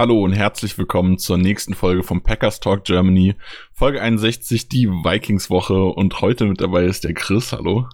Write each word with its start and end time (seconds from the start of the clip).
Hallo 0.00 0.24
und 0.24 0.32
herzlich 0.32 0.78
willkommen 0.78 1.18
zur 1.18 1.36
nächsten 1.36 1.74
Folge 1.74 2.02
vom 2.02 2.22
Packers 2.22 2.58
Talk 2.58 2.84
Germany. 2.84 3.34
Folge 3.74 4.00
61, 4.00 4.66
die 4.66 4.88
Vikings 4.88 5.50
Woche 5.50 5.74
und 5.74 6.22
heute 6.22 6.46
mit 6.46 6.62
dabei 6.62 6.86
ist 6.86 7.04
der 7.04 7.12
Chris. 7.12 7.52
Hallo. 7.52 7.86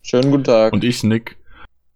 Schönen 0.00 0.30
guten 0.30 0.44
Tag. 0.44 0.72
Und 0.72 0.84
ich, 0.84 1.02
Nick. 1.02 1.38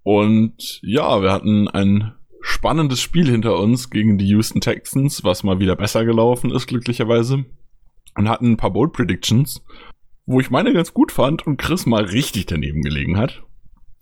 Und 0.03 0.81
ja, 0.83 1.23
wir 1.23 1.31
hatten 1.31 1.69
ein 1.69 2.15
spannendes 2.41 3.01
Spiel 3.01 3.31
hinter 3.31 3.57
uns 3.57 3.91
gegen 3.91 4.19
die 4.19 4.27
Houston 4.27 4.61
Texans, 4.61 5.23
was 5.23 5.45
mal 5.45 5.61
wieder 5.61 5.77
besser 5.77 6.05
gelaufen 6.05 6.51
ist, 6.51 6.67
glücklicherweise. 6.67 7.45
Und 8.17 8.29
hatten 8.29 8.55
ein 8.55 8.57
paar 8.57 8.73
Bold 8.73 8.93
Predictions, 8.93 9.65
wo 10.27 10.41
ich 10.41 10.51
meine 10.51 10.73
ganz 10.73 10.93
gut 10.93 11.13
fand 11.13 11.47
und 11.47 11.59
Chris 11.59 11.87
mal 11.87 12.03
richtig 12.03 12.47
daneben 12.47 12.83
gelegen 12.83 13.19
hat. 13.19 13.45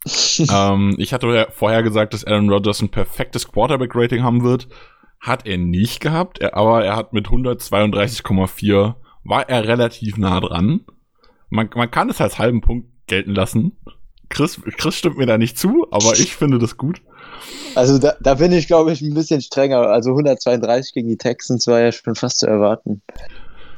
ähm, 0.51 0.95
ich 0.97 1.13
hatte 1.13 1.49
vorher 1.51 1.83
gesagt, 1.83 2.15
dass 2.15 2.25
Aaron 2.25 2.49
Rodgers 2.49 2.81
ein 2.81 2.89
perfektes 2.89 3.49
Quarterback-Rating 3.49 4.23
haben 4.23 4.45
wird. 4.45 4.69
Hat 5.23 5.47
er 5.47 5.57
nicht 5.57 6.01
gehabt, 6.01 6.41
er, 6.41 6.57
aber 6.57 6.85
er 6.85 6.97
hat 6.97 7.13
mit 7.13 7.29
132,4 7.29 8.95
war 9.25 9.49
er 9.49 9.69
relativ 9.69 10.19
nah 10.19 10.41
dran. 10.41 10.81
Man, 11.49 11.71
man 11.77 11.91
kann 11.91 12.11
es 12.11 12.21
als 12.21 12.41
halben 12.41 12.61
Punkt 12.61 12.89
gelten 13.07 13.31
lassen. 13.31 13.77
Chris, 14.29 14.61
Chris 14.79 14.97
stimmt 14.97 15.19
mir 15.19 15.27
da 15.27 15.39
nicht 15.39 15.57
zu, 15.57 15.87
aber 15.93 16.15
ich 16.15 16.35
finde 16.35 16.59
das 16.59 16.77
gut. 16.77 17.03
Also 17.77 17.99
da, 17.99 18.15
da 18.21 18.35
bin 18.35 18.51
ich, 18.51 18.67
glaube 18.67 18.91
ich, 18.91 19.01
ein 19.01 19.15
bisschen 19.15 19.41
strenger. 19.43 19.83
Also 19.83 20.11
132 20.11 20.93
gegen 20.93 21.09
die 21.09 21.19
Texans 21.19 21.69
war 21.69 21.81
ja 21.81 21.93
schon 21.93 22.17
fast 22.17 22.41
zu 22.41 22.47
erwarten. 22.47 23.03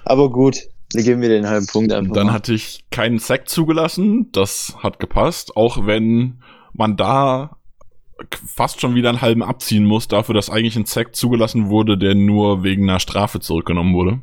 Aber 0.04 0.30
gut, 0.30 0.62
wir 0.94 1.02
geben 1.02 1.20
mir 1.20 1.28
den 1.28 1.46
halben 1.46 1.66
Punkt 1.66 1.92
einfach. 1.92 2.14
Dann 2.14 2.32
hatte 2.32 2.54
ich 2.54 2.84
keinen 2.90 3.18
Sack 3.18 3.50
zugelassen, 3.50 4.30
das 4.32 4.76
hat 4.82 4.98
gepasst, 4.98 5.56
auch 5.56 5.86
wenn 5.86 6.40
man 6.72 6.96
da 6.96 7.58
fast 8.46 8.80
schon 8.80 8.94
wieder 8.94 9.08
einen 9.08 9.20
halben 9.20 9.42
abziehen 9.42 9.84
muss, 9.84 10.08
dafür, 10.08 10.34
dass 10.34 10.50
eigentlich 10.50 10.76
ein 10.76 10.86
Sack 10.86 11.14
zugelassen 11.16 11.68
wurde, 11.68 11.98
der 11.98 12.14
nur 12.14 12.62
wegen 12.62 12.88
einer 12.88 13.00
Strafe 13.00 13.40
zurückgenommen 13.40 13.94
wurde. 13.94 14.20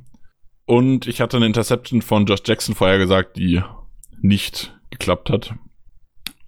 Und 0.66 1.08
ich 1.08 1.22
hatte 1.22 1.38
eine 1.38 1.48
Interception 1.48 2.02
von 2.02 2.26
Josh 2.26 2.42
Jackson 2.46 2.76
vorher 2.76 2.98
gesagt, 2.98 3.38
die 3.38 3.62
nicht 4.22 4.78
geklappt 4.90 5.30
hat. 5.30 5.56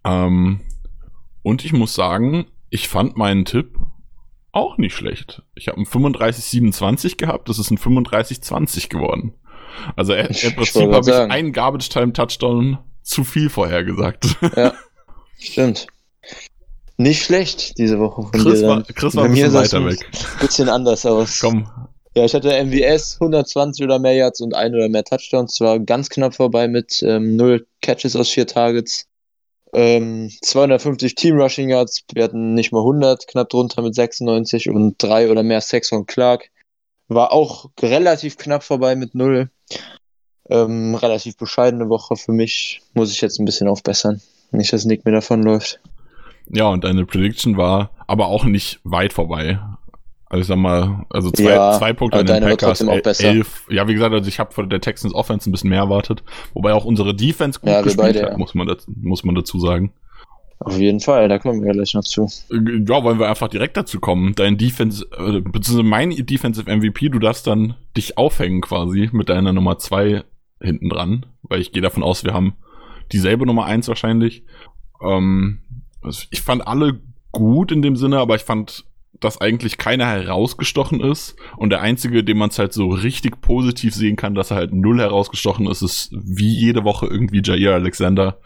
Ähm, 0.06 0.62
und 1.42 1.66
ich 1.66 1.74
muss 1.74 1.94
sagen, 1.94 2.46
ich 2.70 2.88
fand 2.88 3.18
meinen 3.18 3.46
Tipp 3.46 3.78
auch 4.52 4.78
nicht 4.78 4.96
schlecht. 4.96 5.42
Ich 5.56 5.68
habe 5.68 5.78
einen 5.78 5.88
35-27 5.88 7.18
gehabt, 7.18 7.50
das 7.50 7.60
ist 7.60 7.72
ein 7.72 7.78
35-20 7.78 8.88
geworden. 8.88 9.34
Also 9.96 10.14
im 10.14 10.28
Prinzip 10.28 10.92
habe 10.94 11.10
ich 11.10 11.16
einen 11.16 11.52
Garbage 11.52 11.90
Time 11.90 12.14
Touchdown 12.14 12.78
zu 13.02 13.24
viel 13.24 13.50
vorhergesagt. 13.50 14.38
Ja, 14.56 14.74
stimmt. 15.40 15.88
Nicht 17.04 17.26
schlecht 17.26 17.78
diese 17.78 18.00
Woche 18.00 18.22
von 18.22 18.32
Chris 18.32 18.62
dir. 18.62 18.68
War, 18.70 18.84
Chris 18.84 19.14
war 19.18 19.26
ein 19.26 19.34
bisschen 19.34 19.54
weiter 19.54 19.86
weg. 19.86 20.10
Bisschen 20.40 20.70
anders 20.70 21.06
aus. 21.06 21.42
Komm. 21.42 21.70
Ja, 22.16 22.24
ich 22.24 22.34
hatte 22.34 22.48
MWS 22.64 23.18
120 23.20 23.84
oder 23.84 24.00
mehr 24.00 24.14
Yards 24.14 24.40
und 24.40 24.56
ein 24.56 24.74
oder 24.74 24.88
mehr 24.88 25.04
Touchdowns. 25.04 25.56
Zwar 25.56 25.80
ganz 25.80 26.08
knapp 26.08 26.34
vorbei 26.34 26.70
mit 26.70 27.04
ähm, 27.04 27.36
null 27.36 27.68
Catches 27.82 28.16
aus 28.16 28.30
vier 28.30 28.48
Targets. 28.48 29.08
Ähm, 29.74 30.32
250 30.44 31.16
Team 31.16 31.42
Rushing 31.42 31.70
Yards. 31.70 32.06
Wir 32.14 32.24
hatten 32.24 32.54
nicht 32.54 32.72
mal 32.72 32.80
100, 32.80 33.28
knapp 33.28 33.50
drunter 33.50 33.82
mit 33.82 33.96
96 33.96 34.70
und 34.70 34.96
drei 34.98 35.30
oder 35.30 35.44
mehr 35.44 35.60
Sacks 35.60 35.90
von 35.90 36.06
Clark. 36.06 36.52
War 37.10 37.34
auch 37.34 37.70
relativ 37.82 38.38
knapp 38.38 38.64
vorbei 38.64 38.96
mit 38.96 39.14
null. 39.14 39.50
Ähm, 40.50 40.96
relativ 40.96 41.36
bescheidene 41.36 41.90
Woche 41.90 42.16
für 42.16 42.32
mich. 42.32 42.82
Muss 42.94 43.12
ich 43.12 43.20
jetzt 43.20 43.40
ein 43.40 43.46
bisschen 43.46 43.68
aufbessern. 43.68 44.22
Nicht, 44.52 44.72
dass 44.72 44.86
Nick 44.86 45.04
mir 45.04 45.12
davonläuft. 45.12 45.82
Ja, 46.50 46.68
und 46.68 46.84
deine 46.84 47.06
Prediction 47.06 47.58
war 47.58 47.92
aber 48.08 48.28
auch 48.28 48.46
nicht 48.46 48.80
weit 48.84 49.14
vorbei. 49.14 49.60
Also 50.30 50.42
ich 50.42 50.48
sag 50.48 50.58
mal, 50.58 51.06
also 51.12 51.30
zwei, 51.30 51.52
Ja, 51.54 51.78
zwei 51.78 51.94
Punkte 51.94 52.20
an 52.20 52.26
den 52.26 52.42
Packers, 52.42 52.82
elf. 53.20 53.68
Ja, 53.70 53.88
wie 53.88 53.94
gesagt, 53.94 54.14
also 54.14 54.28
ich 54.28 54.40
habe 54.40 54.52
von 54.52 54.68
der 54.68 54.82
Texans 54.82 55.14
Offense 55.14 55.48
ein 55.48 55.52
bisschen 55.52 55.70
mehr 55.70 55.80
erwartet. 55.80 56.24
Wobei 56.54 56.74
auch 56.74 56.86
unsere 56.86 57.14
Defense 57.14 57.60
gut 57.60 57.70
Ja, 57.70 57.82
gespielt 57.82 58.16
beide, 58.16 58.32
hat, 58.32 58.38
muss, 58.40 58.56
man 58.56 58.68
dazu, 58.68 58.92
muss 59.00 59.24
man 59.24 59.36
dazu 59.36 59.60
sagen. 59.60 59.94
Auf 60.58 60.78
jeden 60.80 61.02
Fall, 61.02 61.28
da 61.28 61.38
kommen 61.40 61.62
wir 61.64 61.74
gleich 61.74 61.94
noch 61.94 62.04
zu. 62.04 62.24
Äh, 62.50 62.84
Ja, 62.88 63.04
wollen 63.04 63.20
wir 63.20 63.30
einfach 63.30 63.48
direkt 63.50 63.78
dazu 63.78 64.00
kommen. 64.00 64.34
Dein 64.34 64.58
Defense, 64.58 65.06
äh, 65.12 65.42
beziehungsweise 65.42 65.84
mein 65.84 66.10
Defensive 66.10 66.68
MVP, 66.68 67.10
du 67.10 67.20
darfst 67.20 67.46
dann 67.46 67.76
dich 67.96 68.18
aufhängen 68.18 68.62
quasi 68.62 69.10
mit 69.12 69.30
deiner 69.30 69.54
Nummer 69.54 69.78
zwei 69.78 70.24
hinten 70.60 70.90
dran, 70.90 71.26
weil 71.44 71.62
ich 71.62 71.74
gehe 71.74 71.82
davon 71.82 72.02
aus, 72.02 72.24
wir 72.24 72.34
haben 72.34 72.54
dieselbe 73.12 73.46
Nummer 73.46 73.66
eins 73.66 73.88
wahrscheinlich. 73.88 74.46
Ähm, 75.04 75.60
ich 76.32 76.42
fand 76.42 76.68
alle 76.68 77.02
gut 77.32 77.72
in 77.72 77.82
dem 77.82 77.96
Sinne, 77.96 78.20
aber 78.20 78.36
ich 78.36 78.44
fand, 78.44 78.86
dass 79.20 79.40
eigentlich 79.40 79.78
keiner 79.78 80.06
herausgestochen 80.06 81.02
ist 81.02 81.36
und 81.58 81.70
der 81.70 81.82
einzige, 81.82 82.24
den 82.24 82.38
man 82.38 82.50
es 82.50 82.60
halt 82.60 82.74
so 82.74 82.90
richtig 82.90 83.42
positiv 83.42 83.94
sehen 83.94 84.16
kann, 84.16 84.36
dass 84.36 84.52
er 84.52 84.58
halt 84.58 84.74
null 84.74 85.00
herausgestochen 85.00 85.68
ist, 85.68 85.82
ist 85.82 86.12
wie 86.14 86.54
jede 86.54 86.84
Woche 86.84 87.08
irgendwie 87.08 87.42
Jair 87.44 87.76
Alexander, 87.76 88.40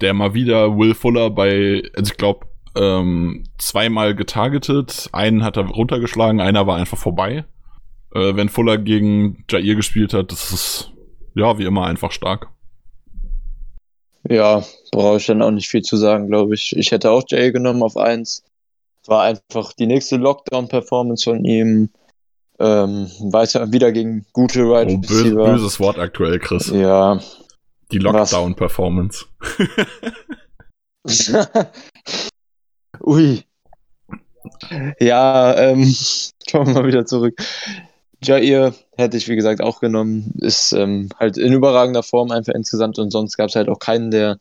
der 0.00 0.14
mal 0.14 0.34
wieder 0.34 0.76
Will 0.76 0.94
Fuller 0.94 1.30
bei, 1.30 1.82
also 1.96 2.12
ich 2.12 2.18
glaube, 2.18 2.46
ähm, 2.76 3.44
zweimal 3.58 4.14
getargetet, 4.14 5.08
einen 5.12 5.44
hat 5.44 5.56
er 5.56 5.66
runtergeschlagen, 5.66 6.40
einer 6.40 6.66
war 6.66 6.76
einfach 6.76 6.98
vorbei. 6.98 7.44
Äh, 8.14 8.36
wenn 8.36 8.48
Fuller 8.48 8.78
gegen 8.78 9.44
Jair 9.50 9.74
gespielt 9.74 10.14
hat, 10.14 10.32
das 10.32 10.52
ist 10.52 10.92
ja 11.34 11.58
wie 11.58 11.64
immer 11.64 11.86
einfach 11.86 12.12
stark. 12.12 12.48
Ja, 14.28 14.62
brauche 14.92 15.16
ich 15.16 15.26
dann 15.26 15.42
auch 15.42 15.50
nicht 15.50 15.68
viel 15.68 15.82
zu 15.82 15.96
sagen, 15.96 16.26
glaube 16.28 16.54
ich. 16.54 16.76
Ich 16.76 16.90
hätte 16.92 17.10
auch 17.10 17.24
Jay 17.26 17.50
genommen 17.50 17.82
auf 17.82 17.96
1. 17.96 18.44
War 19.06 19.22
einfach 19.22 19.72
die 19.72 19.86
nächste 19.86 20.16
Lockdown-Performance 20.16 21.24
von 21.24 21.44
ihm. 21.44 21.88
Ähm, 22.58 23.10
weiß 23.20 23.54
ja 23.54 23.72
wieder 23.72 23.90
gegen 23.92 24.26
gute 24.32 24.64
Wide 24.64 24.92
Oh, 24.92 24.98
böse, 24.98 25.34
böses 25.34 25.80
Wort 25.80 25.98
aktuell, 25.98 26.38
Chris. 26.38 26.68
Ja. 26.68 27.20
Die 27.90 27.98
Lockdown-Performance. 27.98 29.24
Ui. 33.00 33.42
Ja, 35.00 35.56
ähm, 35.56 35.94
kommen 36.50 36.66
wir 36.66 36.82
mal 36.82 36.86
wieder 36.86 37.06
zurück. 37.06 37.40
Jair 38.22 38.74
hätte 38.98 39.16
ich, 39.16 39.28
wie 39.28 39.36
gesagt, 39.36 39.62
auch 39.62 39.80
genommen. 39.80 40.34
Ist 40.40 40.72
ähm, 40.72 41.08
halt 41.18 41.38
in 41.38 41.52
überragender 41.52 42.02
Form 42.02 42.30
einfach 42.30 42.54
insgesamt 42.54 42.98
und 42.98 43.10
sonst 43.10 43.36
gab 43.36 43.48
es 43.48 43.56
halt 43.56 43.68
auch 43.68 43.78
keinen, 43.78 44.10
der, 44.10 44.38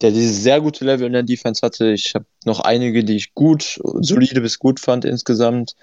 der 0.00 0.10
dieses 0.10 0.42
sehr 0.42 0.60
gute 0.60 0.84
Level 0.84 1.06
in 1.06 1.12
der 1.12 1.22
Defense 1.22 1.62
hatte. 1.62 1.92
Ich 1.92 2.14
habe 2.14 2.26
noch 2.44 2.60
einige, 2.60 3.04
die 3.04 3.16
ich 3.16 3.34
gut, 3.34 3.80
solide 4.00 4.40
bis 4.40 4.58
gut 4.58 4.80
fand 4.80 5.04
insgesamt. 5.04 5.76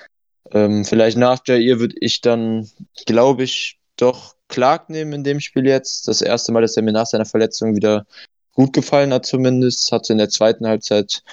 Ähm, 0.52 0.86
vielleicht 0.86 1.18
nach 1.18 1.40
Jair 1.46 1.80
würde 1.80 1.96
ich 2.00 2.22
dann, 2.22 2.70
glaube 3.06 3.44
ich, 3.44 3.80
doch 3.98 4.36
Clark 4.48 4.90
nehmen 4.90 5.14
in 5.14 5.24
dem 5.24 5.40
Spiel 5.40 5.66
jetzt. 5.66 6.08
Das 6.08 6.22
erste 6.22 6.52
Mal, 6.52 6.62
dass 6.62 6.76
er 6.76 6.84
mir 6.84 6.94
nach 6.94 7.06
seiner 7.06 7.26
Verletzung 7.26 7.76
wieder 7.76 8.06
gut 8.54 8.74
gefallen 8.74 9.14
hat, 9.14 9.26
zumindest. 9.26 9.92
Hatte 9.92 10.12
in 10.12 10.18
der 10.18 10.30
zweiten 10.30 10.68
Halbzeit 10.68 11.24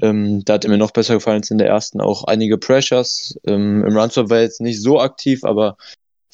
ähm, 0.00 0.44
da 0.44 0.54
hat 0.54 0.64
er 0.64 0.70
mir 0.70 0.78
noch 0.78 0.90
besser 0.90 1.14
gefallen 1.14 1.40
als 1.40 1.50
in 1.50 1.58
der 1.58 1.68
ersten. 1.68 2.00
Auch 2.00 2.24
einige 2.24 2.58
Pressures. 2.58 3.38
Ähm, 3.46 3.84
Im 3.84 3.96
Runstop 3.96 4.30
war 4.30 4.38
er 4.38 4.44
jetzt 4.44 4.60
nicht 4.60 4.82
so 4.82 5.00
aktiv, 5.00 5.44
aber 5.44 5.76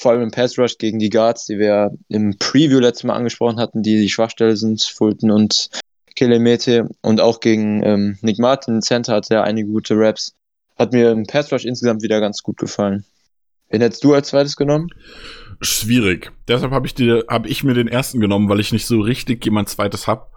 vor 0.01 0.13
allem 0.13 0.23
im 0.23 0.31
Pass 0.31 0.59
Rush 0.59 0.79
gegen 0.79 0.99
die 0.99 1.11
Guards, 1.11 1.45
die 1.45 1.59
wir 1.59 1.91
im 2.09 2.37
Preview 2.39 2.79
letztes 2.79 3.05
Mal 3.05 3.15
angesprochen 3.15 3.61
hatten, 3.61 3.83
die 3.83 4.01
die 4.01 4.09
Schwachstelle 4.09 4.57
sind, 4.57 4.83
Fulton 4.83 5.31
und 5.31 5.69
Kelemete. 6.17 6.89
Und 7.03 7.21
auch 7.21 7.41
gegen 7.41 7.83
ähm, 7.85 8.19
Nick 8.23 8.39
Martin, 8.39 8.81
Center, 8.81 9.15
hatte 9.15 9.35
er 9.35 9.45
einige 9.45 9.69
gute 9.69 9.95
Raps. 9.97 10.35
Hat 10.79 10.95
mir 10.95 11.11
im 11.11 11.27
Pass 11.27 11.53
Rush 11.53 11.67
insgesamt 11.67 12.03
wieder 12.03 12.19
ganz 12.21 12.43
gut 12.43 12.57
gefallen. 12.57 13.05
Wen 13.69 13.83
hättest 13.83 14.03
du 14.03 14.15
als 14.15 14.29
zweites 14.29 14.57
genommen? 14.57 14.89
Schwierig. 15.61 16.33
Deshalb 16.49 16.73
habe 16.73 16.87
ich, 16.87 16.95
hab 17.29 17.47
ich 17.47 17.63
mir 17.63 17.75
den 17.75 17.87
ersten 17.87 18.21
genommen, 18.21 18.49
weil 18.49 18.61
ich 18.61 18.73
nicht 18.73 18.87
so 18.87 19.01
richtig 19.01 19.45
jemand 19.45 19.69
zweites 19.69 20.07
hab. 20.07 20.33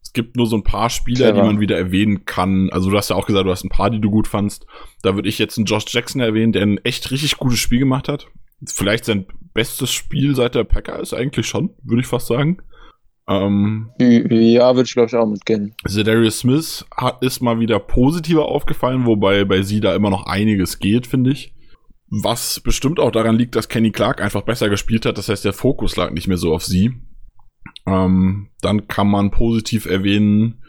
Es 0.00 0.12
gibt 0.12 0.36
nur 0.36 0.46
so 0.46 0.56
ein 0.56 0.62
paar 0.62 0.90
Spieler, 0.90 1.32
Clever. 1.32 1.42
die 1.42 1.46
man 1.46 1.60
wieder 1.60 1.76
erwähnen 1.76 2.24
kann. 2.24 2.70
Also 2.70 2.88
du 2.88 2.96
hast 2.96 3.10
ja 3.10 3.16
auch 3.16 3.26
gesagt, 3.26 3.46
du 3.46 3.50
hast 3.50 3.64
ein 3.64 3.68
paar, 3.68 3.90
die 3.90 4.00
du 4.00 4.10
gut 4.10 4.28
fandst. 4.28 4.64
Da 5.02 5.16
würde 5.16 5.28
ich 5.28 5.40
jetzt 5.40 5.58
einen 5.58 5.66
Josh 5.66 5.84
Jackson 5.88 6.20
erwähnen, 6.20 6.52
der 6.52 6.62
ein 6.62 6.78
echt 6.84 7.10
richtig 7.10 7.36
gutes 7.36 7.58
Spiel 7.58 7.80
gemacht 7.80 8.08
hat. 8.08 8.28
Vielleicht 8.66 9.04
sein 9.04 9.26
bestes 9.54 9.92
Spiel 9.92 10.34
seit 10.34 10.54
der 10.54 10.64
Packer 10.64 11.00
ist 11.00 11.14
eigentlich 11.14 11.46
schon, 11.46 11.70
würde 11.82 12.00
ich 12.00 12.06
fast 12.06 12.26
sagen. 12.26 12.58
Ähm, 13.28 13.90
Ja, 13.98 14.74
würde 14.74 14.86
ich 14.86 14.94
glaube 14.94 15.08
ich 15.08 15.14
auch 15.14 15.26
mitgehen. 15.26 15.74
Zedarius 15.86 16.40
Smith 16.40 16.86
hat, 16.96 17.22
ist 17.22 17.40
mal 17.40 17.60
wieder 17.60 17.78
positiver 17.78 18.46
aufgefallen, 18.46 19.04
wobei 19.06 19.44
bei 19.44 19.62
sie 19.62 19.80
da 19.80 19.94
immer 19.94 20.10
noch 20.10 20.26
einiges 20.26 20.78
geht, 20.78 21.06
finde 21.06 21.32
ich. 21.32 21.54
Was 22.10 22.60
bestimmt 22.60 22.98
auch 22.98 23.10
daran 23.10 23.36
liegt, 23.36 23.54
dass 23.54 23.68
Kenny 23.68 23.90
Clark 23.90 24.22
einfach 24.22 24.42
besser 24.42 24.70
gespielt 24.70 25.04
hat. 25.04 25.18
Das 25.18 25.28
heißt, 25.28 25.44
der 25.44 25.52
Fokus 25.52 25.96
lag 25.96 26.10
nicht 26.12 26.26
mehr 26.26 26.38
so 26.38 26.54
auf 26.54 26.64
sie. 26.64 26.94
Ähm, 27.86 28.48
dann 28.62 28.88
kann 28.88 29.08
man 29.08 29.30
positiv 29.30 29.84
erwähnen, 29.84 30.62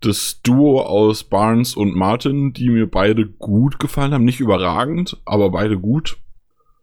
das 0.00 0.40
Duo 0.42 0.82
aus 0.82 1.24
Barnes 1.24 1.74
und 1.74 1.96
Martin, 1.96 2.52
die 2.52 2.68
mir 2.68 2.88
beide 2.88 3.26
gut 3.26 3.80
gefallen 3.80 4.12
haben. 4.12 4.24
Nicht 4.24 4.40
überragend, 4.40 5.20
aber 5.24 5.50
beide 5.50 5.78
gut. 5.78 6.18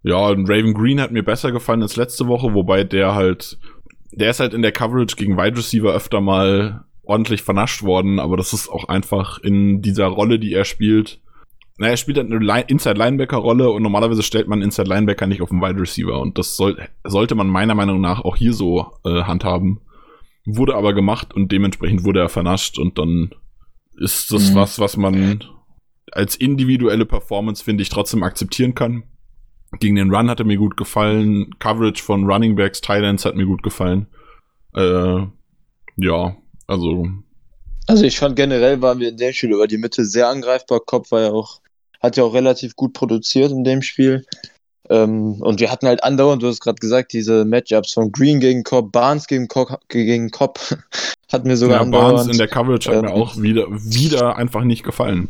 Ja, 0.04 0.28
und 0.28 0.50
Raven 0.50 0.74
Green 0.74 1.00
hat 1.00 1.12
mir 1.12 1.24
besser 1.24 1.52
gefallen 1.52 1.82
als 1.82 1.96
letzte 1.96 2.28
Woche, 2.28 2.54
wobei 2.54 2.84
der 2.84 3.16
halt, 3.16 3.58
der 4.12 4.30
ist 4.30 4.42
halt 4.42 4.54
in 4.54 4.62
der 4.62 4.74
Coverage 4.74 5.16
gegen 5.16 5.38
Wide 5.38 5.58
Receiver 5.58 5.94
öfter 5.94 6.20
mal 6.20 6.84
ordentlich 7.04 7.42
vernascht 7.42 7.84
worden, 7.84 8.20
aber 8.20 8.38
das 8.38 8.54
ist 8.54 8.70
auch 8.70 8.88
einfach 8.88 9.40
in 9.40 9.82
dieser 9.82 10.08
Rolle, 10.08 10.40
die 10.40 10.54
er 10.54 10.66
spielt. 10.66 11.22
Na, 11.78 11.88
er 11.88 11.98
spielt 11.98 12.18
halt 12.18 12.32
eine 12.32 12.62
Inside-Linebacker-Rolle 12.62 13.70
und 13.72 13.82
normalerweise 13.82 14.24
stellt 14.24 14.48
man 14.48 14.62
Inside-Linebacker 14.62 15.26
nicht 15.26 15.42
auf 15.42 15.50
den 15.50 15.62
Wide 15.62 15.80
Receiver 15.80 16.20
und 16.20 16.38
das 16.38 16.56
soll, 16.56 16.78
sollte 17.04 17.36
man 17.36 17.48
meiner 17.48 17.74
Meinung 17.74 18.00
nach 18.00 18.24
auch 18.24 18.36
hier 18.36 18.54
so 18.54 18.92
äh, 19.06 19.24
handhaben. 19.24 19.82
Wurde 20.46 20.76
aber 20.76 20.94
gemacht 20.94 21.34
und 21.34 21.52
dementsprechend 21.52 22.04
wurde 22.04 22.20
er 22.20 22.30
vernascht 22.30 22.78
und 22.78 22.98
dann 23.00 23.34
ist 23.98 24.32
das 24.32 24.52
mhm. 24.52 24.56
was, 24.56 24.80
was 24.80 24.98
man 24.98 25.44
als 26.12 26.36
individuelle 26.36 27.06
Performance, 27.06 27.64
finde 27.64 27.82
ich, 27.82 27.90
trotzdem 27.90 28.24
akzeptieren 28.24 28.76
kann. 28.76 29.04
Gegen 29.80 29.96
den 29.96 30.14
Run 30.14 30.30
hat 30.30 30.40
er 30.40 30.46
mir 30.46 30.58
gut 30.58 30.78
gefallen. 30.78 31.56
Coverage 31.60 32.04
von 32.04 32.26
Running 32.26 32.56
Backs, 32.56 32.82
Thailands 32.82 33.26
hat 33.26 33.36
mir 33.36 33.46
gut 33.46 33.64
gefallen. 33.64 34.08
Äh, 34.76 35.26
ja, 35.98 36.36
also. 36.68 37.08
Also 37.86 38.06
ich 38.06 38.18
fand 38.18 38.36
generell 38.36 38.82
waren 38.82 39.00
wir 39.00 39.10
in 39.10 39.18
dem 39.18 39.34
Spiel 39.34 39.52
über 39.52 39.68
die 39.68 39.78
Mitte 39.78 40.06
sehr 40.06 40.30
angreifbar. 40.30 40.80
Kopf 40.80 41.12
war 41.12 41.22
ja 41.22 41.32
auch, 41.32 41.60
hat 42.02 42.18
ja 42.18 42.24
auch 42.24 42.34
relativ 42.34 42.76
gut 42.76 42.94
produziert 42.94 43.52
in 43.52 43.64
dem 43.64 43.82
Spiel. 43.82 44.26
Ähm, 44.90 45.42
und 45.42 45.60
wir 45.60 45.72
hatten 45.72 45.88
halt 45.88 46.04
andauernd, 46.04 46.44
du 46.44 46.48
hast 46.48 46.60
gerade 46.60 46.80
gesagt, 46.80 47.14
diese 47.14 47.46
Matchups 47.46 47.94
von 47.94 48.12
Green 48.12 48.40
gegen 48.40 48.64
Cobb, 48.64 48.92
Barnes 48.92 49.28
gegen 49.28 49.48
Cobb, 49.48 49.80
gegen 49.88 50.30
Cobb 50.30 50.60
hat 51.32 51.46
mir 51.46 51.56
sogar 51.56 51.78
ja, 51.78 51.82
andauernd. 51.82 52.18
Barnes 52.18 52.32
in 52.32 52.38
der 52.38 52.48
Coverage 52.48 52.90
hat 52.90 52.98
ähm, 52.98 53.06
mir 53.06 53.14
auch 53.14 53.38
wieder, 53.38 53.68
wieder 53.70 54.36
einfach 54.36 54.64
nicht 54.64 54.84
gefallen. 54.84 55.30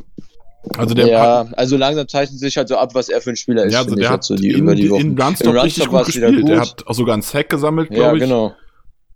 Also 0.77 0.95
der 0.95 1.07
ja, 1.07 1.39
hat, 1.39 1.57
also 1.57 1.75
langsam 1.75 2.07
zeichnet 2.07 2.39
sich 2.39 2.55
halt 2.55 2.69
so 2.69 2.77
ab, 2.77 2.95
was 2.95 3.09
er 3.09 3.21
für 3.21 3.31
ein 3.31 3.35
Spieler 3.35 3.65
ist. 3.65 3.73
Ja, 3.73 3.79
also 3.79 3.95
der 3.95 4.09
hat 4.09 4.23
so 4.23 4.35
die, 4.35 4.51
in, 4.51 4.59
über 4.59 4.75
die 4.75 4.89
Wochen. 4.89 5.01
in 5.01 5.21
Runstop 5.21 5.55
richtig 5.55 5.87
gut 5.87 6.05
gespielt. 6.05 6.41
Gut. 6.41 6.49
Der 6.49 6.61
hat 6.61 6.87
auch 6.87 6.93
sogar 6.93 7.13
einen 7.13 7.21
Sack 7.21 7.49
gesammelt, 7.49 7.89
glaube 7.89 8.01
ja, 8.01 8.13
ich. 8.13 8.21
genau. 8.21 8.55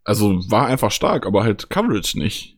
Also 0.03 0.39
war 0.49 0.67
einfach 0.67 0.91
stark, 0.91 1.25
aber 1.25 1.43
halt 1.43 1.69
Coverage 1.69 2.19
nicht. 2.19 2.57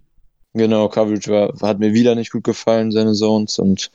Genau, 0.54 0.90
Coverage 0.90 1.32
war, 1.32 1.54
hat 1.62 1.80
mir 1.80 1.94
wieder 1.94 2.16
nicht 2.16 2.32
gut 2.32 2.44
gefallen, 2.44 2.92
seine 2.92 3.14
Zones 3.14 3.60
und 3.60 3.92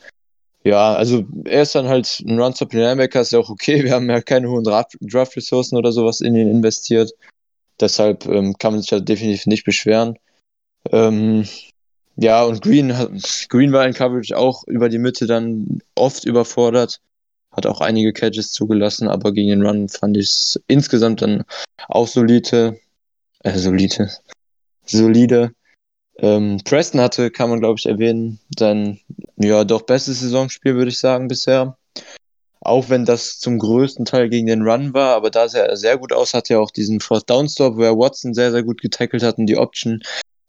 ja, 0.64 0.94
also 0.94 1.24
er 1.44 1.62
ist 1.62 1.74
dann 1.74 1.88
halt 1.88 2.22
ein 2.26 2.40
Run-Stop 2.40 2.72
Linebacker, 2.72 3.20
ist 3.20 3.32
ja 3.32 3.38
auch 3.38 3.50
okay. 3.50 3.84
Wir 3.84 3.92
haben 3.92 4.08
ja 4.08 4.22
keine 4.22 4.48
hohen 4.48 4.64
Draft-Ressourcen 4.64 5.76
oder 5.76 5.92
sowas 5.92 6.20
in 6.20 6.34
ihn 6.34 6.48
investiert. 6.48 7.12
Deshalb 7.80 8.26
ähm, 8.26 8.56
kann 8.58 8.72
man 8.72 8.80
sich 8.80 8.92
halt 8.92 9.08
definitiv 9.08 9.46
nicht 9.46 9.64
beschweren. 9.64 10.16
Ähm, 10.90 11.46
ja, 12.16 12.44
und 12.44 12.62
Green, 12.62 12.94
Green 13.48 13.72
war 13.72 13.86
in 13.86 13.94
Coverage 13.94 14.36
auch 14.36 14.64
über 14.66 14.88
die 14.88 14.98
Mitte 14.98 15.26
dann 15.26 15.80
oft 15.94 16.24
überfordert. 16.24 17.00
Hat 17.50 17.66
auch 17.66 17.80
einige 17.80 18.12
Catches 18.12 18.52
zugelassen, 18.52 19.08
aber 19.08 19.32
gegen 19.32 19.48
den 19.48 19.66
Run 19.66 19.88
fand 19.88 20.16
ich 20.16 20.26
es 20.26 20.60
insgesamt 20.66 21.22
dann 21.22 21.44
auch 21.88 22.06
solide. 22.06 22.78
Äh, 23.40 23.58
solide. 23.58 24.10
Solide. 24.86 25.52
Ähm, 26.18 26.60
Preston 26.64 27.00
hatte, 27.00 27.30
kann 27.30 27.50
man 27.50 27.60
glaube 27.60 27.78
ich 27.78 27.86
erwähnen, 27.86 28.38
sein 28.56 29.00
ja 29.36 29.64
doch 29.64 29.82
bestes 29.82 30.20
Saisonspiel, 30.20 30.74
würde 30.76 30.90
ich 30.90 30.98
sagen, 30.98 31.28
bisher. 31.28 31.76
Auch 32.60 32.88
wenn 32.88 33.04
das 33.04 33.40
zum 33.40 33.58
größten 33.58 34.04
Teil 34.04 34.30
gegen 34.30 34.46
den 34.46 34.62
Run 34.62 34.94
war, 34.94 35.16
aber 35.16 35.30
da 35.30 35.48
sah 35.48 35.58
er 35.60 35.76
sehr 35.76 35.98
gut 35.98 36.12
aus, 36.12 36.32
hat 36.32 36.48
ja 36.48 36.58
auch 36.60 36.70
diesen 36.70 37.00
Fourth 37.00 37.28
Down 37.28 37.48
Stop, 37.48 37.76
wo 37.76 37.82
er 37.82 37.98
Watson 37.98 38.32
sehr, 38.32 38.52
sehr 38.52 38.62
gut 38.62 38.80
getackelt 38.80 39.22
hat 39.22 39.38
und 39.38 39.46
die 39.46 39.58
Option 39.58 40.02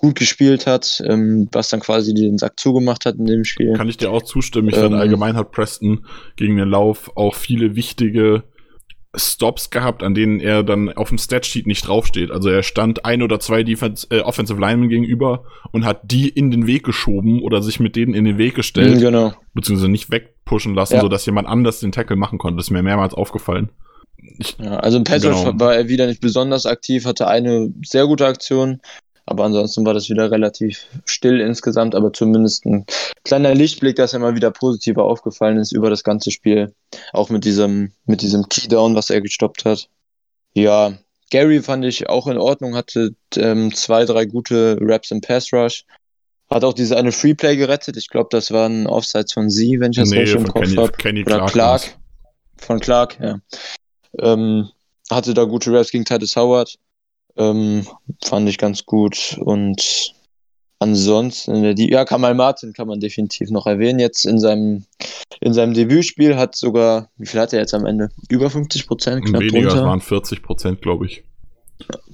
gut 0.05 0.15
gespielt 0.15 0.67
hat, 0.67 1.01
ähm, 1.07 1.49
was 1.51 1.69
dann 1.69 1.79
quasi 1.79 2.13
den 2.13 2.37
Sack 2.37 2.59
zugemacht 2.59 3.05
hat 3.05 3.15
in 3.15 3.25
dem 3.25 3.43
Spiel. 3.43 3.73
Kann 3.73 3.89
ich 3.89 3.97
dir 3.97 4.11
auch 4.11 4.21
zustimmen. 4.21 4.69
Ich 4.69 4.75
ähm, 4.75 4.83
finde 4.83 4.97
allgemein 4.99 5.35
hat 5.35 5.51
Preston 5.51 6.05
gegen 6.35 6.57
den 6.57 6.69
Lauf 6.69 7.11
auch 7.15 7.33
viele 7.33 7.75
wichtige 7.75 8.43
Stops 9.15 9.71
gehabt, 9.71 10.03
an 10.03 10.13
denen 10.13 10.39
er 10.39 10.61
dann 10.61 10.91
auf 10.91 11.09
dem 11.09 11.17
Statsheet 11.17 11.65
nicht 11.65 11.87
draufsteht. 11.87 12.29
Also 12.29 12.49
er 12.49 12.61
stand 12.61 13.03
ein 13.03 13.23
oder 13.23 13.39
zwei 13.39 13.63
Defense, 13.63 14.05
äh, 14.11 14.19
Offensive 14.19 14.59
Linemen 14.59 14.89
gegenüber 14.89 15.45
und 15.71 15.85
hat 15.85 16.11
die 16.11 16.29
in 16.29 16.51
den 16.51 16.67
Weg 16.67 16.83
geschoben 16.83 17.41
oder 17.41 17.63
sich 17.63 17.79
mit 17.79 17.95
denen 17.95 18.13
in 18.13 18.25
den 18.25 18.37
Weg 18.37 18.53
gestellt. 18.53 18.99
Genau. 18.99 19.33
Beziehungsweise 19.55 19.89
nicht 19.89 20.11
wegpushen 20.11 20.75
lassen, 20.75 20.95
ja. 20.95 21.01
sodass 21.01 21.25
jemand 21.25 21.47
anders 21.47 21.79
den 21.79 21.91
Tackle 21.91 22.15
machen 22.15 22.37
konnte. 22.37 22.57
Das 22.57 22.67
ist 22.67 22.71
mir 22.71 22.83
mehrmals 22.83 23.15
aufgefallen. 23.15 23.69
Ich, 24.37 24.57
ja, 24.59 24.77
also 24.77 24.97
im 24.97 25.03
Pass 25.03 25.23
genau. 25.23 25.59
war 25.59 25.75
er 25.75 25.87
wieder 25.87 26.07
nicht 26.07 26.21
besonders 26.21 26.65
aktiv, 26.65 27.05
hatte 27.05 27.27
eine 27.27 27.73
sehr 27.83 28.05
gute 28.05 28.25
Aktion, 28.25 28.81
aber 29.25 29.45
ansonsten 29.45 29.85
war 29.85 29.93
das 29.93 30.09
wieder 30.09 30.29
relativ 30.29 30.85
still 31.05 31.41
insgesamt, 31.41 31.95
aber 31.95 32.13
zumindest 32.13 32.65
ein 32.65 32.85
kleiner 33.23 33.55
Lichtblick, 33.55 33.95
dass 33.95 34.13
er 34.13 34.19
mal 34.19 34.35
wieder 34.35 34.51
positiver 34.51 35.03
aufgefallen 35.03 35.57
ist 35.57 35.71
über 35.71 35.89
das 35.89 36.03
ganze 36.03 36.31
Spiel. 36.31 36.73
Auch 37.11 37.29
mit 37.29 37.43
diesem, 37.43 37.91
mit 38.05 38.21
diesem 38.21 38.47
Keydown, 38.49 38.95
was 38.95 39.09
er 39.09 39.21
gestoppt 39.21 39.65
hat. 39.65 39.89
Ja, 40.53 40.93
Gary 41.31 41.61
fand 41.61 41.85
ich 41.85 42.07
auch 42.07 42.27
in 42.27 42.37
Ordnung, 42.37 42.75
hatte 42.75 43.15
ähm, 43.35 43.73
zwei, 43.73 44.05
drei 44.05 44.25
gute 44.25 44.77
Raps 44.79 45.11
im 45.11 45.21
Pass 45.21 45.51
Rush. 45.51 45.85
Hat 46.49 46.63
auch 46.63 46.73
diese 46.73 46.95
eine 46.95 47.11
Freeplay 47.11 47.57
gerettet. 47.57 47.97
Ich 47.97 48.09
glaube, 48.09 48.27
das 48.31 48.51
war 48.51 48.69
ein 48.69 48.85
Offsides 48.85 49.33
von 49.33 49.49
sie, 49.49 49.79
wenn 49.79 49.91
ich 49.91 49.97
das 49.97 50.09
nee, 50.09 50.19
richtig 50.19 50.41
im 50.41 50.47
Kopf 50.47 50.77
habe. 50.77 50.91
Oder 50.91 51.45
Clark. 51.45 51.51
Clark. 51.51 51.97
Von 52.57 52.79
Clark, 52.79 53.19
ja. 53.19 53.39
Ähm, 54.19 54.69
hatte 55.09 55.33
da 55.33 55.43
gute 55.45 55.73
Raps 55.73 55.89
gegen 55.89 56.05
Titus 56.05 56.35
Howard. 56.35 56.77
Ähm, 57.37 57.85
fand 58.23 58.49
ich 58.49 58.57
ganz 58.57 58.85
gut. 58.85 59.37
Und 59.39 60.13
ansonsten, 60.79 61.75
die, 61.75 61.91
ja, 61.91 62.05
Kamal 62.05 62.33
Martin 62.33 62.73
kann 62.73 62.87
man 62.87 62.99
definitiv 62.99 63.49
noch 63.49 63.65
erwähnen. 63.65 63.99
Jetzt 63.99 64.25
in 64.25 64.39
seinem, 64.39 64.85
in 65.41 65.53
seinem 65.53 65.73
Debütspiel 65.73 66.35
hat 66.35 66.55
sogar, 66.55 67.09
wie 67.17 67.25
viel 67.25 67.39
hat 67.39 67.53
er 67.53 67.59
jetzt 67.59 67.73
am 67.73 67.85
Ende? 67.85 68.09
Über 68.29 68.49
50 68.49 68.87
Prozent, 68.87 69.25
knapp 69.25 69.41
Weniger, 69.41 69.69
drunter. 69.69 69.85
waren 69.85 70.01
40 70.01 70.43
Prozent, 70.43 70.81
glaube 70.81 71.05
ich. 71.07 71.23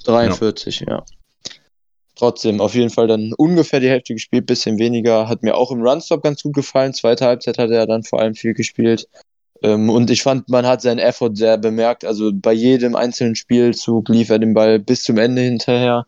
43, 0.05 0.81
ja. 0.81 0.87
ja. 0.89 1.05
Trotzdem, 2.15 2.61
auf 2.61 2.75
jeden 2.75 2.91
Fall 2.91 3.07
dann 3.07 3.33
ungefähr 3.33 3.79
die 3.79 3.89
Hälfte 3.89 4.13
gespielt, 4.13 4.45
bisschen 4.45 4.77
weniger. 4.77 5.27
Hat 5.27 5.41
mir 5.41 5.55
auch 5.55 5.71
im 5.71 5.81
Runstop 5.81 6.21
ganz 6.21 6.43
gut 6.43 6.53
gefallen. 6.53 6.93
Zweite 6.93 7.25
Halbzeit 7.25 7.57
hat 7.57 7.71
er 7.71 7.87
dann 7.87 8.03
vor 8.03 8.19
allem 8.19 8.35
viel 8.35 8.53
gespielt. 8.53 9.07
Ähm, 9.61 9.89
und 9.89 10.09
ich 10.09 10.23
fand, 10.23 10.49
man 10.49 10.65
hat 10.65 10.81
seinen 10.81 10.99
Effort 10.99 11.35
sehr 11.35 11.57
bemerkt. 11.57 12.03
Also 12.03 12.31
bei 12.33 12.53
jedem 12.53 12.95
einzelnen 12.95 13.35
Spielzug 13.35 14.09
lief 14.09 14.29
er 14.29 14.39
den 14.39 14.53
Ball 14.53 14.79
bis 14.79 15.03
zum 15.03 15.17
Ende 15.17 15.41
hinterher. 15.41 16.05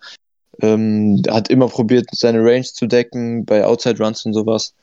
Ähm, 0.62 1.22
hat 1.30 1.50
immer 1.50 1.68
probiert, 1.68 2.10
seine 2.12 2.40
Range 2.40 2.64
zu 2.64 2.88
decken, 2.88 3.46
bei 3.46 3.66
Outside 3.66 4.04
Runs 4.04 4.26
und 4.26 4.34
sowas. 4.34 4.74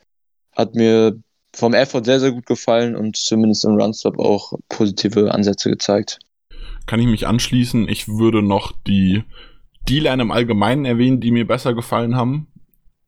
Hat 0.53 0.75
mir 0.75 1.17
vom 1.53 1.73
Effort 1.73 2.03
sehr, 2.05 2.19
sehr 2.19 2.31
gut 2.31 2.45
gefallen 2.45 2.95
und 2.95 3.17
zumindest 3.17 3.65
im 3.65 3.75
Runstop 3.75 4.19
auch 4.19 4.53
positive 4.69 5.33
Ansätze 5.33 5.69
gezeigt. 5.69 6.19
Kann 6.85 6.99
ich 6.99 7.07
mich 7.07 7.27
anschließen. 7.27 7.87
Ich 7.89 8.07
würde 8.07 8.41
noch 8.41 8.71
die 8.87 9.23
D-Line 9.87 10.21
im 10.21 10.31
Allgemeinen 10.31 10.85
erwähnen, 10.85 11.19
die 11.19 11.31
mir 11.31 11.45
besser 11.45 11.73
gefallen 11.73 12.15
haben. 12.15 12.47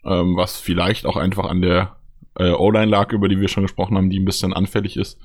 Ähm, 0.06 0.36
was 0.36 0.58
vielleicht 0.58 1.06
auch 1.06 1.16
einfach 1.16 1.46
an 1.46 1.62
der 1.62 1.96
äh, 2.38 2.52
O-Line 2.52 2.92
lag, 2.92 3.12
über 3.12 3.30
die 3.30 3.40
wir 3.40 3.48
schon 3.48 3.64
gesprochen 3.64 3.98
haben, 3.98 4.10
die 4.10 4.20
ein 4.20 4.26
bisschen 4.26 4.54
anfällig 4.54 4.98
ist. 4.98 5.20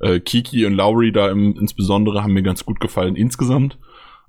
Äh, 0.00 0.20
Kiki 0.20 0.66
und 0.66 0.74
Lowry 0.74 1.12
da 1.12 1.28
im, 1.30 1.56
insbesondere 1.58 2.22
haben 2.22 2.32
mir 2.32 2.42
ganz 2.42 2.64
gut 2.64 2.80
gefallen 2.80 3.16
insgesamt. 3.16 3.78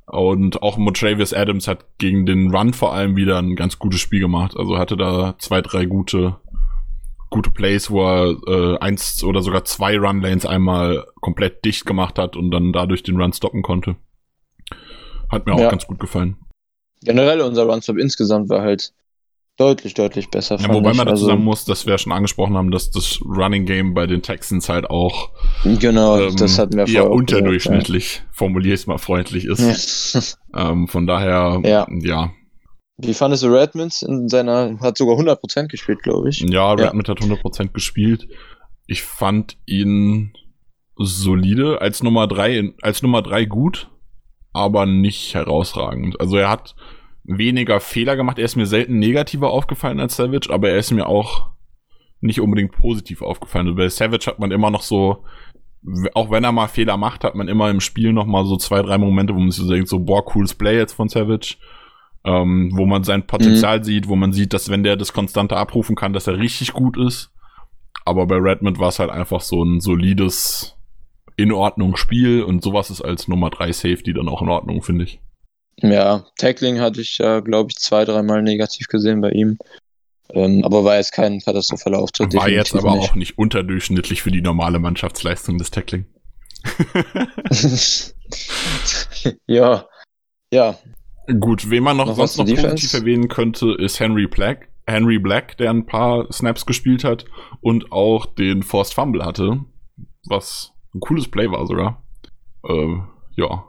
Und 0.06 0.64
auch 0.64 0.78
Motravius 0.78 1.34
Adams 1.34 1.68
hat 1.68 1.86
gegen 2.00 2.26
den 2.26 2.54
Run 2.56 2.74
vor 2.74 2.94
allem 2.94 3.16
wieder 3.16 3.38
ein 3.38 3.56
ganz 3.56 3.78
gutes 3.78 4.00
Spiel 4.00 4.20
gemacht. 4.20 4.58
Also 4.58 4.78
hatte 4.78 4.98
da 4.98 5.36
zwei, 5.38 5.62
drei 5.62 5.86
gute, 5.86 6.38
gute 7.30 7.52
Plays, 7.52 7.92
wo 7.92 8.04
er 8.04 8.36
äh, 8.48 8.80
eins 8.80 9.24
oder 9.24 9.44
sogar 9.44 9.66
zwei 9.66 10.00
Run-Lanes 10.00 10.48
einmal 10.48 11.06
komplett 11.22 11.64
dicht 11.64 11.86
gemacht 11.86 12.18
hat 12.18 12.36
und 12.36 12.50
dann 12.50 12.74
dadurch 12.74 13.04
den 13.04 13.22
Run 13.22 13.34
stoppen 13.34 13.62
konnte. 13.62 13.98
Hat 15.30 15.46
mir 15.46 15.54
auch 15.54 15.60
ja. 15.60 15.70
ganz 15.70 15.86
gut 15.86 16.00
gefallen. 16.00 16.38
Generell 17.02 17.42
unser 17.42 17.64
Run-Stop 17.64 17.98
insgesamt 17.98 18.50
war 18.50 18.62
halt 18.62 18.94
deutlich, 19.60 19.94
deutlich 19.94 20.30
besser. 20.30 20.58
Ja, 20.60 20.70
wobei 20.70 20.94
man 20.94 21.06
dazu 21.06 21.12
also, 21.12 21.28
sagen 21.28 21.44
muss, 21.44 21.66
dass 21.66 21.86
wir 21.86 21.98
schon 21.98 22.14
angesprochen 22.14 22.56
haben, 22.56 22.72
dass 22.72 22.92
das 22.92 23.20
Running 23.26 23.66
Game 23.66 23.94
bei 23.94 24.08
den 24.08 24.22
Texans 24.22 24.70
halt 24.70 24.90
auch 24.90 25.32
genau, 25.64 26.20
ähm, 26.20 26.36
das 26.38 26.58
hatten 26.58 26.78
wir 26.78 26.88
eher 26.88 27.12
unterdurchschnittlich, 27.12 28.16
ja. 28.16 28.22
formuliere 28.32 28.74
ich 28.74 28.82
es 28.82 28.88
mal 28.88 28.98
freundlich 28.98 29.46
ist. 29.46 30.40
ähm, 30.56 30.88
von 30.88 31.06
daher, 31.06 31.62
ja. 31.64 31.88
ja. 31.90 32.32
Wie 32.98 33.14
fandest 33.14 33.44
du 33.44 33.48
Redmonds 33.48 34.02
in 34.02 34.28
seiner, 34.30 34.78
hat 34.80 34.98
sogar 34.98 35.18
100% 35.18 35.68
gespielt, 35.68 36.04
glaube 36.04 36.30
ich. 36.30 36.40
Ja, 36.42 36.74
Redmond 36.74 37.08
ja. 37.08 37.16
hat 37.16 37.22
100% 37.22 37.70
gespielt. 37.72 38.28
Ich 38.88 39.04
fand 39.04 39.58
ihn 39.66 40.34
solide, 40.96 41.82
als 41.82 42.04
Nummer 42.04 42.28
drei, 42.28 42.74
als 42.82 43.02
Nummer 43.02 43.22
drei 43.22 43.46
gut, 43.46 43.90
aber 44.52 44.86
nicht 44.86 45.34
herausragend. 45.34 46.20
Also 46.20 46.38
er 46.38 46.50
hat 46.50 46.76
weniger 47.38 47.80
Fehler 47.80 48.16
gemacht. 48.16 48.40
Er 48.40 48.46
ist 48.46 48.56
mir 48.56 48.66
selten 48.66 49.00
negativer 49.00 49.52
aufgefallen 49.52 50.00
als 50.00 50.16
Savage, 50.16 50.50
aber 50.50 50.70
er 50.70 50.78
ist 50.78 50.92
mir 50.92 51.08
auch 51.08 51.50
nicht 52.22 52.42
unbedingt 52.42 52.74
positiv 52.74 53.22
aufgefallen. 53.22 53.68
Also 53.68 53.78
bei 53.78 53.90
Savage 53.90 54.26
hat 54.28 54.40
man 54.40 54.52
immer 54.52 54.72
noch 54.72 54.82
so 54.82 55.24
auch 56.14 56.30
wenn 56.30 56.44
er 56.44 56.52
mal 56.52 56.68
Fehler 56.68 56.98
macht, 56.98 57.24
hat 57.24 57.36
man 57.36 57.48
immer 57.48 57.70
im 57.70 57.80
Spiel 57.80 58.12
noch 58.12 58.26
mal 58.26 58.46
so 58.46 58.58
zwei, 58.58 58.82
drei 58.82 58.98
Momente, 58.98 59.34
wo 59.34 59.40
man 59.40 59.52
sich 59.52 59.64
so 59.64 59.72
denkt, 59.72 59.88
so, 59.88 60.00
boah, 60.00 60.26
cooles 60.26 60.54
Play 60.54 60.78
jetzt 60.78 60.94
von 60.94 61.10
Savage. 61.10 61.56
Ähm, 62.26 62.72
wo 62.74 62.86
man 62.86 63.06
sein 63.06 63.26
Potenzial 63.26 63.80
mhm. 63.80 63.84
sieht, 63.84 64.08
wo 64.10 64.18
man 64.18 64.34
sieht, 64.34 64.52
dass 64.52 64.70
wenn 64.70 64.84
der 64.84 64.98
das 64.98 65.14
konstante 65.14 65.56
abrufen 65.56 65.96
kann, 65.96 66.12
dass 66.12 66.28
er 66.28 66.38
richtig 66.38 66.74
gut 66.74 66.98
ist. 66.98 67.32
Aber 68.04 68.28
bei 68.28 68.36
Redmond 68.36 68.78
war 68.78 68.90
es 68.90 69.00
halt 69.00 69.10
einfach 69.10 69.40
so 69.40 69.64
ein 69.64 69.80
solides, 69.80 70.76
in 71.38 71.54
Ordnung 71.54 71.96
Spiel 71.96 72.44
und 72.44 72.62
sowas 72.62 72.90
ist 72.90 73.02
als 73.02 73.30
Nummer 73.30 73.50
3 73.50 73.72
Safety 73.72 74.12
dann 74.14 74.28
auch 74.28 74.42
in 74.42 74.50
Ordnung, 74.50 74.82
finde 74.82 75.06
ich. 75.06 75.22
Ja, 75.82 76.26
Tackling 76.38 76.80
hatte 76.80 77.02
ich 77.02 77.18
ja, 77.18 77.40
glaube 77.40 77.72
ich, 77.72 77.78
zwei, 77.78 78.06
dreimal 78.06 78.42
negativ 78.42 78.88
gesehen 78.88 79.22
bei 79.22 79.32
ihm. 79.32 79.58
Ähm, 80.32 80.64
aber 80.64 80.84
war 80.84 80.98
jetzt 80.98 81.12
kein 81.12 81.40
katastrophaler 81.40 82.00
Auftritt. 82.00 82.34
War 82.36 82.50
jetzt 82.50 82.76
aber 82.76 82.96
nicht. 82.96 83.12
auch 83.12 83.16
nicht 83.16 83.38
unterdurchschnittlich 83.38 84.22
für 84.22 84.32
die 84.32 84.42
normale 84.42 84.80
Mannschaftsleistung 84.80 85.58
des 85.58 85.72
Tackling. 85.72 86.06
ja, 89.48 89.86
ja. 90.52 90.78
Gut, 91.40 91.70
wen 91.70 91.84
man 91.84 91.98
noch, 91.98 92.08
noch 92.08 92.16
sonst 92.16 92.38
noch 92.38 92.46
Defense? 92.46 92.70
positiv 92.70 92.94
erwähnen 92.94 93.28
könnte, 93.28 93.76
ist 93.80 94.00
Henry 94.00 94.28
Black. 94.28 94.70
Henry 94.86 95.20
Black, 95.20 95.58
der 95.58 95.70
ein 95.70 95.86
paar 95.86 96.32
Snaps 96.32 96.66
gespielt 96.66 97.04
hat 97.04 97.26
und 97.62 97.92
auch 97.92 98.26
den 98.26 98.64
Forced 98.64 98.94
Fumble 98.94 99.24
hatte, 99.24 99.64
was 100.28 100.74
ein 100.94 101.00
cooles 101.00 101.28
Play 101.28 101.50
war 101.50 101.66
sogar. 101.68 102.04
Äh, 102.68 102.98
ja. 103.36 103.66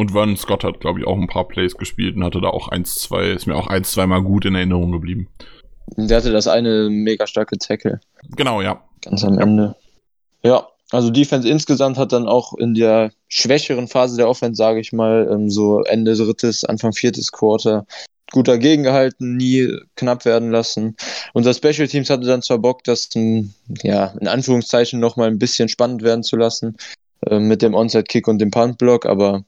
Und 0.00 0.12
Vernon 0.12 0.38
Scott 0.38 0.64
hat, 0.64 0.80
glaube 0.80 0.98
ich, 0.98 1.06
auch 1.06 1.18
ein 1.18 1.26
paar 1.26 1.46
Plays 1.46 1.76
gespielt 1.76 2.16
und 2.16 2.24
hatte 2.24 2.40
da 2.40 2.48
auch 2.48 2.68
eins, 2.68 2.94
zwei, 2.94 3.32
ist 3.32 3.46
mir 3.46 3.54
auch 3.54 3.66
eins, 3.66 3.92
zweimal 3.92 4.22
gut 4.22 4.46
in 4.46 4.54
Erinnerung 4.54 4.92
geblieben. 4.92 5.28
Der 5.98 6.16
hatte 6.16 6.32
das 6.32 6.46
eine 6.46 6.88
mega 6.88 7.26
starke 7.26 7.58
Tackle. 7.58 8.00
Genau, 8.34 8.62
ja. 8.62 8.82
Ganz 9.02 9.22
am 9.24 9.38
Ende. 9.38 9.76
Ja, 10.42 10.66
also 10.90 11.10
Defense 11.10 11.46
insgesamt 11.46 11.98
hat 11.98 12.12
dann 12.12 12.28
auch 12.28 12.54
in 12.54 12.72
der 12.72 13.12
schwächeren 13.28 13.88
Phase 13.88 14.16
der 14.16 14.26
Offense, 14.26 14.56
sage 14.56 14.80
ich 14.80 14.94
mal, 14.94 15.28
ähm, 15.30 15.50
so 15.50 15.82
Ende 15.82 16.16
drittes, 16.16 16.64
Anfang 16.64 16.94
viertes 16.94 17.30
Quarter 17.30 17.84
gut 18.32 18.48
dagegen 18.48 18.84
gehalten, 18.84 19.36
nie 19.36 19.68
knapp 19.96 20.24
werden 20.24 20.50
lassen. 20.50 20.96
Unser 21.34 21.52
Special 21.52 21.88
Teams 21.88 22.08
hatte 22.08 22.26
dann 22.26 22.40
zwar 22.40 22.58
Bock, 22.58 22.84
das 22.84 23.10
ja, 23.82 24.14
in 24.18 24.28
Anführungszeichen 24.28 24.98
nochmal 24.98 25.28
ein 25.28 25.38
bisschen 25.38 25.68
spannend 25.68 26.00
werden 26.00 26.22
zu 26.22 26.36
lassen 26.36 26.78
äh, 27.26 27.38
mit 27.38 27.60
dem 27.60 27.74
Onside-Kick 27.74 28.28
und 28.28 28.38
dem 28.38 28.50
Punt-Block, 28.50 29.04
aber 29.04 29.44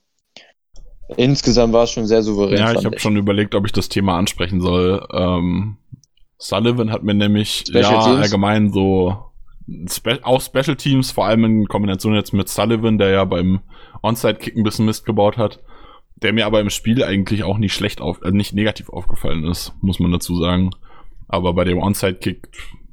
insgesamt 1.17 1.73
war 1.73 1.85
es 1.85 1.91
schon 1.91 2.07
sehr 2.07 2.23
souverän. 2.23 2.59
Ja, 2.59 2.73
ich 2.73 2.85
habe 2.85 2.99
schon 2.99 3.17
überlegt, 3.17 3.55
ob 3.55 3.67
ich 3.67 3.73
das 3.73 3.89
Thema 3.89 4.19
ansprechen 4.19 4.61
soll. 4.61 5.07
Ähm, 5.13 5.77
Sullivan 6.39 6.91
hat 6.91 7.03
mir 7.03 7.15
nämlich 7.15 7.65
Special 7.69 7.83
ja 7.83 8.05
Teams? 8.05 8.23
allgemein 8.23 8.73
so 8.73 9.17
Spe 9.89 10.19
auch 10.23 10.41
Special 10.41 10.77
Teams, 10.77 11.13
vor 11.13 11.27
allem 11.27 11.45
in 11.45 11.69
Kombination 11.69 12.15
jetzt 12.15 12.33
mit 12.33 12.49
Sullivan, 12.49 12.99
der 12.99 13.11
ja 13.11 13.25
beim 13.25 13.61
Onside-Kick 14.03 14.57
ein 14.57 14.65
bisschen 14.65 14.87
Mist 14.87 15.07
gebaut 15.07 15.39
hat, 15.39 15.61
der 16.17 16.33
mir 16.33 16.47
aber 16.47 16.61
im 16.61 16.71
Spiel 16.71 17.05
eigentlich 17.05 17.45
auch 17.45 17.59
nicht 17.59 17.73
schlecht 17.73 18.01
auf, 18.01 18.21
äh, 18.23 18.33
nicht 18.33 18.55
negativ 18.55 18.89
aufgefallen 18.89 19.45
ist, 19.45 19.73
muss 19.81 20.01
man 20.01 20.13
dazu 20.13 20.37
sagen. 20.37 20.71
Aber 21.29 21.55
bei 21.55 21.65
dem 21.65 21.79
Onside-Kick, 21.79 22.49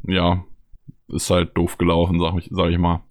ja, 0.08 0.44
ist 1.08 1.30
halt 1.30 1.58
doof 1.58 1.78
gelaufen, 1.78 2.20
sag 2.20 2.38
ich, 2.38 2.50
sag 2.52 2.70
ich 2.70 2.78
mal. 2.78 3.02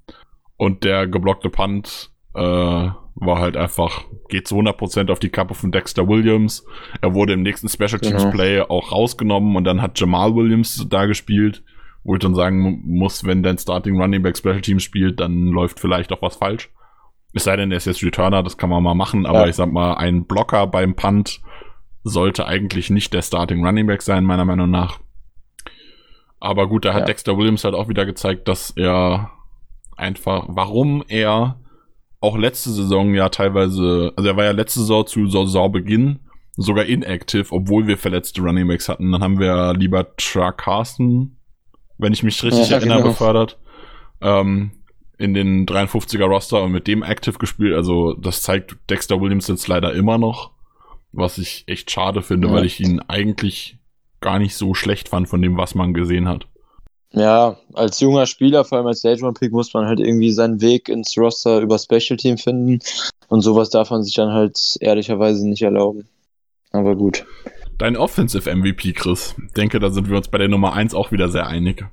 Und 0.57 0.85
der 0.85 1.07
geblockte 1.07 1.51
Punt 1.51 2.11
äh, 2.39 2.91
war 3.21 3.39
halt 3.41 3.57
einfach, 3.57 4.05
geht 4.29 4.47
zu 4.47 4.57
100% 4.57 5.11
auf 5.11 5.19
die 5.19 5.31
Kappe 5.31 5.55
von 5.55 5.73
Dexter 5.73 6.07
Williams. 6.07 6.65
Er 7.01 7.15
wurde 7.15 7.33
im 7.33 7.43
nächsten 7.43 7.69
Special 7.69 7.99
Teams 7.99 8.23
genau. 8.23 8.31
Play 8.31 8.61
auch 8.61 8.93
rausgenommen 8.93 9.57
und 9.57 9.65
dann 9.65 9.83
hat 9.83 9.99
Jamal 9.99 10.35
Williams 10.35 10.87
da 10.89 11.07
gespielt, 11.07 11.63
wo 12.05 12.15
ich 12.15 12.21
dann 12.21 12.35
sagen 12.35 12.83
muss, 12.87 13.25
wenn 13.25 13.43
dein 13.43 13.59
Starting 13.59 14.01
Running 14.01 14.23
Back 14.23 14.39
Special 14.39 14.61
Teams 14.61 14.83
spielt, 14.83 15.21
dann 15.21 15.47
läuft 15.49 15.81
vielleicht 15.81 16.13
auch 16.13 16.23
was 16.23 16.37
falsch. 16.37 16.71
Es 17.35 17.45
sei 17.45 17.57
denn, 17.57 17.71
er 17.71 17.77
ist 17.77 17.87
jetzt 17.87 18.03
Returner, 18.03 18.43
das 18.43 18.57
kann 18.57 18.71
man 18.71 18.83
mal 18.83 18.95
machen, 18.95 19.27
aber 19.27 19.43
ja. 19.43 19.49
ich 19.49 19.57
sag 19.57 19.71
mal, 19.71 19.95
ein 19.95 20.25
Blocker 20.25 20.67
beim 20.67 20.95
Punt 20.95 21.41
sollte 22.05 22.47
eigentlich 22.47 22.89
nicht 22.89 23.13
der 23.13 23.23
Starting 23.23 23.65
Running 23.65 23.87
Back 23.87 24.03
sein, 24.03 24.25
meiner 24.25 24.45
Meinung 24.45 24.71
nach. 24.71 25.01
Aber 26.41 26.69
gut, 26.69 26.85
da 26.85 26.95
hat 26.95 27.01
ja. 27.01 27.07
Dexter 27.07 27.37
Williams 27.37 27.65
halt 27.65 27.75
auch 27.75 27.89
wieder 27.89 28.07
gezeigt, 28.07 28.47
dass 28.49 28.71
er 28.71 29.33
einfach, 29.97 30.45
warum 30.49 31.05
er 31.09 31.59
auch 32.21 32.37
letzte 32.37 32.71
Saison 32.71 33.15
ja 33.15 33.29
teilweise, 33.29 34.13
also 34.17 34.29
er 34.29 34.37
war 34.37 34.45
ja 34.45 34.51
letzte 34.51 34.81
Saison 34.81 35.07
zu 35.07 35.27
Saisonbeginn 35.29 36.21
sogar 36.57 36.87
inactive, 36.87 37.53
obwohl 37.53 37.87
wir 37.87 37.97
verletzte 37.97 38.41
Running 38.43 38.67
Backs 38.67 38.89
hatten. 38.89 39.13
Dann 39.13 39.23
haben 39.23 39.39
wir 39.39 39.75
lieber 39.75 40.17
Truck 40.17 40.59
Carsten, 40.59 41.39
wenn 41.99 42.13
ich 42.13 42.25
mich 42.25 42.43
richtig 42.43 42.71
ja, 42.71 42.79
erinnere, 42.79 42.99
genau. 42.99 43.11
befördert. 43.11 43.59
Ähm, 44.21 44.73
in 45.19 45.35
den 45.35 45.67
53er 45.67 46.25
Roster 46.25 46.63
und 46.63 46.73
mit 46.73 46.87
dem 46.87 47.03
active 47.03 47.39
gespielt. 47.39 47.75
Also 47.75 48.15
das 48.15 48.43
zeigt 48.43 48.77
Dexter 48.91 49.21
Williams 49.21 49.49
jetzt 49.49 49.69
leider 49.69 49.93
immer 49.93 50.19
noch, 50.19 50.53
was 51.13 51.39
ich 51.39 51.65
echt 51.67 51.91
schade 51.91 52.23
finde, 52.23 52.49
ja. 52.49 52.55
weil 52.55 52.65
ich 52.65 52.81
ihn 52.81 53.01
eigentlich 53.01 53.79
gar 54.21 54.39
nicht 54.39 54.57
so 54.57 54.75
schlecht 54.75 55.09
fand 55.09 55.29
von 55.29 55.43
dem, 55.43 55.57
was 55.57 55.75
man 55.75 55.95
gesehen 55.95 56.29
hat. 56.29 56.49
Ja, 57.13 57.57
als 57.73 58.01
junger 58.01 58.27
Spieler, 58.27 58.65
vor 58.65 58.79
allem 58.79 58.87
als 58.87 58.99
Stage 58.99 59.25
One 59.25 59.33
Pick, 59.33 59.53
muss 59.53 59.73
man 59.73 59.87
halt 59.87 59.99
irgendwie 59.99 60.31
seinen 60.31 60.61
Weg 60.61 60.89
ins 60.89 61.17
Roster 61.17 61.61
über 61.61 61.79
Special 61.79 62.17
Team 62.17 62.37
finden. 62.37 62.81
Und 63.29 63.41
sowas 63.41 63.71
darf 63.71 63.91
man 63.91 64.05
sich 64.05 64.15
dann 64.15 64.33
halt 64.33 64.77
ehrlicherweise 64.81 65.49
nicht 65.49 65.63
erlauben. 65.63 66.07
Aber 66.71 66.97
gut. 66.97 67.25
Dein 67.79 67.97
Offensive 67.97 68.55
MVP, 68.55 68.93
Chris. 68.93 69.35
Ich 69.47 69.53
denke, 69.55 69.79
da 69.79 69.91
sind 69.91 70.11
wir 70.11 70.17
uns 70.17 70.29
bei 70.29 70.39
der 70.39 70.49
Nummer 70.49 70.75
1 70.75 70.95
auch 70.95 71.13
wieder 71.13 71.29
sehr 71.29 71.47
einig. 71.47 71.87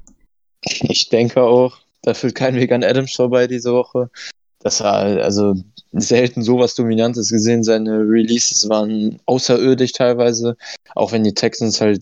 Ich 0.62 1.10
denke 1.10 1.44
auch. 1.44 1.78
Da 2.02 2.14
führt 2.14 2.36
kein 2.36 2.56
Weg 2.56 2.72
an 2.72 2.84
Adams 2.84 3.16
vorbei 3.16 3.48
diese 3.48 3.72
Woche. 3.74 4.10
Das 4.60 4.82
war 4.82 4.96
also 4.96 5.56
selten 6.02 6.44
sowas 6.44 6.76
Dominantes 6.76 7.30
gesehen. 7.30 7.64
Seine 7.64 8.00
Releases 8.00 8.68
waren 8.70 9.20
außerirdisch 9.26 9.94
teilweise. 9.94 10.58
Auch 10.94 11.12
wenn 11.12 11.24
die 11.24 11.34
Texans 11.34 11.82
halt 11.82 12.02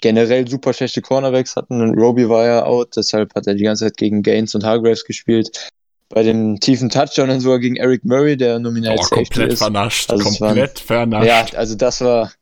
generell 0.00 0.48
super 0.48 0.72
schlechte 0.72 1.02
Cornerbacks 1.02 1.56
hatten. 1.56 1.80
Und 1.80 1.98
Roby 1.98 2.28
war 2.28 2.46
ja 2.46 2.64
out, 2.64 2.96
deshalb 2.96 3.34
hat 3.34 3.46
er 3.46 3.54
die 3.54 3.64
ganze 3.64 3.86
Zeit 3.86 3.96
gegen 3.96 4.22
Gaines 4.22 4.54
und 4.54 4.64
Hargraves 4.64 5.04
gespielt. 5.04 5.70
Bei 6.08 6.22
dem 6.22 6.60
tiefen 6.60 6.90
Touchdown 6.90 7.28
dann 7.28 7.40
sogar 7.40 7.58
gegen 7.58 7.76
Eric 7.76 8.04
Murray, 8.04 8.36
der 8.36 8.58
nominell 8.58 8.96
oh, 8.98 9.02
komplett 9.02 9.52
ist. 9.52 9.58
vernascht, 9.58 10.10
also 10.10 10.22
komplett 10.22 10.88
waren, 10.88 11.10
vernascht. 11.10 11.52
Ja, 11.52 11.58
also 11.58 11.74
das 11.74 12.00
war, 12.02 12.32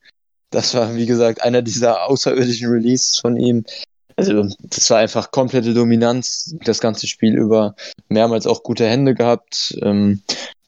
das 0.51 0.75
war, 0.75 0.95
wie 0.95 1.07
gesagt, 1.07 1.43
einer 1.43 1.63
dieser 1.63 2.09
außerirdischen 2.09 2.69
Releases 2.69 3.19
von 3.19 3.37
ihm. 3.37 3.65
Also, 4.17 4.47
das 4.61 4.91
war 4.91 4.99
einfach 4.99 5.31
komplette 5.31 5.73
Dominanz, 5.73 6.55
das 6.65 6.81
ganze 6.81 7.07
Spiel 7.07 7.35
über. 7.35 7.75
Mehrmals 8.09 8.47
auch 8.47 8.63
gute 8.63 8.87
Hände 8.87 9.15
gehabt, 9.15 9.75
ähm, 9.81 10.21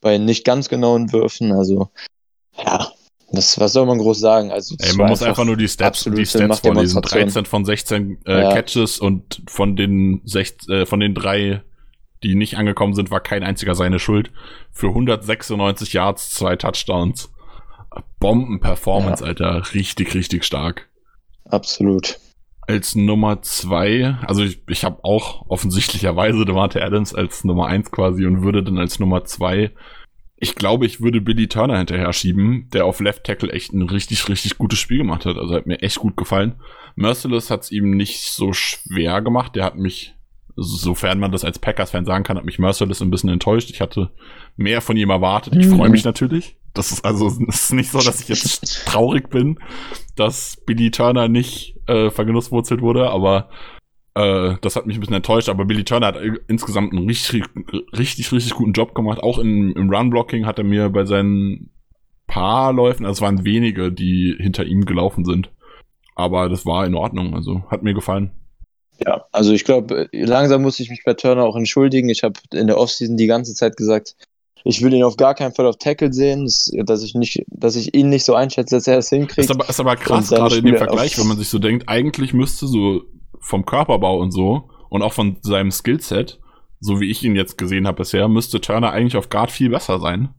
bei 0.05 0.19
nicht 0.19 0.45
ganz 0.45 0.69
genauen 0.69 1.13
Würfen. 1.13 1.51
Also, 1.51 1.89
ja, 2.57 2.89
das, 3.33 3.59
was 3.59 3.73
soll 3.73 3.87
man 3.87 3.99
groß 3.99 4.21
sagen? 4.21 4.53
Also, 4.53 4.77
Ey, 4.79 4.95
man 4.95 5.09
muss 5.09 5.21
einfach, 5.23 5.31
einfach 5.31 5.45
nur 5.45 5.57
die 5.57 5.67
Stats, 5.67 6.05
die 6.05 6.27
Stats 6.27 6.61
vorlesen. 6.61 7.03
13 7.03 7.47
von 7.47 7.65
16 7.65 8.19
äh, 8.27 8.43
ja. 8.43 8.53
Catches 8.53 9.01
und 9.01 9.43
von 9.49 9.75
den, 9.75 10.21
sech, 10.25 10.55
äh, 10.69 10.87
von 10.87 11.01
den 11.01 11.15
drei, 11.15 11.63
die 12.23 12.37
nicht 12.37 12.57
angekommen 12.57 12.95
sind, 12.95 13.11
war 13.11 13.21
kein 13.21 13.43
einziger 13.43 13.75
seine 13.75 13.99
Schuld. 13.99 14.31
Für 14.71 14.89
196 14.89 15.95
Yards, 15.95 16.31
zwei 16.31 16.55
Touchdowns. 16.55 17.33
Bomben-Performance, 18.21 19.23
ja. 19.23 19.29
Alter. 19.29 19.63
Richtig, 19.75 20.15
richtig 20.15 20.45
stark. 20.45 20.89
Absolut 21.47 22.19
als 22.67 22.95
Nummer 22.95 23.43
zwei, 23.43 24.17
also 24.27 24.43
ich, 24.43 24.63
ich 24.69 24.85
habe 24.85 25.03
auch 25.03 25.47
offensichtlicherweise 25.49 26.45
Devante 26.47 26.83
Adams 26.83 27.15
als 27.15 27.45
Nummer 27.45 27.67
eins 27.67 27.91
quasi 27.91 28.27
und 28.27 28.43
würde 28.43 28.63
dann 28.63 28.79
als 28.79 28.99
Nummer 28.99 29.25
zwei, 29.25 29.73
ich 30.37 30.55
glaube, 30.57 30.85
ich 30.85 31.01
würde 31.01 31.21
Billy 31.21 31.49
Turner 31.49 31.79
hinterher 31.79 32.13
schieben, 32.13 32.69
der 32.73 32.85
auf 32.85 33.01
Left 33.01 33.25
Tackle 33.25 33.53
echt 33.53 33.73
ein 33.73 33.83
richtig, 33.83 34.29
richtig 34.29 34.59
gutes 34.59 34.79
Spiel 34.79 34.99
gemacht 34.99 35.25
hat. 35.25 35.39
Also 35.39 35.55
hat 35.55 35.67
mir 35.67 35.81
echt 35.81 35.97
gut 35.97 36.17
gefallen. 36.17 36.57
Merciless 36.97 37.51
hat 37.51 37.63
es 37.63 37.71
ihm 37.71 37.97
nicht 37.97 38.21
so 38.31 38.53
schwer 38.53 39.23
gemacht. 39.23 39.55
Der 39.57 39.65
hat 39.65 39.77
mich, 39.77 40.15
sofern 40.57 41.19
man 41.19 41.33
das 41.33 41.45
als 41.45 41.59
Packers-Fan 41.59 42.05
sagen 42.05 42.25
kann, 42.25 42.37
hat 42.37 42.45
mich 42.45 42.59
Merciless 42.59 43.01
ein 43.01 43.11
bisschen 43.11 43.31
enttäuscht. 43.31 43.71
Ich 43.71 43.81
hatte 43.81 44.11
mehr 44.57 44.81
von 44.81 44.97
ihm 44.97 45.11
erwartet. 45.11 45.57
Ich 45.57 45.67
freue 45.67 45.89
mich 45.89 46.05
natürlich. 46.05 46.57
Das 46.75 46.91
ist 46.91 47.05
also 47.05 47.29
es 47.29 47.39
ist 47.39 47.73
nicht 47.73 47.91
so, 47.91 47.99
dass 48.01 48.21
ich 48.21 48.29
jetzt 48.29 48.85
traurig 48.87 49.31
bin, 49.31 49.59
dass 50.17 50.57
Billy 50.67 50.91
Turner 50.91 51.29
nicht 51.29 51.77
äh, 51.87 52.11
vergenusswurzelt 52.11 52.83
wurde, 52.83 53.11
aber 53.11 53.49
äh, 54.15 54.57
das 54.61 54.77
hat 54.77 54.87
mich 54.87 54.97
ein 54.97 55.01
bisschen 55.01 55.17
enttäuscht. 55.17 55.49
Aber 55.49 55.65
Billy 55.65 55.85
Turner 55.85 56.09
hat 56.09 56.19
insgesamt 56.49 56.93
einen 56.93 57.07
richtig, 57.07 57.45
richtig, 57.97 58.33
richtig 58.33 58.55
guten 58.55 58.73
Job 58.73 58.95
gemacht. 58.95 59.21
Auch 59.23 59.39
in, 59.39 59.73
im 59.73 59.91
Run-Blocking 59.91 60.47
hat 60.47 60.59
er 60.59 60.65
mir 60.65 60.89
bei 60.91 61.05
seinen 61.05 61.71
paar 62.27 62.73
Läufen, 62.73 63.05
also 63.05 63.19
es 63.19 63.21
waren 63.21 63.45
wenige, 63.45 63.93
die 63.93 64.35
hinter 64.39 64.65
ihm 64.65 64.85
gelaufen 64.85 65.25
sind. 65.25 65.51
Aber 66.15 66.49
das 66.49 66.65
war 66.65 66.87
in 66.87 66.95
Ordnung, 66.95 67.35
also 67.35 67.65
hat 67.71 67.83
mir 67.83 67.95
gefallen. 67.95 68.31
Ja, 69.05 69.25
also 69.33 69.53
ich 69.53 69.65
glaube, 69.65 70.09
langsam 70.13 70.63
muss 70.63 70.79
ich 70.79 70.89
mich 70.89 71.03
bei 71.05 71.15
Turner 71.15 71.45
auch 71.45 71.57
entschuldigen. 71.57 72.09
Ich 72.09 72.23
habe 72.23 72.39
in 72.53 72.69
der 72.69 72.79
Offseason 72.79 73.17
die 73.17 73.27
ganze 73.27 73.55
Zeit 73.55 73.77
gesagt, 73.77 74.15
ich 74.65 74.83
will 74.83 74.93
ihn 74.95 75.05
auf 75.05 75.17
gar 75.17 75.35
keinen 75.35 75.55
Fall 75.55 75.67
auf 75.67 75.77
Tackle 75.77 76.13
sehen, 76.13 76.51
dass 76.85 77.03
ich 77.03 77.15
nicht, 77.15 77.45
dass 77.49 77.77
ich 77.77 77.95
ihn 77.95 78.09
nicht 78.09 78.25
so 78.25 78.35
einschätze, 78.35 78.75
dass 78.75 78.87
er 78.87 78.99
es 78.99 79.11
hinkriegt. 79.11 79.51
Ist 79.51 79.51
aber, 79.51 79.69
ist 79.69 79.81
aber 79.81 79.97
krass, 79.97 80.31
gerade 80.31 80.57
in 80.57 80.65
dem 80.65 80.77
Vergleich, 80.77 81.19
wenn 81.19 81.29
man 81.29 81.37
sich 81.37 81.49
so 81.49 81.59
denkt, 81.59 81.89
eigentlich 81.89 82.33
müsste 82.33 82.67
so 82.67 83.03
vom 83.41 83.65
Körperbau 83.65 84.19
und 84.19 84.33
so 84.33 84.71
und 84.89 85.03
auch 85.03 85.13
von 85.13 85.37
seinem 85.43 85.71
Skillset 85.71 86.41
so 86.85 87.01
wie 87.01 87.11
ich 87.11 87.23
ihn 87.25 87.35
jetzt 87.35 87.57
gesehen 87.57 87.87
habe 87.87 87.99
bisher, 87.99 88.29
müsste 88.29 88.61
Turner 88.61 88.93
eigentlich 88.93 89.17
auf 89.17 89.31
Guard 89.31 89.51
viel 89.51 89.71
besser 89.71 89.99
sein. 90.01 90.35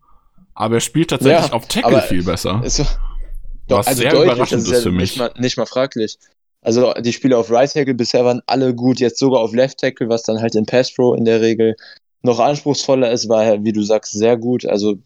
Aber 0.53 0.75
er 0.75 0.81
spielt 0.81 1.09
tatsächlich 1.09 1.49
Ja, 1.49 1.53
auf 1.53 1.67
Tackle 1.67 2.01
viel 2.03 2.23
besser. 2.23 2.61
Es, 2.63 2.79
Was 3.67 3.87
sehr 3.87 4.11
deutlich, 4.11 4.31
überraschend 4.31 4.61
das 4.61 4.69
ist 4.69 4.77
ja 4.77 4.81
für 4.81 4.91
mich. 4.91 5.01
Nicht 5.01 5.17
mal, 5.17 5.33
nicht 5.39 5.57
mal 5.57 5.65
fraglich. 5.65 6.19
Also 6.61 6.93
die 6.93 7.13
Spiele 7.13 7.35
auf 7.37 7.49
Right 7.49 7.73
Tackle 7.73 7.95
bisher 7.95 8.25
waren 8.25 8.41
alle 8.45 8.75
gut, 8.75 8.99
jetzt 8.99 9.17
sogar 9.17 9.41
auf 9.41 9.53
Left 9.53 9.79
Tackle, 9.79 10.07
was 10.07 10.21
dann 10.21 10.39
halt 10.39 10.53
in 10.53 10.67
Pass 10.67 10.93
Pro 10.93 11.15
in 11.15 11.25
der 11.25 11.41
Regel 11.41 11.75
noch 12.25 12.39
anspruchsvoller 12.39 13.11
ist, 13.11 13.29
war 13.29 13.45
er, 13.45 13.63
wie 13.63 13.71
du 13.71 13.81
sagst, 13.81 14.13
sehr 14.13 14.37
gut. 14.37 14.65
Also 14.65 14.97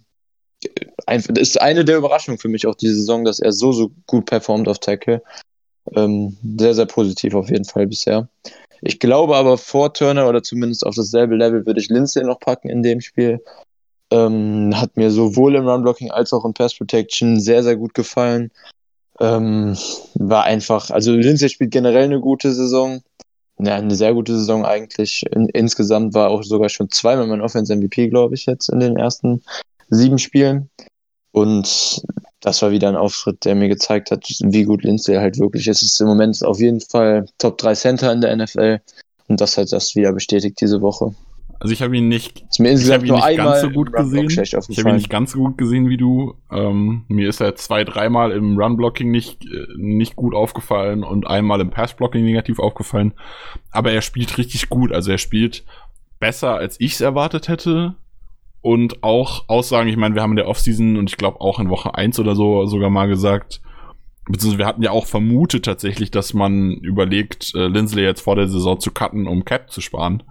ein, 1.06 1.22
ist 1.22 1.62
eine 1.62 1.86
der 1.86 1.98
Überraschungen 1.98 2.40
für 2.40 2.50
mich 2.50 2.68
auch 2.68 2.76
diese 2.76 2.96
Saison, 2.96 3.24
dass 3.24 3.40
er 3.40 3.52
so, 3.52 3.72
so 3.72 3.92
gut 4.08 4.26
performt 4.26 4.68
auf 4.68 4.80
Tackle. 4.80 5.22
Ähm, 5.96 6.38
sehr, 6.58 6.74
sehr 6.74 6.86
positiv 6.86 7.34
auf 7.34 7.50
jeden 7.50 7.66
Fall 7.66 7.88
bisher. 7.88 8.28
Ich 8.82 9.00
glaube 9.00 9.36
aber 9.36 9.58
vor 9.58 9.94
Turner 9.94 10.28
oder 10.28 10.44
zumindest 10.44 10.86
auf 10.86 10.96
dasselbe 10.96 11.36
Level 11.36 11.66
würde 11.66 11.80
ich 11.80 11.90
Lindsay 11.90 12.24
noch 12.24 12.40
packen 12.40 12.70
in 12.70 12.84
dem 12.84 13.02
Spiel. 13.02 13.44
Ähm, 14.12 14.72
hat 14.76 14.98
mir 14.98 15.12
sowohl 15.12 15.56
im 15.56 15.68
Run-Blocking 15.68 16.12
als 16.12 16.34
auch 16.34 16.46
in 16.46 16.54
Pass-Protection 16.54 17.40
sehr, 17.40 17.64
sehr 17.64 17.76
gut 17.76 17.94
gefallen. 17.94 18.52
Ähm, 19.20 19.78
war 20.16 20.46
einfach, 20.46 20.90
also 20.90 21.12
Lindsay 21.12 21.50
spielt 21.50 21.72
generell 21.72 22.06
eine 22.06 22.20
gute 22.20 22.54
Saison. 22.54 23.02
Ja, 23.62 23.76
eine 23.76 23.96
sehr 23.96 24.14
gute 24.14 24.38
Saison 24.38 24.66
eigentlich. 24.66 25.24
In, 25.32 25.50
insgesamt 25.50 26.14
war 26.14 26.30
auch 26.30 26.44
sogar 26.44 26.70
schon 26.70 26.90
zweimal 26.92 27.28
mein 27.28 27.42
Offense-MVP, 27.42 28.08
glaube 28.08 28.36
ich, 28.36 28.46
jetzt 28.46 28.70
in 28.70 28.80
den 28.80 28.96
ersten 28.96 29.44
sieben 29.90 30.18
Spielen. 30.18 30.70
Und 31.32 32.02
das 32.40 32.62
war 32.62 32.72
wieder 32.72 32.88
ein 32.88 32.96
Auftritt, 32.96 33.44
der 33.44 33.56
mir 33.56 33.68
gezeigt 33.68 34.12
hat, 34.12 34.26
wie 34.40 34.64
gut 34.64 34.84
Lindsay 34.84 35.16
halt 35.16 35.40
wirklich 35.40 35.68
ist. 35.68 35.82
Es 35.82 35.94
ist 35.94 36.02
im 36.02 36.08
Moment 36.08 36.44
auf 36.44 36.60
jeden 36.60 36.80
Fall 36.80 37.26
Top 37.38 37.58
3 37.58 37.76
Center 37.76 38.14
in 38.14 38.22
der 38.22 38.36
NFL. 38.36 38.80
Und 39.28 39.42
das 39.42 39.58
hat 39.58 39.72
das 39.72 39.96
wieder 39.96 40.14
bestätigt 40.14 40.60
diese 40.62 40.82
Woche. 40.82 41.14
Also 41.60 41.74
ich 41.74 41.82
habe 41.82 41.98
ihn 41.98 42.08
nicht, 42.08 42.46
Ist 42.50 42.60
mir 42.60 42.72
ich 42.72 42.90
habe 42.90 43.06
ihn 43.06 43.14
nicht 43.14 43.38
ganz 43.38 43.62
so 43.62 43.70
gut 43.70 43.92
gesehen. 43.92 44.30
Ich 44.30 44.54
habe 44.80 44.90
ihn 44.90 44.96
nicht 44.96 45.10
ganz 45.10 45.32
so 45.34 45.40
gut 45.40 45.58
gesehen 45.58 45.90
wie 45.90 45.98
du. 45.98 46.36
Ähm, 46.50 47.04
mir 47.10 47.28
ist 47.28 47.42
er 47.42 47.56
zwei, 47.56 47.84
dreimal 47.84 48.32
im 48.32 48.58
Run-Blocking 48.58 49.12
nicht, 49.12 49.46
äh, 49.46 49.68
nicht 49.76 50.16
gut 50.16 50.34
aufgefallen 50.34 51.04
und 51.04 51.28
einmal 51.28 51.60
im 51.60 51.70
Pass-Blocking 51.70 52.24
negativ 52.24 52.60
aufgefallen. 52.60 53.14
Aber 53.72 53.92
er 53.92 54.02
spielt 54.02 54.38
richtig 54.38 54.70
gut. 54.70 54.94
Also 54.94 55.12
er 55.12 55.18
spielt 55.18 55.66
besser, 56.20 56.56
als 56.56 56.80
ich 56.80 56.94
es 56.94 57.02
erwartet 57.02 57.50
hätte. 57.50 57.96
Und 58.62 59.04
auch 59.04 59.46
Aussagen, 59.48 59.90
ich 59.90 59.98
meine, 59.98 60.16
wir 60.16 60.22
haben 60.22 60.32
in 60.32 60.38
der 60.38 60.48
Offseason 60.48 60.98
und 60.98 61.10
ich 61.10 61.18
glaube 61.18 61.42
auch 61.42 61.60
in 61.60 61.70
Woche 61.70 61.96
1 61.96 62.20
oder 62.20 62.36
so 62.36 62.66
sogar 62.66 62.90
mal 62.90 63.08
gesagt, 63.08 63.62
beziehungsweise 64.30 64.60
wir 64.60 64.66
hatten 64.66 64.84
ja 64.84 64.92
auch 64.92 65.06
vermutet 65.06 65.66
tatsächlich, 65.66 66.12
dass 66.12 66.34
man 66.34 66.72
überlegt, 66.74 67.54
äh, 67.56 67.68
Lindsley 67.68 68.04
jetzt 68.04 68.22
vor 68.22 68.36
der 68.36 68.48
Saison 68.48 68.80
zu 68.80 68.92
cutten, 68.92 69.28
um 69.28 69.44
Cap 69.44 69.72
zu 69.72 69.82
sparen. 69.82 70.24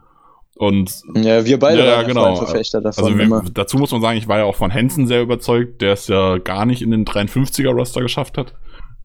Und 0.59 1.03
Ja, 1.15 1.45
wir 1.45 1.59
beide 1.59 1.79
Ja, 1.79 1.85
ja, 1.87 2.03
genau. 2.03 2.35
Verfechter 2.37 2.81
davon. 2.81 3.05
also 3.05 3.17
wir, 3.17 3.25
immer. 3.25 3.45
dazu 3.55 3.79
muss 3.79 3.93
man 3.93 4.01
sagen, 4.01 4.19
ich 4.19 4.27
war 4.27 4.39
ja 4.39 4.45
auch 4.45 4.57
von 4.57 4.75
Hansen 4.75 5.07
sehr 5.07 5.23
überzeugt, 5.23 5.81
der 5.83 5.93
es 5.93 6.09
ja 6.09 6.39
gar 6.39 6.67
nicht 6.67 6.83
in 6.83 6.91
den 6.91 7.05
53er-Roster 7.05 8.01
geschafft 8.03 8.37
hat. 8.39 8.55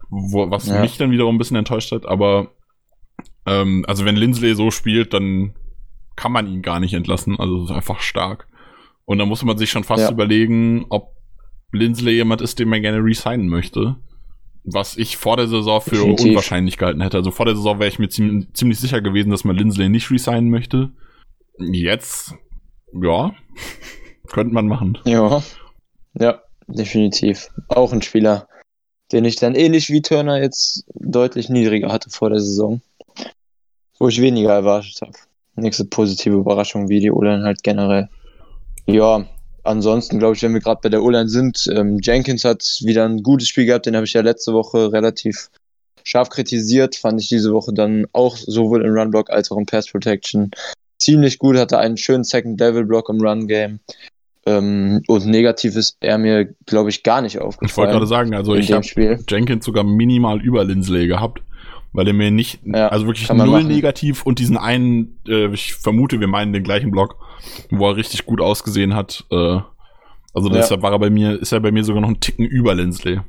Wo, 0.10 0.50
was 0.50 0.67
Ja. 0.67 0.81
mich 0.81 0.98
dann 0.98 1.12
wiederum 1.12 1.36
ein 1.36 1.38
bisschen 1.38 1.57
enttäuscht 1.57 1.91
hat. 1.91 2.07
Aber 2.07 2.48
ähm, 3.45 3.86
also 3.88 4.03
wenn 4.05 4.15
Lindsley 4.15 4.55
so 4.55 4.72
spielt, 4.72 5.13
dann 5.13 5.53
kann 6.15 6.31
man 6.31 6.48
ihn 6.48 6.62
gar 6.63 6.79
nicht 6.79 6.93
entlassen. 6.93 7.39
Also 7.39 7.63
ist 7.65 7.72
einfach 7.72 8.00
stark. 8.00 8.48
Und 9.05 9.19
da 9.19 9.25
muss 9.25 9.43
man 9.43 9.57
sich 9.57 9.69
schon 9.69 9.83
fast 9.83 10.03
Ja. 10.03 10.12
überlegen, 10.12 10.86
ob 10.89 11.12
Lindsley 11.72 12.13
jemand 12.13 12.41
ist, 12.41 12.57
den 12.60 12.69
man 12.69 12.81
gerne 12.81 12.98
resignen 13.03 13.48
möchte. 13.48 13.95
Was 14.63 14.98
ich 14.98 15.17
vor 15.17 15.36
der 15.38 15.48
Saison 15.48 15.81
für 15.81 15.91
Definitiv. 15.98 16.29
unwahrscheinlich 16.29 16.77
gehalten 16.77 17.01
hätte. 17.01 17.17
Also 17.17 17.31
vor 17.31 17.45
der 17.45 17.55
Saison 17.55 17.79
wäre 17.79 17.89
ich 17.89 18.00
mir 18.00 18.10
ziemlich, 18.10 18.48
ziemlich 18.53 18.79
sicher 18.79 19.01
gewesen, 19.01 19.29
dass 19.29 19.43
man 19.43 19.55
Lindsley 19.55 19.89
nicht 19.89 20.10
resignen 20.10 20.50
möchte. 20.50 20.91
Jetzt, 21.60 22.33
ja, 22.93 23.33
könnte 24.27 24.53
man 24.53 24.67
machen. 24.67 24.98
Ja. 25.05 25.43
Ja, 26.19 26.41
definitiv. 26.67 27.50
Auch 27.67 27.91
ein 27.93 28.01
Spieler, 28.01 28.48
den 29.12 29.25
ich 29.25 29.36
dann 29.36 29.55
ähnlich 29.55 29.89
wie 29.89 30.01
Turner 30.01 30.42
jetzt 30.42 30.85
deutlich 30.94 31.50
niedriger 31.50 31.92
hatte 31.92 32.09
vor 32.09 32.29
der 32.29 32.39
Saison. 32.39 32.81
Wo 34.00 34.07
ich 34.07 34.22
weniger 34.22 34.53
erwartet 34.53 35.00
habe. 35.01 35.13
Nächste 35.55 35.85
positive 35.85 36.35
Überraschung, 36.35 36.89
wie 36.89 37.00
die 37.00 37.11
O-Line 37.11 37.44
halt 37.44 37.63
generell. 37.63 38.09
Ja, 38.87 39.25
ansonsten 39.63 40.20
glaube 40.20 40.35
ich, 40.35 40.42
wenn 40.42 40.53
wir 40.53 40.61
gerade 40.61 40.81
bei 40.81 40.89
der 40.89 41.03
O-Line 41.03 41.29
sind, 41.29 41.70
ähm, 41.74 42.00
Jenkins 42.01 42.44
hat 42.44 42.63
wieder 42.83 43.05
ein 43.05 43.22
gutes 43.24 43.48
Spiel 43.48 43.66
gehabt, 43.66 43.85
den 43.85 43.96
habe 43.96 44.05
ich 44.05 44.13
ja 44.13 44.22
letzte 44.22 44.53
Woche 44.53 44.92
relativ 44.92 45.50
scharf 46.03 46.29
kritisiert, 46.29 46.96
fand 46.96 47.22
ich 47.22 47.29
diese 47.29 47.53
Woche 47.53 47.74
dann 47.74 48.07
auch 48.13 48.35
sowohl 48.35 48.83
im 48.83 48.94
Run-Block 48.94 49.29
als 49.29 49.51
auch 49.51 49.57
im 49.57 49.66
Pass-Protection 49.66 50.51
ziemlich 51.03 51.39
gut, 51.39 51.57
hatte 51.57 51.77
einen 51.77 51.98
schönen 51.98 52.24
Second-Level-Block 52.24 53.09
im 53.09 53.22
Run-Game. 53.22 53.79
Ähm, 54.46 55.01
und 55.07 55.25
negativ 55.25 55.75
ist 55.75 55.98
er 56.01 56.18
mir, 56.18 56.53
glaube 56.66 56.89
ich, 56.89 57.03
gar 57.03 57.22
nicht 57.22 57.35
Ich 57.35 57.42
wollte 57.42 57.48
aufgefallen 57.57 57.92
gerade 57.92 58.07
sagen, 58.07 58.33
also 58.35 58.55
ich 58.55 58.72
habe. 58.74 59.20
Jenkins 59.29 59.63
sogar 59.66 59.83
minimal 59.85 60.42
über 60.42 60.66
Lindsley 60.66 61.07
gehabt, 61.07 61.42
weil 61.94 62.07
er 62.07 62.13
mir 62.13 62.29
nicht, 62.29 62.59
Ja, 62.66 62.89
also 62.89 63.05
wirklich 63.05 63.29
null 63.31 63.48
machen. 63.48 63.68
negativ 63.68 64.25
und 64.25 64.39
diesen 64.39 64.57
einen, 64.57 65.18
äh, 65.27 65.48
ich 65.53 65.74
vermute, 65.75 66.20
wir 66.20 66.27
meinen 66.27 66.51
den 66.51 66.63
gleichen 66.63 66.92
Block, 66.92 67.16
wo 67.70 67.87
er 67.89 67.96
richtig 67.96 68.25
gut 68.25 68.42
ausgesehen 68.42 68.96
hat. 68.96 69.24
Äh, 69.31 69.35
also 70.33 70.50
Ja. 70.50 70.55
deshalb 70.55 70.81
war 70.81 70.92
er 70.92 71.00
bei 71.00 71.09
mir, 71.09 71.39
ist 71.42 71.53
er 71.53 71.61
bei 71.61 71.72
mir 71.72 71.85
sogar 71.85 72.01
noch 72.01 72.09
einen 72.09 72.20
Ticken 72.20 72.46
über 72.46 72.75
Lindsley. 72.75 73.22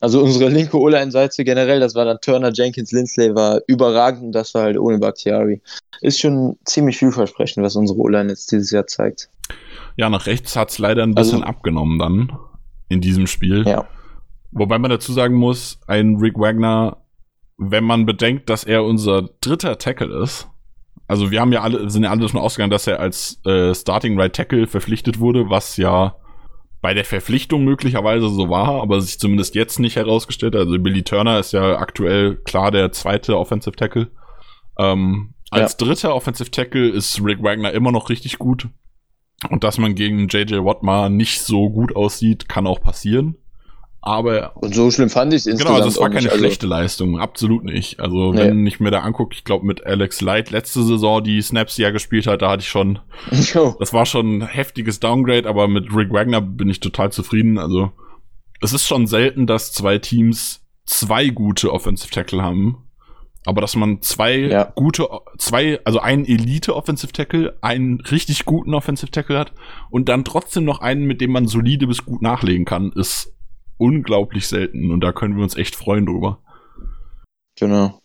Also 0.00 0.22
unsere 0.22 0.48
linke 0.50 0.78
O-Line-Seite 0.78 1.44
generell, 1.44 1.78
das 1.78 1.94
war 1.94 2.06
dann 2.06 2.18
Turner, 2.20 2.50
Jenkins, 2.52 2.90
Lindsley, 2.90 3.34
war 3.34 3.60
überragend 3.66 4.22
und 4.22 4.32
das 4.32 4.54
war 4.54 4.62
halt 4.62 4.78
ohne 4.78 4.98
Bakhtiari. 4.98 5.60
Ist 6.00 6.18
schon 6.20 6.56
ziemlich 6.64 6.96
vielversprechend, 6.96 7.62
was 7.62 7.76
unsere 7.76 7.98
O-Line 7.98 8.30
jetzt 8.30 8.50
dieses 8.50 8.70
Jahr 8.70 8.86
zeigt. 8.86 9.28
Ja, 9.96 10.08
nach 10.08 10.26
rechts 10.26 10.56
hat's 10.56 10.78
leider 10.78 11.02
ein 11.02 11.14
Also- 11.16 11.32
bisschen 11.32 11.44
abgenommen 11.44 11.98
dann 11.98 12.32
in 12.88 13.00
diesem 13.02 13.26
Spiel. 13.26 13.64
Ja. 13.66 13.86
Wobei 14.52 14.78
man 14.78 14.90
dazu 14.90 15.12
sagen 15.12 15.34
muss, 15.34 15.78
ein 15.86 16.16
Rick 16.16 16.38
Wagner, 16.38 16.96
wenn 17.58 17.84
man 17.84 18.06
bedenkt, 18.06 18.48
dass 18.48 18.64
er 18.64 18.84
unser 18.84 19.28
dritter 19.42 19.76
Tackle 19.76 20.22
ist, 20.22 20.48
also 21.06 21.30
wir 21.30 21.40
haben 21.40 21.52
ja 21.52 21.60
alle, 21.62 21.90
sind 21.90 22.04
ja 22.04 22.10
alle 22.10 22.26
schon 22.28 22.40
ausgegangen, 22.40 22.70
dass 22.70 22.86
er 22.86 23.00
als 23.00 23.40
äh, 23.44 23.74
Starting 23.74 24.18
Right 24.18 24.32
Tackle 24.34 24.66
verpflichtet 24.66 25.18
wurde, 25.20 25.50
was 25.50 25.76
ja 25.76 26.16
bei 26.80 26.94
der 26.94 27.04
Verpflichtung 27.04 27.64
möglicherweise 27.64 28.28
so 28.28 28.48
war, 28.48 28.80
aber 28.82 29.00
sich 29.00 29.18
zumindest 29.18 29.54
jetzt 29.54 29.78
nicht 29.78 29.96
herausgestellt 29.96 30.54
hat. 30.54 30.62
Also 30.62 30.78
Billy 30.78 31.02
Turner 31.02 31.38
ist 31.38 31.52
ja 31.52 31.78
aktuell 31.78 32.36
klar 32.36 32.70
der 32.70 32.92
zweite 32.92 33.36
Offensive 33.36 33.76
Tackle. 33.76 34.10
Ähm, 34.78 35.34
als 35.50 35.76
dritter 35.76 36.14
Offensive 36.14 36.50
Tackle 36.50 36.88
ist 36.88 37.22
Rick 37.22 37.42
Wagner 37.42 37.72
immer 37.72 37.92
noch 37.92 38.08
richtig 38.08 38.38
gut. 38.38 38.68
Und 39.48 39.64
dass 39.64 39.78
man 39.78 39.94
gegen 39.94 40.28
JJ 40.28 40.64
Watt 40.64 40.82
mal 40.82 41.10
nicht 41.10 41.40
so 41.42 41.70
gut 41.70 41.96
aussieht, 41.96 42.48
kann 42.48 42.66
auch 42.66 42.80
passieren. 42.80 43.36
Aber 44.02 44.52
Und 44.56 44.74
so 44.74 44.90
schlimm 44.90 45.10
fand 45.10 45.32
ich 45.34 45.40
es 45.40 45.46
insgesamt 45.46 45.76
Genau, 45.76 45.84
also 45.84 45.88
es 45.88 46.00
war 46.00 46.08
keine 46.08 46.22
nicht. 46.22 46.30
Also, 46.32 46.38
schlechte 46.44 46.66
Leistung, 46.66 47.18
absolut 47.20 47.64
nicht. 47.64 48.00
Also 48.00 48.32
Nee. 48.32 48.40
wenn 48.40 48.66
ich 48.66 48.80
mir 48.80 48.90
da 48.90 49.00
angucke, 49.00 49.34
ich 49.34 49.44
glaube 49.44 49.66
mit 49.66 49.84
Alex 49.84 50.20
Light 50.22 50.50
letzte 50.50 50.82
Saison 50.82 51.22
die 51.22 51.40
Snaps, 51.42 51.76
die 51.76 51.82
er 51.82 51.92
gespielt 51.92 52.26
hat, 52.26 52.40
da 52.40 52.50
hatte 52.50 52.62
ich 52.62 52.68
schon, 52.68 52.98
Jo. 53.30 53.76
das 53.78 53.92
war 53.92 54.06
schon 54.06 54.38
ein 54.38 54.46
heftiges 54.46 55.00
Downgrade, 55.00 55.46
aber 55.48 55.68
mit 55.68 55.94
Rick 55.94 56.12
Wagner 56.12 56.40
bin 56.40 56.70
ich 56.70 56.80
total 56.80 57.12
zufrieden. 57.12 57.58
Also 57.58 57.92
es 58.62 58.72
ist 58.72 58.86
schon 58.86 59.06
selten, 59.06 59.46
dass 59.46 59.72
zwei 59.72 59.98
Teams 59.98 60.62
zwei 60.86 61.28
gute 61.28 61.72
Offensive 61.72 62.10
Tackle 62.10 62.42
haben. 62.42 62.78
Aber 63.46 63.60
dass 63.62 63.74
man 63.76 64.02
zwei 64.02 64.36
Ja. 64.38 64.64
gute, 64.74 65.08
zwei, 65.38 65.78
also 65.84 65.98
einen 66.00 66.24
Elite 66.26 66.74
Offensive 66.76 67.12
Tackle, 67.12 67.56
einen 67.62 68.00
richtig 68.02 68.44
guten 68.44 68.74
Offensive 68.74 69.10
Tackle 69.10 69.38
hat 69.38 69.52
und 69.90 70.08
dann 70.10 70.24
trotzdem 70.24 70.64
noch 70.64 70.80
einen, 70.80 71.04
mit 71.06 71.20
dem 71.20 71.32
man 71.32 71.46
solide 71.48 71.86
bis 71.86 72.04
gut 72.04 72.20
nachlegen 72.22 72.64
kann, 72.66 72.92
ist 72.92 73.32
unglaublich 73.80 74.46
selten 74.46 74.90
und 74.90 75.00
da 75.00 75.12
können 75.12 75.36
wir 75.36 75.42
uns 75.42 75.56
echt 75.56 75.74
freuen 75.74 76.06
drüber. 76.06 76.38
Genau. 77.58 78.00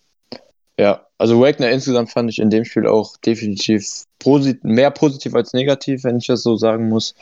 Ja, 0.79 1.05
also 1.17 1.39
Wagner 1.39 1.69
insgesamt 1.69 2.11
fand 2.11 2.29
ich 2.29 2.39
in 2.39 2.49
dem 2.49 2.65
Spiel 2.65 2.87
auch 2.87 3.17
definitiv 3.17 4.03
posit 4.19 4.63
mehr 4.63 4.91
positiv 4.91 5.35
als 5.35 5.53
negativ, 5.53 6.03
wenn 6.03 6.17
ich 6.17 6.27
das 6.27 6.43
so 6.43 6.55
sagen 6.57 6.89
muss. 6.89 7.15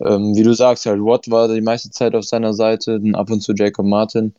Ähm, 0.00 0.34
wie 0.36 0.42
du 0.42 0.54
sagst, 0.54 0.86
halt, 0.86 1.00
Watt 1.00 1.30
war 1.30 1.48
die 1.48 1.60
meiste 1.60 1.90
Zeit 1.90 2.14
auf 2.14 2.24
seiner 2.24 2.52
Seite, 2.52 3.00
dann 3.00 3.14
ab 3.14 3.30
und 3.30 3.40
zu 3.40 3.52
Jacob 3.52 3.86
Martin. 3.86 4.34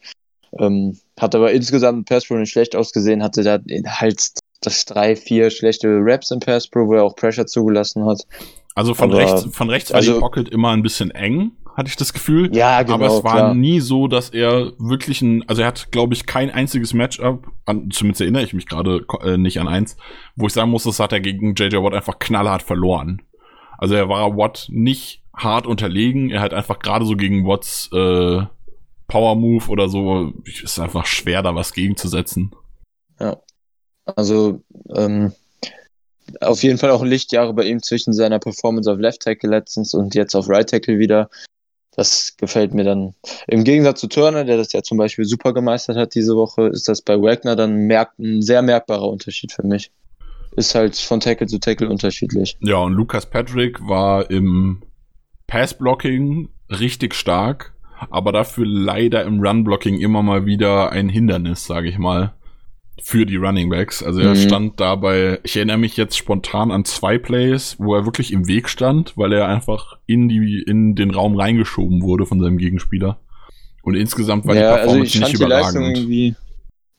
Ähm, 0.59 0.97
hat 1.19 1.35
aber 1.35 1.51
insgesamt 1.51 2.07
Pass 2.07 2.25
Pro 2.25 2.35
nicht 2.35 2.51
schlecht 2.51 2.75
ausgesehen, 2.75 3.23
hatte 3.23 3.43
da 3.43 3.59
halt 3.87 4.31
das 4.61 4.85
drei, 4.85 5.15
vier 5.15 5.49
schlechte 5.49 5.87
Raps 6.01 6.31
im 6.31 6.39
Pass 6.39 6.67
Pro, 6.67 6.87
wo 6.87 6.93
er 6.93 7.03
auch 7.03 7.15
Pressure 7.15 7.45
zugelassen 7.45 8.05
hat. 8.05 8.25
Also 8.73 8.93
von 8.93 9.11
Aber- 9.11 9.19
rechts, 9.19 9.47
von 9.55 9.69
rechts 9.69 9.91
war 9.93 10.01
die 10.01 10.09
also- 10.09 10.19
Pocket 10.19 10.49
immer 10.49 10.71
ein 10.71 10.81
bisschen 10.83 11.11
eng, 11.11 11.51
hatte 11.75 11.89
ich 11.89 11.95
das 11.95 12.13
Gefühl. 12.13 12.55
Ja, 12.55 12.81
genau. 12.83 12.95
aber 12.95 13.07
es 13.07 13.23
war 13.23 13.35
klar. 13.35 13.53
nie 13.53 13.79
so, 13.79 14.07
dass 14.07 14.29
er 14.29 14.71
wirklich 14.77 15.21
ein, 15.21 15.47
also 15.47 15.61
er 15.61 15.67
hat, 15.67 15.91
glaube 15.91 16.13
ich, 16.13 16.25
kein 16.25 16.49
einziges 16.49 16.93
Matchup, 16.93 17.51
an, 17.65 17.91
zumindest 17.91 18.21
erinnere 18.21 18.43
ich 18.43 18.53
mich 18.53 18.65
gerade 18.65 19.05
äh, 19.21 19.37
nicht 19.37 19.59
an 19.59 19.67
eins, 19.67 19.97
wo 20.35 20.47
ich 20.47 20.53
sagen 20.53 20.71
muss, 20.71 20.83
das 20.83 20.99
hat 20.99 21.11
er 21.11 21.19
gegen 21.19 21.53
JJ 21.55 21.75
Watt 21.77 21.93
einfach 21.93 22.19
knallhart 22.19 22.63
verloren. 22.63 23.21
Also 23.77 23.95
er 23.95 24.07
war 24.07 24.37
Watt 24.37 24.67
nicht 24.69 25.21
hart 25.35 25.67
unterlegen, 25.67 26.29
er 26.29 26.41
hat 26.41 26.53
einfach 26.53 26.79
gerade 26.79 27.05
so 27.05 27.15
gegen 27.15 27.45
Watts 27.45 27.89
äh, 27.91 28.43
Power 29.07 29.35
Move 29.35 29.67
oder 29.67 29.89
so, 29.89 30.33
ist 30.63 30.79
einfach 30.79 31.05
schwer, 31.05 31.43
da 31.43 31.53
was 31.53 31.73
gegenzusetzen. 31.73 32.51
Also, 34.05 34.61
ähm, 34.95 35.33
auf 36.41 36.63
jeden 36.63 36.77
Fall 36.77 36.91
auch 36.91 37.03
Lichtjahre 37.03 37.53
bei 37.53 37.63
ihm 37.63 37.81
zwischen 37.81 38.13
seiner 38.13 38.39
Performance 38.39 38.91
auf 38.91 38.99
Left 38.99 39.21
Tackle 39.21 39.49
letztens 39.49 39.93
und 39.93 40.15
jetzt 40.15 40.35
auf 40.35 40.49
Right 40.49 40.69
Tackle 40.69 40.99
wieder. 40.99 41.29
Das 41.95 42.35
gefällt 42.37 42.73
mir 42.73 42.83
dann. 42.83 43.13
Im 43.47 43.63
Gegensatz 43.63 44.01
zu 44.01 44.07
Turner, 44.07 44.43
der 44.43 44.57
das 44.57 44.73
ja 44.73 44.83
zum 44.83 44.97
Beispiel 44.97 45.25
super 45.25 45.53
gemeistert 45.53 45.97
hat 45.97 46.15
diese 46.15 46.35
Woche, 46.35 46.67
ist 46.67 46.87
das 46.87 47.01
bei 47.01 47.21
Wagner 47.21 47.55
dann 47.55 47.87
merk 47.87 48.17
ein 48.19 48.41
sehr 48.41 48.61
merkbarer 48.61 49.09
Unterschied 49.09 49.51
für 49.51 49.65
mich. 49.65 49.91
Ist 50.55 50.75
halt 50.75 50.95
von 50.95 51.19
Tackle 51.19 51.47
zu 51.47 51.59
Tackle 51.59 51.89
unterschiedlich. 51.89 52.57
Ja, 52.61 52.77
und 52.77 52.93
Lucas 52.93 53.29
Patrick 53.29 53.79
war 53.87 54.29
im 54.29 54.83
Pass-Blocking 55.47 56.49
richtig 56.69 57.13
stark, 57.13 57.73
aber 58.09 58.31
dafür 58.31 58.65
leider 58.65 59.23
im 59.23 59.39
Run-Blocking 59.39 59.99
immer 59.99 60.23
mal 60.23 60.45
wieder 60.45 60.91
ein 60.91 61.09
Hindernis, 61.09 61.65
sage 61.65 61.89
ich 61.89 61.97
mal 61.97 62.33
für 63.01 63.25
die 63.25 63.35
Running 63.35 63.69
Backs. 63.69 64.01
Also 64.01 64.21
er 64.21 64.31
mhm. 64.31 64.39
stand 64.39 64.79
dabei, 64.79 65.39
ich 65.43 65.55
erinnere 65.55 65.77
mich 65.77 65.97
jetzt 65.97 66.17
spontan 66.17 66.71
an 66.71 66.85
zwei 66.85 67.17
Plays, 67.17 67.75
wo 67.77 67.95
er 67.95 68.05
wirklich 68.05 68.31
im 68.31 68.47
Weg 68.47 68.69
stand, 68.69 69.17
weil 69.17 69.33
er 69.33 69.47
einfach 69.47 69.97
in 70.05 70.29
die, 70.29 70.63
in 70.65 70.95
den 70.95 71.11
Raum 71.11 71.35
reingeschoben 71.35 72.01
wurde 72.01 72.25
von 72.25 72.39
seinem 72.39 72.57
Gegenspieler. 72.57 73.19
Und 73.83 73.95
insgesamt 73.95 74.45
war 74.45 74.55
ja, 74.55 74.71
die 74.71 74.77
Performance 74.77 75.23
also 75.23 75.31
nicht 75.31 75.41
überragend. 75.41 76.35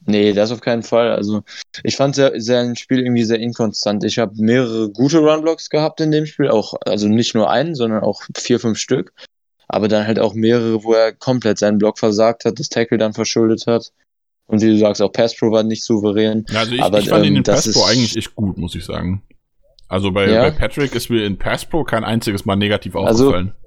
Nee, 0.08 0.32
das 0.32 0.52
auf 0.52 0.60
keinen 0.60 0.84
Fall. 0.84 1.10
Also 1.10 1.42
ich 1.82 1.96
fand 1.96 2.14
sein 2.14 2.76
Spiel 2.76 3.00
irgendwie 3.00 3.24
sehr 3.24 3.40
inkonstant. 3.40 4.04
Ich 4.04 4.18
habe 4.18 4.34
mehrere 4.36 4.90
gute 4.90 5.18
Runblocks 5.18 5.68
gehabt 5.68 6.00
in 6.00 6.12
dem 6.12 6.26
Spiel, 6.26 6.48
auch 6.48 6.74
also 6.84 7.08
nicht 7.08 7.34
nur 7.34 7.50
einen, 7.50 7.74
sondern 7.74 8.04
auch 8.04 8.22
vier, 8.36 8.60
fünf 8.60 8.78
Stück. 8.78 9.12
Aber 9.66 9.88
dann 9.88 10.06
halt 10.06 10.20
auch 10.20 10.34
mehrere, 10.34 10.84
wo 10.84 10.92
er 10.92 11.12
komplett 11.12 11.58
seinen 11.58 11.78
Block 11.78 11.98
versagt 11.98 12.44
hat, 12.44 12.60
das 12.60 12.68
Tackle 12.68 12.98
dann 12.98 13.14
verschuldet 13.14 13.66
hat. 13.66 13.92
Und 14.46 14.62
wie 14.62 14.68
du 14.68 14.78
sagst, 14.78 15.02
auch 15.02 15.12
Pass 15.12 15.36
Pro 15.36 15.50
war 15.50 15.62
nicht 15.62 15.84
souverän. 15.84 16.46
Ja, 16.50 16.60
also 16.60 16.72
ich, 16.72 16.82
aber, 16.82 16.98
ich 17.00 17.08
fand 17.08 17.24
ähm, 17.24 17.32
ihn 17.32 17.36
in 17.38 17.42
Pass 17.42 17.72
Pro 17.72 17.84
eigentlich 17.84 18.16
echt 18.16 18.34
gut, 18.34 18.56
muss 18.58 18.74
ich 18.74 18.84
sagen. 18.84 19.22
Also 19.88 20.12
bei, 20.12 20.30
ja. 20.30 20.42
bei 20.42 20.50
Patrick 20.50 20.94
ist 20.94 21.10
mir 21.10 21.24
in 21.24 21.38
Pass 21.38 21.64
Pro 21.64 21.84
kein 21.84 22.04
einziges 22.04 22.44
Mal 22.44 22.56
negativ 22.56 22.96
also, 22.96 23.26
aufgefallen. 23.26 23.48
Also, 23.48 23.66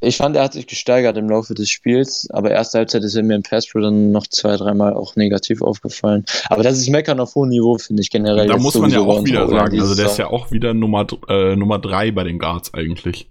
ich 0.00 0.18
fand, 0.18 0.36
er 0.36 0.44
hat 0.44 0.52
sich 0.52 0.66
gesteigert 0.66 1.16
im 1.16 1.28
Laufe 1.30 1.54
des 1.54 1.70
Spiels, 1.70 2.28
aber 2.30 2.50
erste 2.50 2.78
Halbzeit 2.78 3.02
ist 3.02 3.14
er 3.14 3.22
mir 3.22 3.34
im 3.34 3.42
Pass 3.42 3.66
Pro 3.66 3.80
dann 3.80 4.12
noch 4.12 4.26
zwei, 4.26 4.56
dreimal 4.56 4.92
auch 4.92 5.16
negativ 5.16 5.62
aufgefallen. 5.62 6.24
Aber 6.50 6.62
das 6.62 6.76
ist 6.76 6.90
Meckern 6.90 7.18
auf 7.18 7.34
hohem 7.34 7.48
Niveau, 7.48 7.78
finde 7.78 8.02
ich 8.02 8.10
generell. 8.10 8.46
Da 8.46 8.58
muss 8.58 8.74
man 8.74 8.90
ja 8.90 9.00
auch 9.00 9.24
wieder 9.24 9.48
sagen, 9.48 9.80
also 9.80 9.94
der 9.94 10.06
ist 10.06 10.18
ja 10.18 10.26
auch 10.26 10.50
wieder 10.50 10.74
Nummer, 10.74 11.06
äh, 11.28 11.56
Nummer 11.56 11.78
drei 11.78 12.10
bei 12.10 12.24
den 12.24 12.38
Guards 12.38 12.74
eigentlich. 12.74 13.28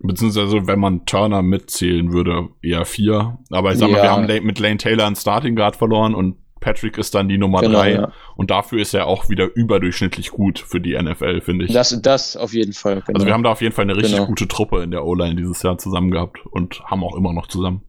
Beziehungsweise, 0.00 0.66
wenn 0.66 0.78
man 0.78 1.06
Turner 1.06 1.42
mitzählen 1.42 2.12
würde, 2.12 2.48
eher 2.62 2.84
vier. 2.84 3.38
Aber 3.50 3.72
ich 3.72 3.78
sag 3.78 3.88
ja. 3.90 3.96
mal, 3.96 4.02
wir 4.02 4.10
haben 4.10 4.46
mit 4.46 4.58
Lane 4.60 4.76
Taylor 4.76 5.06
einen 5.06 5.16
Starting 5.16 5.56
Guard 5.56 5.76
verloren 5.76 6.14
und 6.14 6.36
Patrick 6.60 6.98
ist 6.98 7.14
dann 7.14 7.28
die 7.28 7.38
Nummer 7.38 7.60
genau, 7.60 7.78
drei. 7.78 7.92
Ja. 7.92 8.12
Und 8.36 8.50
dafür 8.50 8.80
ist 8.80 8.94
er 8.94 9.06
auch 9.06 9.28
wieder 9.28 9.48
überdurchschnittlich 9.54 10.30
gut 10.30 10.58
für 10.58 10.80
die 10.80 11.00
NFL, 11.00 11.40
finde 11.40 11.64
ich. 11.64 11.72
Das, 11.72 12.00
das 12.02 12.36
auf 12.36 12.52
jeden 12.52 12.72
Fall. 12.72 13.02
Genau. 13.06 13.16
Also 13.16 13.26
wir 13.26 13.32
haben 13.32 13.42
da 13.42 13.50
auf 13.50 13.60
jeden 13.60 13.74
Fall 13.74 13.84
eine 13.84 13.96
richtig 13.96 14.14
genau. 14.14 14.26
gute 14.26 14.48
Truppe 14.48 14.82
in 14.82 14.90
der 14.90 15.04
O-Line 15.04 15.36
dieses 15.36 15.62
Jahr 15.62 15.78
zusammen 15.78 16.10
gehabt 16.10 16.44
und 16.46 16.82
haben 16.84 17.04
auch 17.04 17.16
immer 17.16 17.32
noch 17.32 17.46
zusammen. 17.46 17.82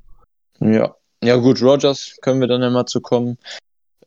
Ja. 0.60 0.96
Ja, 1.22 1.36
gut, 1.36 1.62
Rogers 1.62 2.18
können 2.22 2.40
wir 2.40 2.48
dann 2.48 2.62
ja 2.62 2.70
mal 2.70 2.86
zu 2.86 3.02
kommen. 3.02 3.38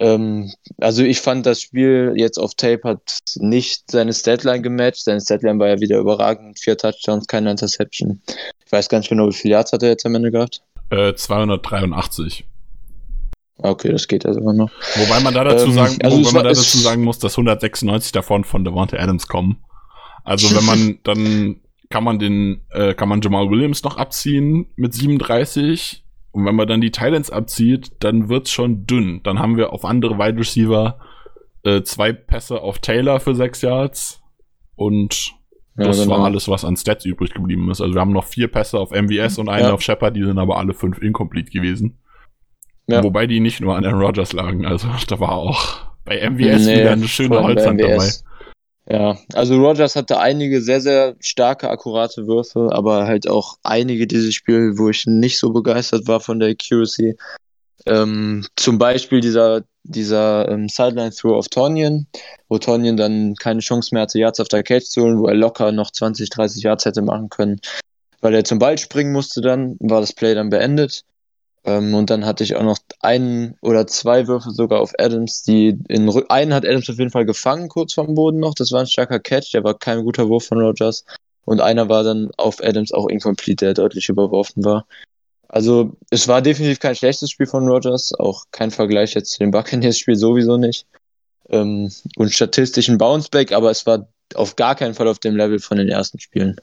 Ähm, 0.02 0.52
also 0.78 1.04
ich 1.04 1.20
fand 1.20 1.46
das 1.46 1.62
Spiel 1.62 2.14
jetzt 2.16 2.36
auf 2.36 2.54
Tape 2.56 2.80
hat 2.82 3.20
nicht 3.36 3.88
seine 3.88 4.12
Statline 4.12 4.60
gematcht. 4.60 5.04
Seine 5.04 5.20
Statline 5.20 5.60
war 5.60 5.68
ja 5.68 5.80
wieder 5.80 5.98
überragend. 5.98 6.58
Vier 6.58 6.76
Touchdowns, 6.76 7.28
keine 7.28 7.52
Interception. 7.52 8.20
Ich 8.66 8.72
weiß 8.72 8.88
gar 8.88 8.98
nicht 8.98 9.08
genau, 9.08 9.28
wie 9.28 9.32
viele 9.32 9.52
Yards 9.52 9.72
hat 9.72 9.84
er 9.84 9.90
jetzt 9.90 10.04
am 10.04 10.16
Ende 10.16 10.32
gehabt? 10.32 10.60
Äh, 10.90 11.14
283. 11.14 12.44
Okay, 13.58 13.92
das 13.92 14.08
geht 14.08 14.24
ja 14.24 14.32
sogar 14.32 14.54
noch. 14.54 14.72
Wobei 14.96 15.20
man 15.20 15.34
da 15.34 15.44
dazu 15.44 15.66
ähm, 15.66 15.74
sagen, 15.74 15.98
also 16.02 16.18
wobei 16.18 16.32
man 16.32 16.44
da 16.44 16.48
dazu 16.48 16.78
sagen 16.78 17.04
muss, 17.04 17.20
dass 17.20 17.34
196 17.34 18.10
davon 18.10 18.42
von 18.42 18.64
Devonta 18.64 18.96
Adams 18.96 19.28
kommen. 19.28 19.62
Also 20.24 20.54
wenn 20.56 20.64
man 20.64 20.98
dann 21.04 21.60
kann 21.90 22.02
man 22.02 22.18
den 22.18 22.62
äh, 22.70 22.94
kann 22.94 23.08
man 23.08 23.20
Jamal 23.20 23.50
Williams 23.50 23.84
noch 23.84 23.98
abziehen 23.98 24.66
mit 24.74 24.94
37 24.94 26.04
und 26.32 26.44
wenn 26.46 26.54
man 26.54 26.66
dann 26.66 26.80
die 26.80 26.90
Titans 26.90 27.30
abzieht, 27.30 27.92
dann 28.00 28.28
wird's 28.28 28.50
schon 28.50 28.86
dünn. 28.86 29.20
Dann 29.22 29.38
haben 29.38 29.56
wir 29.56 29.72
auf 29.72 29.84
andere 29.84 30.18
Wide 30.18 30.38
Receiver 30.38 30.98
äh, 31.62 31.82
zwei 31.82 32.12
Pässe 32.12 32.60
auf 32.60 32.78
Taylor 32.78 33.20
für 33.20 33.34
sechs 33.34 33.62
Yards 33.62 34.22
und 34.74 35.34
ja, 35.76 35.86
das 35.86 36.02
genau. 36.02 36.18
war 36.18 36.24
alles, 36.24 36.48
was 36.48 36.64
an 36.64 36.76
Stats 36.76 37.04
übrig 37.04 37.32
geblieben 37.32 37.70
ist. 37.70 37.80
Also 37.80 37.94
wir 37.94 38.00
haben 38.00 38.12
noch 38.12 38.24
vier 38.24 38.48
Pässe 38.48 38.78
auf 38.78 38.90
MVS 38.90 39.38
und 39.38 39.48
einen 39.48 39.66
ja. 39.66 39.72
auf 39.72 39.80
Shepard, 39.80 40.16
die 40.16 40.24
sind 40.24 40.38
aber 40.38 40.58
alle 40.58 40.74
fünf 40.74 40.98
incomplete 41.00 41.50
gewesen. 41.50 41.98
Ja. 42.88 43.02
Wobei 43.02 43.26
die 43.26 43.40
nicht 43.40 43.60
nur 43.60 43.76
an 43.76 43.84
Aaron 43.84 44.02
Rodgers 44.02 44.32
lagen. 44.32 44.66
Also 44.66 44.88
da 45.08 45.20
war 45.20 45.32
auch 45.32 45.86
bei 46.04 46.28
MVS 46.28 46.66
nee, 46.66 46.80
wieder 46.80 46.92
eine 46.92 47.08
schöne 47.08 47.42
Holzhand 47.42 47.80
dabei. 47.80 48.10
Ja, 48.88 49.16
also 49.32 49.56
Rogers 49.56 49.94
hatte 49.94 50.18
einige 50.18 50.60
sehr, 50.60 50.80
sehr 50.80 51.14
starke, 51.20 51.70
akkurate 51.70 52.26
Würfe, 52.26 52.70
aber 52.72 53.06
halt 53.06 53.28
auch 53.28 53.56
einige 53.62 54.08
dieses 54.08 54.34
Spiel, 54.34 54.76
wo 54.76 54.90
ich 54.90 55.06
nicht 55.06 55.38
so 55.38 55.50
begeistert 55.50 56.08
war 56.08 56.20
von 56.20 56.40
der 56.40 56.50
Accuracy. 56.50 57.16
Ähm, 57.86 58.44
zum 58.56 58.78
Beispiel 58.78 59.20
dieser, 59.20 59.62
dieser 59.84 60.48
ähm, 60.48 60.68
Sideline-Throw 60.68 61.36
auf 61.36 61.48
Tonyan, 61.48 62.06
wo 62.48 62.58
Tonyan 62.58 62.96
dann 62.96 63.34
keine 63.36 63.60
Chance 63.60 63.90
mehr 63.92 64.02
hatte, 64.02 64.18
Yards 64.18 64.40
auf 64.40 64.48
der 64.48 64.62
Catch 64.62 64.86
zu 64.86 65.02
holen, 65.02 65.18
wo 65.18 65.26
er 65.26 65.34
locker 65.34 65.70
noch 65.72 65.90
20, 65.90 66.30
30 66.30 66.64
Yards 66.64 66.84
hätte 66.84 67.02
machen 67.02 67.28
können. 67.28 67.60
Weil 68.20 68.34
er 68.34 68.44
zum 68.44 68.58
Ball 68.58 68.78
springen 68.78 69.12
musste 69.12 69.40
dann, 69.40 69.76
war 69.80 70.00
das 70.00 70.12
Play 70.12 70.34
dann 70.34 70.50
beendet. 70.50 71.04
Ähm, 71.64 71.94
und 71.94 72.10
dann 72.10 72.26
hatte 72.26 72.42
ich 72.42 72.56
auch 72.56 72.62
noch 72.62 72.78
einen 73.00 73.56
oder 73.62 73.86
zwei 73.86 74.26
Würfe 74.26 74.50
sogar 74.50 74.80
auf 74.80 74.92
Adams, 74.98 75.42
die 75.42 75.78
in 75.88 76.08
Rück 76.08 76.26
einen 76.28 76.52
hat 76.52 76.64
Adams 76.64 76.90
auf 76.90 76.98
jeden 76.98 77.10
Fall 77.10 77.24
gefangen, 77.24 77.68
kurz 77.68 77.94
vom 77.94 78.14
Boden 78.14 78.40
noch. 78.40 78.54
Das 78.54 78.72
war 78.72 78.80
ein 78.80 78.86
starker 78.86 79.20
Catch, 79.20 79.52
der 79.54 79.62
war 79.62 79.78
kein 79.78 80.02
guter 80.04 80.28
Wurf 80.28 80.46
von 80.46 80.60
Rogers. 80.60 81.04
Und 81.44 81.60
einer 81.60 81.88
war 81.88 82.04
dann 82.04 82.30
auf 82.36 82.62
Adams 82.62 82.92
auch 82.92 83.08
incomplete, 83.08 83.64
der 83.66 83.74
deutlich 83.74 84.08
überworfen 84.08 84.64
war. 84.64 84.86
Also 85.48 85.96
es 86.10 86.28
war 86.28 86.40
definitiv 86.40 86.80
kein 86.80 86.94
schlechtes 86.94 87.30
Spiel 87.30 87.46
von 87.46 87.68
Rogers, 87.68 88.14
auch 88.18 88.44
kein 88.52 88.70
Vergleich 88.70 89.14
jetzt 89.14 89.32
zu 89.32 89.40
dem 89.40 89.50
Buccaneers-Spiel 89.50 90.16
sowieso 90.16 90.56
nicht. 90.56 90.86
Ähm, 91.50 91.92
und 92.16 92.32
statistischen 92.32 92.96
Bounceback, 92.96 93.52
aber 93.52 93.70
es 93.70 93.86
war 93.86 94.08
auf 94.34 94.56
gar 94.56 94.74
keinen 94.74 94.94
Fall 94.94 95.08
auf 95.08 95.18
dem 95.18 95.36
Level 95.36 95.58
von 95.58 95.76
den 95.76 95.88
ersten 95.88 96.18
Spielen. 96.18 96.56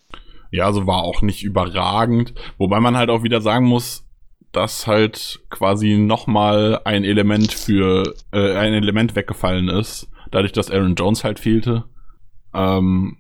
Ja, 0.51 0.65
also 0.65 0.87
war 0.87 1.03
auch 1.03 1.21
nicht 1.21 1.43
überragend. 1.43 2.33
Wobei 2.57 2.79
man 2.79 2.97
halt 2.97 3.09
auch 3.09 3.21
wieder 3.21 3.41
sagen 3.41 3.65
muss, 3.65 4.05
dass 4.51 4.87
halt 4.87 5.41
quasi 5.49 5.97
nochmal 5.97 6.81
ein 6.85 7.03
Element 7.03 7.53
für 7.53 8.15
äh, 8.31 8.55
ein 8.55 8.73
Element 8.73 9.15
weggefallen 9.15 9.69
ist, 9.69 10.09
dadurch, 10.31 10.51
dass 10.51 10.71
Aaron 10.71 10.95
Jones 10.95 11.23
halt 11.23 11.39
fehlte, 11.39 11.85
ähm, 12.53 13.17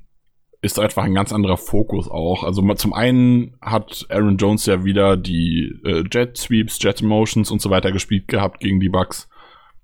ist 0.61 0.79
einfach 0.79 1.03
ein 1.03 1.13
ganz 1.13 1.31
anderer 1.31 1.57
Fokus 1.57 2.09
auch. 2.09 2.43
Also 2.43 2.61
zum 2.73 2.93
einen 2.93 3.55
hat 3.61 4.05
Aaron 4.09 4.37
Jones 4.37 4.65
ja 4.65 4.83
wieder 4.83 5.15
die 5.15 5.73
äh, 5.85 6.03
Jet 6.11 6.37
Sweeps, 6.37 6.79
Jet 6.81 7.01
Motions 7.01 7.51
und 7.51 7.61
so 7.61 7.69
weiter 7.69 7.91
gespielt 7.91 8.27
gehabt 8.27 8.59
gegen 8.59 8.79
die 8.79 8.89
Bucks, 8.89 9.29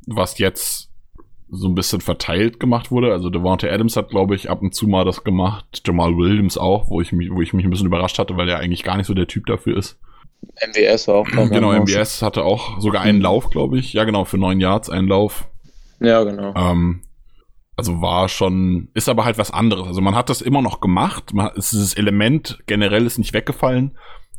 was 0.05 0.38
jetzt 0.38 0.91
so 1.49 1.67
ein 1.67 1.75
bisschen 1.75 2.01
verteilt 2.01 2.60
gemacht 2.60 2.91
wurde. 2.91 3.13
Also 3.13 3.29
Devontae 3.29 3.69
Adams 3.69 3.95
hat, 3.95 4.10
glaube 4.10 4.36
ich, 4.36 4.49
ab 4.49 4.62
und 4.62 4.73
zu 4.73 4.88
mal 4.88 5.05
das 5.05 5.23
gemacht. 5.23 5.81
Jamal 5.86 6.17
Williams 6.17 6.58
auch, 6.58 6.89
wo 6.89 6.99
ich 6.99 7.12
mich, 7.12 7.31
wo 7.31 7.41
ich 7.41 7.53
mich 7.53 7.63
ein 7.63 7.69
bisschen 7.69 7.88
überrascht 7.88 8.19
hatte, 8.19 8.36
weil 8.36 8.49
er 8.49 8.60
eigentlich 8.60 8.84
gar 8.84 8.97
nicht 8.97 9.08
so 9.08 9.13
der 9.13 9.27
Typ 9.27 9.45
dafür 9.45 9.77
ist. 9.77 9.99
MWS 10.67 11.08
war 11.08 11.15
auch 11.15 11.27
da. 11.36 11.45
Genau, 11.47 11.71
MWS 11.71 12.21
hatte 12.21 12.43
auch 12.43 12.79
sogar 12.79 13.01
einen 13.01 13.21
Lauf, 13.21 13.49
glaube 13.49 13.77
ich. 13.77 13.93
Ja, 13.93 14.03
genau, 14.03 14.25
für 14.25 14.38
neun 14.38 14.60
Yards 14.60 14.89
einen 14.89 15.08
Lauf. 15.08 15.47
Ja, 15.99 16.23
genau. 16.23 16.53
Ähm, 16.55 17.01
also 17.75 18.01
war 18.01 18.29
schon, 18.29 18.89
ist 18.93 19.10
aber 19.10 19.25
halt 19.25 19.38
was 19.38 19.51
anderes. 19.51 19.88
Also 19.88 20.01
man 20.01 20.15
hat 20.15 20.29
das 20.29 20.41
immer 20.41 20.62
noch 20.62 20.79
gemacht. 20.79 21.34
Man, 21.34 21.51
dieses 21.55 21.93
Element 21.93 22.60
generell 22.67 23.05
ist 23.05 23.17
nicht 23.17 23.34
weggefallen. 23.34 23.97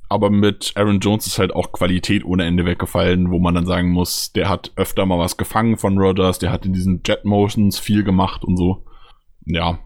Aber 0.08 0.30
mit 0.30 0.72
Aaron 0.76 1.00
Jones 1.00 1.26
ist 1.26 1.38
halt 1.38 1.52
auch 1.52 1.72
Qualität 1.72 2.24
ohne 2.24 2.44
Ende 2.44 2.64
weggefallen, 2.64 3.30
wo 3.32 3.40
man 3.40 3.54
dann 3.54 3.66
sagen 3.66 3.90
muss, 3.90 4.32
der 4.32 4.48
hat 4.48 4.70
öfter 4.76 5.04
mal 5.04 5.18
was 5.18 5.36
gefangen 5.36 5.78
von 5.78 5.98
Rodgers, 5.98 6.38
der 6.38 6.52
hat 6.52 6.64
in 6.64 6.72
diesen 6.72 7.02
Jet 7.04 7.24
Motions 7.24 7.78
viel 7.78 8.04
gemacht 8.04 8.44
und 8.44 8.56
so. 8.56 8.84
Ja, 9.44 9.80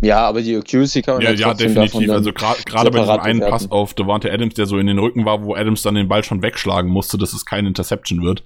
ja, 0.00 0.26
aber 0.26 0.42
die 0.42 0.56
Accuracy 0.56 1.02
kann 1.02 1.14
man 1.14 1.22
ja, 1.22 1.30
ja 1.32 1.54
definitiv. 1.54 2.10
Also 2.10 2.32
gerade 2.32 2.90
bei 2.90 3.00
diesem 3.00 3.20
einen 3.20 3.40
Pass 3.40 3.70
auf 3.70 3.94
Devante 3.94 4.30
Adams, 4.32 4.54
der 4.54 4.66
so 4.66 4.78
in 4.78 4.86
den 4.86 4.98
Rücken 4.98 5.24
war, 5.24 5.42
wo 5.42 5.54
Adams 5.54 5.82
dann 5.82 5.94
den 5.94 6.08
Ball 6.08 6.24
schon 6.24 6.42
wegschlagen 6.42 6.90
musste, 6.90 7.18
dass 7.18 7.32
es 7.32 7.46
keine 7.46 7.68
Interception 7.68 8.22
wird. 8.22 8.44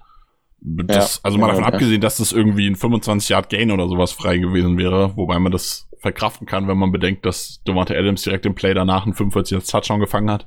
Das, 0.61 1.17
ja, 1.17 1.21
also 1.23 1.39
mal 1.39 1.49
davon 1.49 1.63
ja. 1.63 1.69
abgesehen, 1.69 2.01
dass 2.01 2.17
das 2.17 2.33
irgendwie 2.33 2.69
ein 2.69 2.77
25 2.77 3.29
Yard 3.29 3.49
Gain 3.49 3.71
oder 3.71 3.89
sowas 3.89 4.13
frei 4.13 4.39
gewesen 4.39 4.77
wäre, 4.77 5.17
wobei 5.17 5.39
man 5.39 5.53
das 5.53 5.89
verkraften 5.99 6.47
kann, 6.47 6.69
wenn 6.69 6.79
man 6.79 6.93
bedenkt, 6.93 7.25
dass 7.27 7.63
Devante 7.67 7.97
Adams 7.97 8.23
direkt 8.23 8.47
im 8.47 8.55
Play 8.55 8.75
danach 8.75 9.05
einen 9.05 9.15
45 9.15 9.53
Yards 9.53 9.71
Touchdown 9.71 10.01
gefangen 10.01 10.31
hat. 10.31 10.47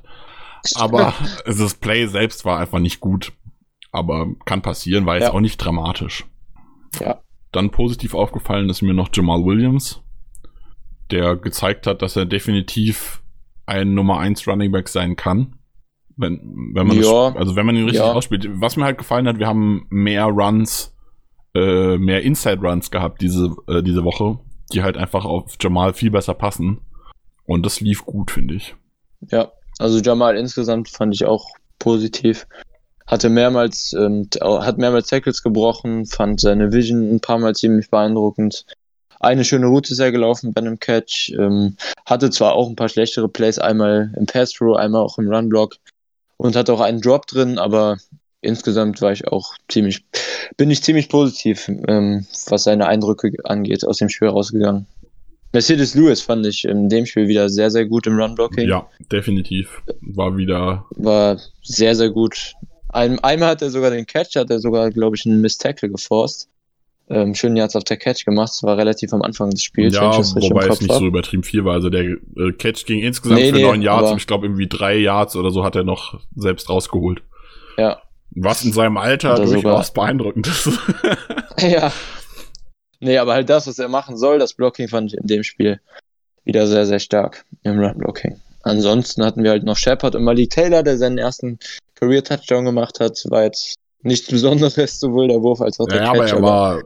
Aber 0.76 1.14
das 1.46 1.74
Play 1.74 2.06
selbst 2.06 2.44
war 2.44 2.58
einfach 2.58 2.78
nicht 2.78 3.00
gut. 3.00 3.32
Aber 3.90 4.26
kann 4.46 4.62
passieren, 4.62 5.04
war 5.04 5.16
jetzt 5.16 5.24
ja. 5.24 5.32
auch 5.32 5.40
nicht 5.40 5.58
dramatisch. 5.58 6.24
Ja. 7.00 7.20
Dann 7.50 7.70
positiv 7.70 8.14
aufgefallen 8.14 8.70
ist 8.70 8.80
mir 8.80 8.94
noch 8.94 9.10
Jamal 9.12 9.44
Williams 9.44 10.02
der 11.12 11.36
gezeigt 11.36 11.86
hat, 11.86 12.02
dass 12.02 12.16
er 12.16 12.26
definitiv 12.26 13.22
ein 13.66 13.94
Nummer 13.94 14.18
1 14.18 14.46
Running 14.48 14.72
Back 14.72 14.88
sein 14.88 15.16
kann. 15.16 15.56
Wenn, 16.16 16.40
wenn 16.74 16.86
man 16.86 16.96
ja, 16.96 17.30
das, 17.30 17.36
also 17.36 17.56
wenn 17.56 17.66
man 17.66 17.76
ihn 17.76 17.84
richtig 17.84 18.04
ja. 18.04 18.12
ausspielt. 18.12 18.48
Was 18.60 18.76
mir 18.76 18.84
halt 18.84 18.98
gefallen 18.98 19.26
hat, 19.28 19.38
wir 19.38 19.46
haben 19.46 19.86
mehr 19.88 20.24
Runs, 20.24 20.94
äh, 21.54 21.96
mehr 21.96 22.22
Inside 22.22 22.60
Runs 22.60 22.90
gehabt 22.90 23.22
diese, 23.22 23.54
äh, 23.68 23.82
diese 23.82 24.04
Woche. 24.04 24.38
die 24.72 24.82
halt 24.82 24.96
einfach 24.96 25.24
auf 25.24 25.56
Jamal 25.60 25.92
viel 25.92 26.10
besser 26.10 26.34
passen. 26.34 26.80
Und 27.44 27.66
das 27.66 27.80
lief 27.80 28.04
gut, 28.04 28.30
finde 28.30 28.54
ich. 28.54 28.74
Ja, 29.30 29.52
also 29.78 29.98
Jamal 29.98 30.36
insgesamt 30.36 30.88
fand 30.88 31.14
ich 31.14 31.24
auch 31.24 31.46
positiv. 31.78 32.46
Hatte 33.06 33.28
mehrmals, 33.28 33.94
ähm, 33.98 34.28
hat 34.40 34.78
mehrmals 34.78 35.08
Tackles 35.08 35.42
gebrochen, 35.42 36.06
fand 36.06 36.40
seine 36.40 36.72
Vision 36.72 37.10
ein 37.14 37.20
paar 37.20 37.38
Mal 37.38 37.54
ziemlich 37.54 37.90
beeindruckend. 37.90 38.64
Eine 39.22 39.44
schöne 39.44 39.66
Route 39.66 39.94
er 40.02 40.10
gelaufen 40.10 40.52
bei 40.52 40.60
einem 40.60 40.80
Catch. 40.80 41.30
Ähm, 41.38 41.76
hatte 42.06 42.30
zwar 42.30 42.54
auch 42.54 42.68
ein 42.68 42.74
paar 42.74 42.88
schlechtere 42.88 43.28
Plays, 43.28 43.58
einmal 43.58 44.12
im 44.18 44.26
Pass-Through, 44.26 44.74
einmal 44.74 45.02
auch 45.02 45.16
im 45.16 45.32
Run-Block. 45.32 45.76
Und 46.38 46.56
hat 46.56 46.68
auch 46.68 46.80
einen 46.80 47.00
Drop 47.00 47.26
drin, 47.28 47.56
aber 47.56 47.98
insgesamt 48.40 49.00
war 49.00 49.12
ich 49.12 49.28
auch 49.28 49.54
ziemlich, 49.68 50.04
bin 50.56 50.72
ich 50.72 50.82
ziemlich 50.82 51.08
positiv, 51.08 51.68
ähm, 51.86 52.26
was 52.48 52.64
seine 52.64 52.88
Eindrücke 52.88 53.32
angeht, 53.44 53.86
aus 53.86 53.98
dem 53.98 54.08
Spiel 54.08 54.28
rausgegangen. 54.28 54.86
Mercedes 55.52 55.94
Lewis 55.94 56.20
fand 56.20 56.44
ich 56.44 56.64
in 56.64 56.88
dem 56.88 57.06
Spiel 57.06 57.28
wieder 57.28 57.48
sehr, 57.48 57.70
sehr 57.70 57.86
gut 57.86 58.08
im 58.08 58.18
Run-Blocking. 58.18 58.68
Ja, 58.68 58.88
definitiv. 59.12 59.82
War 60.00 60.36
wieder. 60.36 60.84
War 60.96 61.38
sehr, 61.62 61.94
sehr 61.94 62.10
gut. 62.10 62.54
Ein, 62.88 63.20
einmal 63.20 63.50
hat 63.50 63.62
er 63.62 63.70
sogar 63.70 63.90
den 63.90 64.06
Catch, 64.06 64.34
hat 64.34 64.50
er 64.50 64.58
sogar, 64.58 64.90
glaube 64.90 65.14
ich, 65.14 65.24
einen 65.26 65.40
Miss-Tackle 65.40 65.90
geforst. 65.90 66.48
Ähm, 67.12 67.34
schön 67.34 67.54
Yards 67.56 67.76
auf 67.76 67.84
der 67.84 67.98
Catch 67.98 68.24
gemacht. 68.24 68.48
Das 68.48 68.62
war 68.62 68.78
relativ 68.78 69.12
am 69.12 69.20
Anfang 69.20 69.50
des 69.50 69.62
Spiels. 69.62 69.94
Ja, 69.94 70.16
wobei 70.16 70.66
es 70.66 70.80
nicht 70.80 70.94
so 70.94 71.06
übertrieben 71.06 71.42
viel 71.42 71.62
war. 71.62 71.74
Also 71.74 71.90
der 71.90 72.04
äh, 72.04 72.52
Catch 72.56 72.86
ging 72.86 73.00
insgesamt 73.00 73.40
nee, 73.40 73.52
für 73.52 73.60
neun 73.60 73.80
nee, 73.80 73.84
Yards 73.84 74.12
und 74.12 74.16
ich 74.16 74.26
glaube 74.26 74.46
irgendwie 74.46 74.66
drei 74.66 74.96
Yards 74.96 75.36
oder 75.36 75.50
so 75.50 75.62
hat 75.62 75.76
er 75.76 75.84
noch 75.84 76.20
selbst 76.34 76.70
rausgeholt. 76.70 77.22
Ja. 77.76 78.00
Was 78.30 78.64
in 78.64 78.72
seinem 78.72 78.96
Alter 78.96 79.34
durchaus 79.36 79.88
sogar... 79.88 80.06
beeindruckend 80.06 80.46
ist. 80.46 80.70
ja. 81.60 81.92
Nee, 83.00 83.18
aber 83.18 83.34
halt 83.34 83.50
das, 83.50 83.66
was 83.66 83.78
er 83.78 83.88
machen 83.88 84.16
soll, 84.16 84.38
das 84.38 84.54
Blocking 84.54 84.88
fand 84.88 85.12
ich 85.12 85.18
in 85.18 85.26
dem 85.26 85.42
Spiel 85.42 85.80
wieder 86.44 86.66
sehr, 86.66 86.86
sehr 86.86 86.98
stark 86.98 87.44
im 87.62 87.78
Run-Blocking. 87.78 88.40
Ansonsten 88.62 89.22
hatten 89.22 89.42
wir 89.42 89.50
halt 89.50 89.64
noch 89.64 89.76
Shepard 89.76 90.14
und 90.14 90.24
Malik 90.24 90.50
Taylor, 90.50 90.82
der 90.82 90.96
seinen 90.96 91.18
ersten 91.18 91.58
Career-Touchdown 91.96 92.64
gemacht 92.64 93.00
hat. 93.00 93.22
War 93.28 93.42
jetzt 93.42 93.74
nichts 94.02 94.28
Besonderes, 94.28 94.98
sowohl 95.00 95.28
der 95.28 95.42
Wurf 95.42 95.60
als 95.60 95.78
auch 95.78 95.88
der 95.88 96.04
ja, 96.04 96.12
Catch. 96.12 96.32
Aber 96.32 96.38
er 96.38 96.42
war 96.42 96.82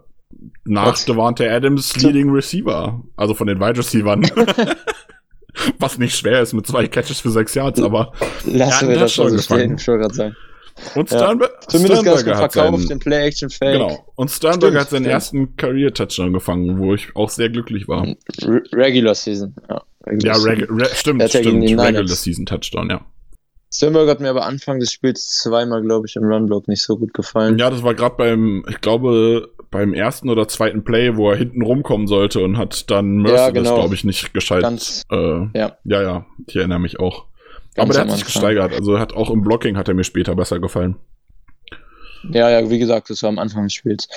nach 0.65 0.99
Devante 1.05 1.51
Adams 1.51 1.97
Leading 2.03 2.31
Receiver, 2.31 3.03
also 3.17 3.35
von 3.35 3.47
den 3.47 3.61
Wide 3.61 3.79
Receivern. 3.79 4.23
Was 5.79 5.99
nicht 5.99 6.15
schwer 6.15 6.43
ist 6.43 6.53
mit 6.53 6.67
zwei 6.67 6.87
Catches 6.87 7.21
für 7.21 7.31
sechs 7.31 7.55
Yards, 7.55 7.81
aber 7.81 8.13
lassen 8.45 8.91
wir 8.91 8.99
das 8.99 9.15
schon 9.15 9.31
so 9.31 9.39
stehen, 9.39 9.79
schon 9.79 9.99
gerade 10.01 10.15
sagen. 10.15 10.37
Und 10.95 11.09
Sternberg, 11.09 11.51
ja. 11.51 11.69
Zumindest 11.69 12.03
Sternberger 12.03 12.37
hat 12.37 12.53
verkauft, 12.53 12.91
den 12.91 12.99
Play-Action-Fake. 12.99 13.73
Genau. 13.73 14.13
Und 14.15 14.31
Sternberg 14.31 14.73
stimmt, 14.73 14.81
hat 14.81 14.91
seinen 14.91 15.03
stimmt. 15.05 15.13
ersten 15.13 15.57
Career-Touchdown 15.57 16.33
gefangen, 16.35 16.79
wo 16.79 16.93
ich 16.93 17.17
auch 17.17 17.31
sehr 17.31 17.49
glücklich 17.49 17.89
war. 17.89 18.07
Re 18.43 18.63
Regular 18.73 19.15
Season, 19.15 19.55
ja. 19.71 19.83
Regular 20.07 20.37
ja, 20.37 20.43
Reg 20.43 20.71
Re 20.71 20.89
stimmt, 20.93 21.29
stimmt. 21.31 21.63
Regular 21.65 22.07
Season 22.09 22.45
Touchdown, 22.45 22.91
ja. 22.91 23.01
Sternberg 23.73 24.09
hat 24.09 24.21
mir 24.21 24.31
aber 24.31 24.45
Anfang 24.45 24.79
des 24.79 24.93
Spiels 24.93 25.39
zweimal, 25.39 25.83
glaube 25.83 26.07
ich, 26.07 26.17
im 26.17 26.25
Run-Block 26.25 26.69
nicht 26.69 26.83
so 26.83 26.99
gut 26.99 27.15
gefallen. 27.15 27.59
Ja, 27.59 27.71
das 27.71 27.83
war 27.83 27.95
gerade 27.95 28.17
beim, 28.17 28.65
ich 28.69 28.81
glaube, 28.81 29.49
beim 29.71 29.95
ersten 29.95 30.29
oder 30.31 30.49
zweiten 30.49 30.85
Play, 30.85 31.17
wo 31.17 31.31
er 31.31 31.37
hinten 31.37 31.63
rumkommen 31.63 32.07
sollte 32.07 32.41
und 32.41 32.57
hat 32.57 32.91
dann 32.91 33.17
Merciless, 33.17 33.41
ja, 33.41 33.51
genau. 33.51 33.75
glaube 33.75 33.95
ich, 33.95 34.05
nicht 34.05 34.33
gescheit. 34.33 34.63
Ganz, 34.63 35.03
äh, 35.11 35.47
ja. 35.59 35.77
ja, 35.85 36.03
ja, 36.03 36.27
ich 36.47 36.57
erinnere 36.57 36.81
mich 36.81 37.01
auch. 37.01 37.27
Ganz 37.75 37.91
Aber 37.91 37.93
der 37.93 38.03
hat 38.03 38.19
sich 38.19 38.25
gesteigert. 38.25 38.73
Also 38.73 38.99
hat 38.99 39.15
auch 39.15 39.31
im 39.31 39.43
Blocking 39.43 39.77
hat 39.77 39.89
er 39.89 39.95
mir 39.95 40.05
später 40.05 40.35
besser 40.35 40.59
gefallen. 40.59 40.97
Ja, 42.31 42.51
ja, 42.51 42.71
wie 42.71 42.79
gesagt, 42.79 43.11
das 43.11 43.23
war 43.23 43.29
am 43.29 43.39
Anfang 43.39 43.65
des 43.65 43.75
Spiels. 43.75 44.09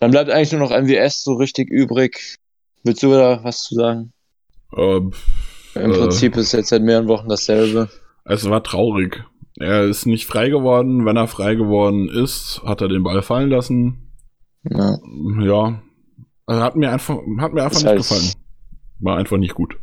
Dann 0.00 0.10
bleibt 0.10 0.30
eigentlich 0.30 0.52
nur 0.52 0.60
noch 0.60 0.70
MWS 0.70 1.24
so 1.24 1.34
richtig 1.34 1.70
übrig. 1.70 2.36
Willst 2.82 3.02
du 3.02 3.10
da 3.12 3.42
was 3.44 3.62
zu 3.62 3.74
sagen? 3.74 4.12
Ähm, 4.76 5.12
Im 5.74 5.92
äh, 5.92 5.98
Prinzip 5.98 6.36
ist 6.36 6.52
jetzt 6.52 6.68
seit 6.68 6.82
mehreren 6.82 7.08
Wochen 7.08 7.28
dasselbe. 7.28 7.88
Es 8.24 8.48
war 8.48 8.62
traurig. 8.62 9.24
Er 9.58 9.84
ist 9.84 10.06
nicht 10.06 10.26
frei 10.26 10.48
geworden. 10.48 11.06
Wenn 11.06 11.16
er 11.16 11.28
frei 11.28 11.54
geworden 11.54 12.08
ist, 12.08 12.60
hat 12.64 12.82
er 12.82 12.88
den 12.88 13.02
Ball 13.02 13.22
fallen 13.22 13.50
lassen. 13.50 14.05
Ja. 14.70 14.98
Ja. 15.40 15.82
Also 16.46 16.62
hat 16.62 16.76
mir 16.76 16.90
einfach, 16.90 17.18
hat 17.38 17.52
mir 17.52 17.64
einfach 17.64 17.78
nicht 17.78 17.86
halt 17.86 17.98
gefallen. 17.98 18.32
War 19.00 19.16
einfach 19.16 19.36
nicht 19.36 19.54
gut. 19.54 19.76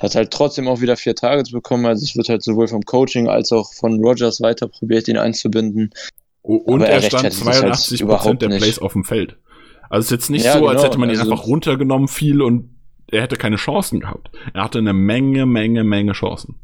Hat 0.00 0.14
halt 0.14 0.30
trotzdem 0.30 0.68
auch 0.68 0.80
wieder 0.80 0.96
vier 0.96 1.14
Targets 1.14 1.50
bekommen. 1.50 1.84
Also 1.86 2.04
es 2.04 2.16
wird 2.16 2.28
halt 2.28 2.42
sowohl 2.42 2.68
vom 2.68 2.82
Coaching 2.82 3.28
als 3.28 3.50
auch 3.50 3.72
von 3.74 4.00
Rogers 4.00 4.40
weiter 4.40 4.68
probiert, 4.68 5.08
ihn 5.08 5.18
einzubinden. 5.18 5.90
Und 6.42 6.82
er, 6.82 6.90
er 6.90 7.02
stand 7.02 7.32
82 7.32 8.00
halt 8.00 8.10
Prozent 8.10 8.42
der 8.42 8.48
Plays 8.48 8.78
auf 8.78 8.92
dem 8.92 9.04
Feld. 9.04 9.36
Also 9.90 10.00
es 10.00 10.06
ist 10.06 10.10
jetzt 10.10 10.30
nicht 10.30 10.44
ja, 10.44 10.58
so, 10.58 10.68
als 10.68 10.76
genau. 10.76 10.88
hätte 10.88 10.98
man 10.98 11.10
ihn 11.10 11.18
also, 11.18 11.32
einfach 11.32 11.46
runtergenommen 11.46 12.08
viel 12.08 12.42
und 12.42 12.70
er 13.10 13.22
hätte 13.22 13.36
keine 13.36 13.56
Chancen 13.56 14.00
gehabt. 14.00 14.30
Er 14.54 14.64
hatte 14.64 14.78
eine 14.78 14.92
Menge, 14.92 15.46
Menge, 15.46 15.82
Menge 15.82 16.12
Chancen. 16.12 16.56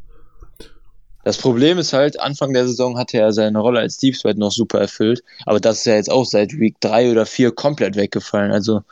Das 1.24 1.38
Problem 1.38 1.78
ist 1.78 1.92
halt, 1.92 2.20
Anfang 2.20 2.52
der 2.52 2.66
Saison 2.66 2.98
hatte 2.98 3.18
er 3.18 3.32
seine 3.32 3.58
Rolle 3.58 3.80
als 3.80 3.96
Deep 3.96 4.14
Threat 4.14 4.36
noch 4.36 4.52
super 4.52 4.78
erfüllt, 4.78 5.22
aber 5.46 5.58
das 5.58 5.78
ist 5.78 5.86
ja 5.86 5.94
jetzt 5.94 6.10
auch 6.10 6.26
seit 6.26 6.52
Week 6.52 6.76
3 6.80 7.10
oder 7.10 7.26
4 7.26 7.52
komplett 7.52 7.96
weggefallen. 7.96 8.52
Also 8.52 8.82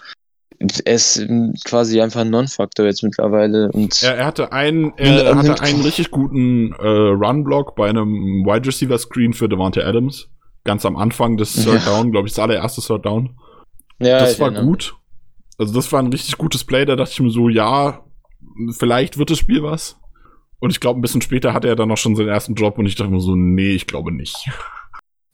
er 0.84 0.94
ist 0.94 1.26
quasi 1.64 2.00
einfach 2.00 2.20
ein 2.20 2.30
Non-Faktor 2.30 2.86
jetzt 2.86 3.02
mittlerweile. 3.02 3.70
Und 3.72 4.02
er, 4.02 4.16
er 4.16 4.26
hatte 4.26 4.52
einen, 4.52 4.92
er 4.96 5.34
hatte 5.34 5.60
einen 5.60 5.82
richtig 5.82 6.10
guten 6.10 6.72
äh, 6.72 6.86
Run-Block 6.86 7.74
bei 7.74 7.88
einem 7.88 8.44
Wide 8.44 8.66
Receiver 8.66 8.98
Screen 8.98 9.32
für 9.32 9.48
Devante 9.48 9.84
Adams. 9.84 10.28
Ganz 10.64 10.86
am 10.86 10.96
Anfang 10.96 11.36
des 11.36 11.54
Third 11.54 11.84
ja. 11.84 11.96
Down, 11.96 12.12
glaube 12.12 12.28
ich, 12.28 12.34
das 12.34 12.42
allererste 12.44 12.80
Third 12.80 13.04
Down. 13.04 13.36
Ja, 13.98 14.20
das 14.20 14.38
war 14.38 14.52
gut. 14.52 14.94
Also 15.58 15.74
das 15.74 15.90
war 15.92 16.00
ein 16.00 16.08
richtig 16.08 16.38
gutes 16.38 16.64
Play, 16.64 16.84
da 16.84 16.96
dachte 16.96 17.12
ich 17.12 17.20
mir 17.20 17.30
so, 17.30 17.48
ja, 17.48 18.04
vielleicht 18.70 19.18
wird 19.18 19.30
das 19.30 19.38
Spiel 19.38 19.62
was. 19.62 19.98
Und 20.62 20.70
ich 20.70 20.80
glaube, 20.80 21.00
ein 21.00 21.02
bisschen 21.02 21.22
später 21.22 21.52
hatte 21.52 21.68
er 21.68 21.76
dann 21.76 21.90
auch 21.90 21.96
schon 21.96 22.14
seinen 22.14 22.28
ersten 22.28 22.54
Job 22.54 22.78
und 22.78 22.86
ich 22.86 22.94
dachte 22.94 23.10
mir 23.10 23.20
so, 23.20 23.34
nee, 23.34 23.72
ich 23.72 23.86
glaube 23.86 24.12
nicht. 24.12 24.48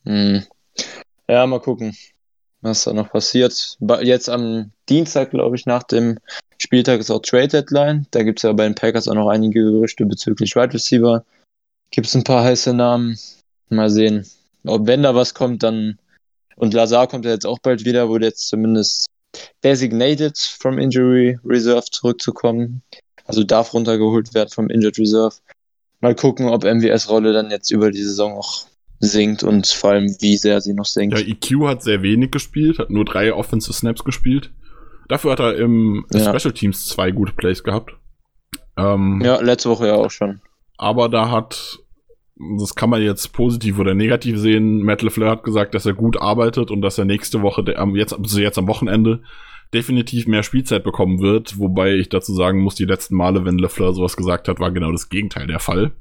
Hm. 0.04 0.42
Ja, 1.28 1.46
mal 1.46 1.60
gucken 1.60 1.94
was 2.60 2.84
da 2.84 2.92
noch 2.92 3.10
passiert. 3.10 3.76
Jetzt 4.02 4.28
am 4.28 4.72
Dienstag, 4.88 5.30
glaube 5.30 5.56
ich, 5.56 5.66
nach 5.66 5.82
dem 5.84 6.18
Spieltag 6.58 7.00
ist 7.00 7.10
auch 7.10 7.20
Trade 7.20 7.48
Deadline. 7.48 8.06
Da 8.10 8.22
gibt 8.22 8.40
es 8.40 8.42
ja 8.42 8.52
bei 8.52 8.64
den 8.64 8.74
Packers 8.74 9.08
auch 9.08 9.14
noch 9.14 9.28
einige 9.28 9.62
Gerüchte 9.62 10.04
bezüglich 10.06 10.56
Wide 10.56 10.74
Receiver. 10.74 11.24
Gibt 11.90 12.06
es 12.06 12.14
ein 12.14 12.24
paar 12.24 12.44
heiße 12.44 12.74
Namen. 12.74 13.18
Mal 13.68 13.90
sehen. 13.90 14.26
Ob 14.64 14.86
wenn 14.86 15.02
da 15.02 15.14
was 15.14 15.34
kommt, 15.34 15.62
dann. 15.62 15.98
Und 16.56 16.74
Lazar 16.74 17.06
kommt 17.06 17.24
ja 17.24 17.30
jetzt 17.30 17.46
auch 17.46 17.60
bald 17.60 17.84
wieder, 17.84 18.08
wurde 18.08 18.26
jetzt 18.26 18.48
zumindest 18.48 19.06
designated 19.62 20.36
from 20.36 20.78
Injury 20.78 21.38
Reserve 21.44 21.86
zurückzukommen. 21.90 22.82
Also 23.28 23.44
darf 23.44 23.74
runtergeholt 23.74 24.34
werden 24.34 24.48
vom 24.48 24.70
Injured 24.70 24.98
Reserve. 24.98 25.36
Mal 26.00 26.14
gucken, 26.14 26.48
ob 26.48 26.64
MWS 26.64 27.10
Rolle 27.10 27.32
dann 27.32 27.50
jetzt 27.50 27.70
über 27.70 27.90
die 27.90 28.02
Saison 28.02 28.32
auch 28.32 28.66
singt 29.00 29.42
und 29.42 29.66
vor 29.66 29.90
allem, 29.90 30.16
wie 30.20 30.36
sehr 30.36 30.60
sie 30.60 30.74
noch 30.74 30.86
singt. 30.86 31.16
Ja, 31.16 31.24
EQ 31.24 31.68
hat 31.68 31.82
sehr 31.82 32.02
wenig 32.02 32.30
gespielt, 32.30 32.78
hat 32.78 32.90
nur 32.90 33.04
drei 33.04 33.32
Offensive 33.32 33.72
Snaps 33.74 34.02
gespielt. 34.02 34.50
Dafür 35.08 35.32
hat 35.32 35.40
er 35.40 35.56
im 35.56 36.06
ja. 36.12 36.20
Special 36.20 36.54
Teams 36.54 36.86
zwei 36.86 37.10
gute 37.10 37.32
Plays 37.32 37.62
gehabt. 37.62 37.92
Ähm, 38.76 39.20
ja, 39.22 39.40
letzte 39.40 39.70
Woche 39.70 39.88
ja 39.88 39.94
auch 39.94 40.10
schon. 40.10 40.40
Aber 40.78 41.08
da 41.08 41.30
hat, 41.30 41.78
das 42.58 42.74
kann 42.74 42.90
man 42.90 43.02
jetzt 43.02 43.32
positiv 43.32 43.78
oder 43.78 43.94
negativ 43.94 44.38
sehen, 44.38 44.82
Matt 44.82 45.02
LeFleur 45.02 45.30
hat 45.30 45.42
gesagt, 45.42 45.74
dass 45.74 45.86
er 45.86 45.94
gut 45.94 46.20
arbeitet 46.20 46.70
und 46.70 46.82
dass 46.82 46.98
er 46.98 47.04
nächste 47.04 47.42
Woche, 47.42 47.64
jetzt, 47.94 48.12
also 48.12 48.40
jetzt 48.40 48.58
am 48.58 48.68
Wochenende, 48.68 49.22
definitiv 49.72 50.26
mehr 50.26 50.42
Spielzeit 50.42 50.84
bekommen 50.84 51.20
wird. 51.20 51.58
Wobei 51.58 51.94
ich 51.94 52.08
dazu 52.08 52.34
sagen 52.34 52.60
muss, 52.60 52.74
die 52.74 52.84
letzten 52.84 53.16
Male, 53.16 53.44
wenn 53.44 53.58
LeFleur 53.58 53.92
sowas 53.92 54.16
gesagt 54.16 54.48
hat, 54.48 54.60
war 54.60 54.70
genau 54.70 54.92
das 54.92 55.08
Gegenteil 55.08 55.46
der 55.46 55.60
Fall. 55.60 55.92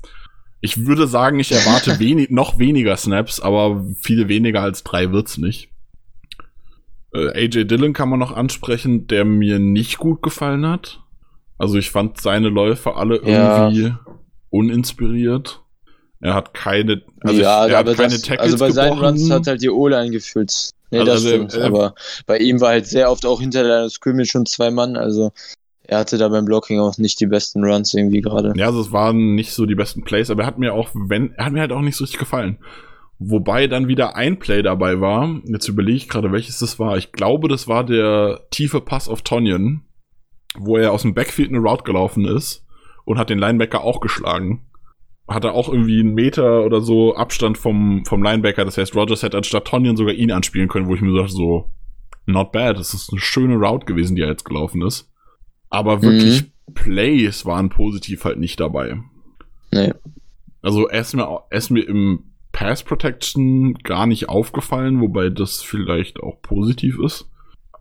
Ich 0.62 0.86
würde 0.86 1.08
sagen, 1.08 1.40
ich 1.40 1.52
erwarte 1.52 2.00
wenig, 2.00 2.30
noch 2.30 2.60
weniger 2.60 2.96
Snaps, 2.98 3.40
aber 3.40 3.86
viel 4.02 4.28
weniger 4.28 4.62
als 4.62 4.84
drei 4.84 5.12
wird's 5.12 5.38
nicht. 5.38 5.70
Äh, 7.14 7.46
AJ 7.46 7.66
Dillon 7.66 7.94
kann 7.94 8.10
man 8.10 8.20
noch 8.20 8.32
ansprechen, 8.36 9.08
der 9.08 9.26
mir 9.26 9.60
nicht 9.60 9.98
gut 9.98 10.22
gefallen 10.22 10.66
hat. 10.66 11.02
Also 11.58 11.78
ich 11.78 11.90
fand 11.90 12.22
seine 12.22 12.50
Läufe 12.50 12.96
alle 12.96 13.18
irgendwie 13.18 13.88
ja. 13.88 14.00
uninspiriert. 14.50 15.64
Er 16.20 16.34
hat 16.34 16.54
keine, 16.54 17.04
also 17.22 17.40
ja, 17.40 17.66
ich, 17.66 17.72
er 17.72 17.78
hat 17.80 17.86
keine 17.96 18.10
das, 18.10 18.22
Tackles 18.22 18.54
Also 18.54 18.58
bei 18.58 18.68
gebrochen. 18.70 19.00
seinen 19.00 19.06
Runs 19.06 19.30
hat 19.32 19.48
halt 19.48 19.62
die 19.62 19.70
O-Line 19.70 20.12
gefühlt. 20.12 20.72
Nee, 20.90 21.00
also 21.00 21.12
das 21.12 21.22
stimmt. 21.22 21.54
Er, 21.54 21.66
aber 21.66 21.96
bei 22.26 22.38
ihm 22.38 22.60
war 22.62 22.70
halt 22.70 22.88
sehr 22.88 23.12
oft 23.12 23.26
auch 23.26 23.40
hinter 23.40 23.64
der 23.64 23.90
Scrimmage 23.90 24.30
schon 24.32 24.46
zwei 24.46 24.72
Mann. 24.72 24.96
Also 24.96 25.32
er 25.84 26.00
hatte 26.00 26.18
da 26.18 26.28
beim 26.30 26.46
Blocking 26.46 26.80
auch 26.80 26.98
nicht 26.98 27.20
die 27.20 27.28
besten 27.28 27.64
Runs 27.64 27.94
irgendwie 27.94 28.22
gerade. 28.22 28.54
Ja, 28.56 28.68
also 28.68 28.82
es 28.82 28.92
waren 28.92 29.36
nicht 29.36 29.52
so 29.54 29.66
die 29.66 29.76
besten 29.76 30.04
Plays, 30.04 30.30
aber 30.30 30.44
er 30.44 30.48
hat 30.48 30.58
mir 30.58 30.74
auch, 30.74 30.90
wenn, 30.94 31.34
er 31.36 31.46
hat 31.46 31.54
mir 31.54 31.62
halt 31.62 31.72
auch 31.72 31.82
nicht 31.82 31.96
so 31.96 32.04
richtig 32.04 32.20
gefallen. 32.20 32.58
Wobei 33.20 33.68
dann 33.68 33.88
wieder 33.88 34.16
ein 34.16 34.38
Play 34.40 34.62
dabei 34.62 35.00
war. 35.02 35.40
Jetzt 35.46 35.68
überlege 35.68 35.98
ich 35.98 36.10
gerade, 36.10 36.32
welches 36.32 36.60
das 36.60 36.78
war. 36.78 36.98
Ich 36.98 37.12
glaube, 37.12 37.48
das 37.48 37.68
war 37.68 37.84
der 37.84 38.42
tiefe 38.52 38.80
Pass 38.80 39.10
auf 39.10 39.24
Tonyan, 39.24 39.82
wo 40.58 40.78
er 40.78 40.92
aus 40.92 41.02
dem 41.02 41.16
Backfield 41.16 41.50
eine 41.50 41.60
Route 41.60 41.84
gelaufen 41.84 42.26
ist 42.26 42.64
und 43.06 43.18
hat 43.18 43.30
den 43.30 43.40
Linebacker 43.40 43.84
auch 43.84 44.02
geschlagen. 44.02 44.67
Hat 45.28 45.44
er 45.44 45.54
auch 45.54 45.68
irgendwie 45.70 46.00
einen 46.00 46.14
Meter 46.14 46.64
oder 46.64 46.82
so 46.82 47.16
Abstand 47.16 47.58
vom, 47.58 48.06
vom 48.06 48.24
Linebacker. 48.24 48.64
Das 48.64 48.78
heißt, 48.78 48.96
Rogers 48.96 49.24
hätte 49.24 49.38
anstatt 49.38 49.66
Tonyan 49.66 49.98
sogar 49.98 50.14
ihn 50.14 50.32
anspielen 50.32 50.70
können, 50.70 50.88
wo 50.88 50.96
ich 50.96 51.02
mir 51.02 51.14
dachte, 51.14 51.34
so, 51.34 51.70
not 52.26 52.52
bad. 52.52 52.78
Das 52.78 52.94
ist 52.94 53.12
eine 53.12 53.20
schöne 53.20 53.56
Route 53.56 53.86
gewesen, 53.86 54.16
die 54.16 54.22
er 54.22 54.30
jetzt 54.30 54.46
gelaufen 54.46 54.82
ist. 54.82 55.12
Aber 55.70 56.02
wirklich 56.02 56.44
mhm. 56.44 56.74
Plays 56.74 57.46
waren 57.46 57.70
positiv 57.70 58.24
halt 58.24 58.40
nicht 58.40 58.60
dabei. 58.60 59.02
Nee. 59.72 59.94
Also 60.62 60.88
er 60.88 61.02
ist 61.02 61.14
mir, 61.14 61.24
er 61.24 61.58
ist 61.58 61.70
mir 61.72 61.88
im 61.88 62.24
Pass 62.52 62.84
Protection 62.84 63.76
gar 63.76 64.08
nicht 64.08 64.30
aufgefallen, 64.30 65.00
wobei 65.02 65.30
das 65.30 65.62
vielleicht 65.62 66.22
auch 66.22 66.42
positiv 66.42 67.00
ist. 67.00 67.30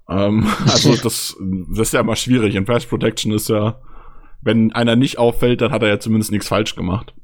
Ähm, 0.09 0.47
also 0.67 0.91
das, 1.03 1.37
das 1.71 1.89
ist 1.89 1.95
ja 1.95 2.01
immer 2.01 2.17
schwierig. 2.17 2.55
In 2.55 2.65
Pass 2.65 2.87
Protection 2.87 3.33
ist 3.33 3.49
ja, 3.49 3.81
wenn 4.43 4.73
einer 4.73 4.97
nicht 4.97 5.19
auffällt, 5.19 5.61
dann 5.61 5.73
hat 5.73 5.83
er 5.83 5.89
ja 5.89 5.99
zumindest 5.99 6.31
nichts 6.31 6.49
falsch 6.49 6.77
gemacht. 6.77 7.15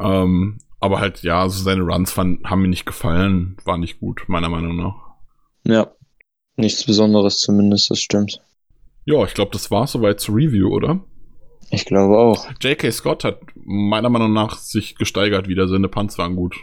Ähm, 0.00 0.58
aber 0.80 1.00
halt, 1.00 1.22
ja, 1.22 1.42
also 1.42 1.62
seine 1.62 1.82
Runs 1.82 2.10
fand, 2.10 2.44
haben 2.44 2.62
mir 2.62 2.68
nicht 2.68 2.86
gefallen, 2.86 3.56
war 3.64 3.78
nicht 3.78 4.00
gut, 4.00 4.24
meiner 4.28 4.48
Meinung 4.48 4.76
nach. 4.76 4.94
Ja, 5.64 5.92
nichts 6.56 6.84
Besonderes 6.84 7.38
zumindest, 7.38 7.90
das 7.90 8.00
stimmt. 8.00 8.40
Ja, 9.04 9.24
ich 9.24 9.34
glaube, 9.34 9.50
das 9.52 9.70
war 9.70 9.86
soweit 9.86 10.20
zur 10.20 10.36
Review, 10.36 10.68
oder? 10.68 11.00
Ich 11.70 11.84
glaube 11.84 12.18
auch. 12.18 12.48
J.K. 12.60 12.90
Scott 12.90 13.24
hat 13.24 13.40
meiner 13.54 14.08
Meinung 14.08 14.32
nach 14.32 14.56
sich 14.58 14.96
gesteigert 14.96 15.48
wieder, 15.48 15.68
seine 15.68 15.88
Punts 15.88 16.18
waren 16.18 16.34
gut. 16.34 16.56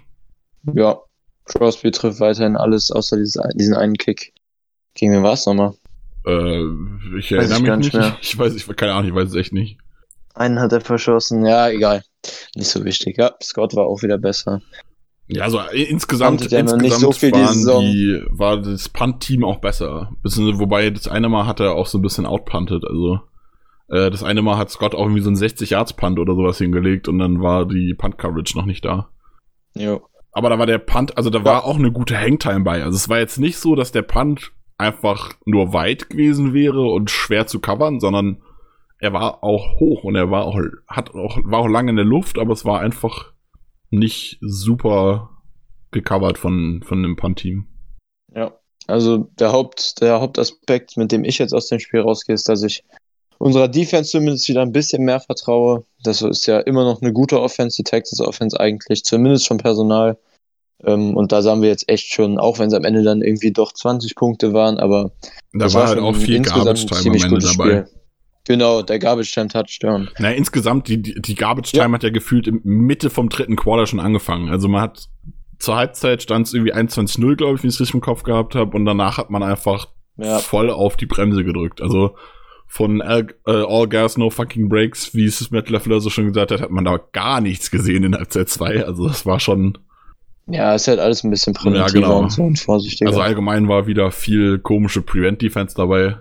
Ja, 0.73 0.99
Crosby 1.45 1.91
trifft 1.91 2.19
weiterhin 2.19 2.57
alles 2.57 2.91
außer 2.91 3.17
dieses, 3.17 3.41
diesen 3.55 3.75
einen 3.75 3.95
Kick. 3.95 4.33
Gegen 4.95 5.13
wen 5.13 5.23
war 5.23 5.33
es 5.33 5.45
nochmal? 5.45 5.75
Äh, 6.25 6.63
ich 7.17 7.31
erinnere 7.31 7.61
mich 7.61 7.77
nicht. 7.77 7.93
Mehr. 7.93 8.17
Ich 8.21 8.37
weiß, 8.37 8.53
ich 8.55 8.67
keine 8.75 8.93
Ahnung, 8.93 9.09
ich 9.09 9.15
weiß 9.15 9.29
es 9.29 9.35
echt 9.35 9.53
nicht. 9.53 9.77
Einen 10.37 10.59
hat 10.59 10.71
er 10.71 10.81
verschossen, 10.81 11.45
ja, 11.45 11.69
egal. 11.69 12.03
Nicht 12.55 12.69
so 12.69 12.85
wichtig. 12.85 13.17
Ja, 13.17 13.31
Scott 13.41 13.75
war 13.75 13.85
auch 13.87 14.03
wieder 14.03 14.17
besser. 14.17 14.61
Ja, 15.27 15.43
also 15.43 15.59
äh, 15.59 15.83
insgesamt, 15.83 16.41
insgesamt 16.41 16.81
nicht 16.81 16.95
so 16.95 17.11
viel 17.11 17.31
waren 17.33 17.81
die, 17.81 18.21
war 18.29 18.61
das 18.61 18.87
Punt-Team 18.87 19.43
auch 19.43 19.59
besser. 19.59 20.11
Wobei 20.23 20.89
das 20.89 21.07
eine 21.07 21.27
Mal 21.27 21.45
hat 21.45 21.59
er 21.59 21.73
auch 21.73 21.87
so 21.87 21.97
ein 21.97 22.01
bisschen 22.01 22.25
outpunted. 22.25 22.85
Also 22.85 23.19
äh, 23.89 24.09
das 24.09 24.23
eine 24.23 24.41
Mal 24.41 24.57
hat 24.57 24.69
Scott 24.69 24.95
auch 24.95 25.01
irgendwie 25.01 25.21
so 25.21 25.29
ein 25.29 25.35
60-Yards-Punt 25.35 26.19
oder 26.19 26.35
sowas 26.35 26.57
hingelegt 26.59 27.07
und 27.07 27.19
dann 27.19 27.41
war 27.41 27.65
die 27.65 27.93
Punt-Coverage 27.97 28.57
noch 28.57 28.65
nicht 28.65 28.85
da. 28.85 29.09
Jo. 29.75 30.01
Aber 30.31 30.49
da 30.49 30.59
war 30.59 30.65
der 30.65 30.77
Punt, 30.77 31.17
also 31.17 31.29
da 31.29 31.39
ja. 31.39 31.45
war 31.45 31.65
auch 31.65 31.77
eine 31.77 31.91
gute 31.91 32.17
Hangtime 32.17 32.61
bei. 32.61 32.83
Also 32.83 32.95
es 32.95 33.09
war 33.09 33.19
jetzt 33.19 33.39
nicht 33.39 33.57
so, 33.57 33.75
dass 33.75 33.91
der 33.91 34.03
Punt 34.03 34.51
einfach 34.77 35.33
nur 35.45 35.73
weit 35.73 36.09
gewesen 36.09 36.53
wäre 36.53 36.83
und 36.83 37.09
schwer 37.09 37.47
zu 37.47 37.59
covern, 37.59 37.99
sondern 37.99 38.41
er 38.99 39.13
war 39.13 39.43
auch 39.43 39.79
hoch 39.79 40.03
und 40.03 40.15
er 40.15 40.31
war 40.31 40.45
auch, 40.45 40.59
hat 40.87 41.13
auch, 41.13 41.37
war 41.43 41.59
auch 41.59 41.67
lange 41.67 41.91
in 41.91 41.95
der 41.95 42.05
Luft, 42.05 42.39
aber 42.39 42.53
es 42.53 42.65
war 42.65 42.79
einfach 42.79 43.33
nicht 43.89 44.37
super 44.41 45.29
gecovert 45.91 46.37
von, 46.37 46.83
von 46.83 47.03
dem 47.03 47.15
Punt-Team. 47.15 47.67
Ja, 48.35 48.53
also 48.87 49.29
der 49.39 49.51
Haupt, 49.51 50.01
der 50.01 50.19
Hauptaspekt, 50.19 50.97
mit 50.97 51.11
dem 51.11 51.23
ich 51.23 51.37
jetzt 51.37 51.53
aus 51.53 51.67
dem 51.67 51.79
Spiel 51.79 52.01
rausgehe, 52.01 52.33
ist, 52.35 52.49
dass 52.49 52.63
ich 52.63 52.83
unserer 53.37 53.67
Defense 53.67 54.11
zumindest 54.11 54.49
wieder 54.49 54.61
ein 54.61 54.71
bisschen 54.71 55.03
mehr 55.03 55.19
vertraue. 55.19 55.85
Das 56.03 56.21
ist 56.21 56.47
ja 56.47 56.59
immer 56.59 56.83
noch 56.83 57.01
eine 57.01 57.13
gute 57.13 57.39
Offense, 57.39 57.77
die 57.77 57.83
Texas 57.83 58.19
Offense 58.19 58.59
eigentlich, 58.59 59.03
zumindest 59.03 59.47
vom 59.47 59.57
Personal. 59.57 60.17
Ähm, 60.83 61.15
und 61.15 61.31
da 61.31 61.41
sahen 61.41 61.61
wir 61.61 61.69
jetzt 61.69 61.89
echt 61.89 62.11
schon, 62.13 62.37
auch 62.37 62.59
wenn 62.59 62.67
es 62.67 62.73
am 62.73 62.83
Ende 62.83 63.03
dann 63.03 63.21
irgendwie 63.21 63.51
doch 63.51 63.73
20 63.73 64.15
Punkte 64.15 64.53
waren, 64.53 64.77
aber 64.77 65.11
da 65.53 65.73
war 65.73 65.87
halt 65.87 65.99
auch 65.99 66.15
viel 66.15 66.41
Garbage 66.41 66.85
Time 66.85 67.15
am 67.15 67.23
Ende 67.23 67.39
dabei. 67.39 67.85
Spiel. 67.85 67.87
Genau, 68.47 68.81
der 68.81 68.97
Garbage 68.97 69.33
Time 69.33 69.49
Touchdown. 69.49 70.09
Na, 70.19 70.31
insgesamt, 70.31 70.87
die, 70.87 71.01
die, 71.01 71.21
die 71.21 71.35
Garbage 71.35 71.71
Time 71.71 71.87
ja. 71.87 71.91
hat 71.91 72.03
ja 72.03 72.09
gefühlt 72.09 72.47
in 72.47 72.61
Mitte 72.63 73.09
vom 73.09 73.27
dritten 73.27 73.57
Quarter 73.57 73.87
schon 73.87 73.99
angefangen. 73.99 74.49
Also 74.49 74.69
man 74.69 74.81
hat 74.81 75.09
zur 75.59 75.75
Halbzeit 75.75 76.23
stand 76.23 76.47
es 76.47 76.53
irgendwie 76.53 76.73
21-0, 76.73 77.35
glaube 77.35 77.57
ich, 77.57 77.63
wie 77.63 77.67
ich 77.67 77.73
es 77.73 77.81
richtig 77.81 77.95
im 77.95 78.01
Kopf 78.01 78.23
gehabt 78.23 78.55
habe. 78.55 78.77
Und 78.77 78.85
danach 78.85 79.17
hat 79.17 79.29
man 79.29 79.43
einfach 79.43 79.89
ja. 80.15 80.39
voll 80.39 80.69
auf 80.69 80.95
die 80.95 81.07
Bremse 81.07 81.43
gedrückt. 81.43 81.81
Also 81.81 82.15
von 82.67 83.01
All, 83.01 83.27
äh, 83.45 83.51
All 83.51 83.89
Gas, 83.89 84.17
No 84.17 84.29
Fucking 84.29 84.69
Breaks, 84.69 85.13
wie 85.13 85.25
es 85.25 85.51
Matt 85.51 85.69
LaFleur 85.69 85.99
so 85.99 86.09
schon 86.09 86.27
gesagt 86.27 86.51
hat, 86.51 86.61
hat 86.61 86.71
man 86.71 86.85
da 86.85 87.01
gar 87.11 87.41
nichts 87.41 87.69
gesehen 87.69 88.03
in 88.05 88.15
Halbzeit 88.15 88.47
2. 88.47 88.85
Also 88.85 89.09
das 89.09 89.25
war 89.25 89.41
schon 89.41 89.77
ja, 90.49 90.73
ist 90.73 90.87
halt 90.87 90.99
alles 90.99 91.25
ein 91.25 91.29
bisschen 91.29 91.53
primitiver 91.53 91.87
ja, 91.87 91.93
genau. 91.93 92.19
und 92.19 92.31
so 92.31 92.43
und 92.43 92.57
vorsichtiger. 92.57 93.09
Also 93.09 93.19
allgemein 93.19 93.67
war 93.67 93.85
wieder 93.85 94.11
viel 94.11 94.59
komische 94.59 95.01
Prevent-Defense 95.01 95.75
dabei. 95.75 96.19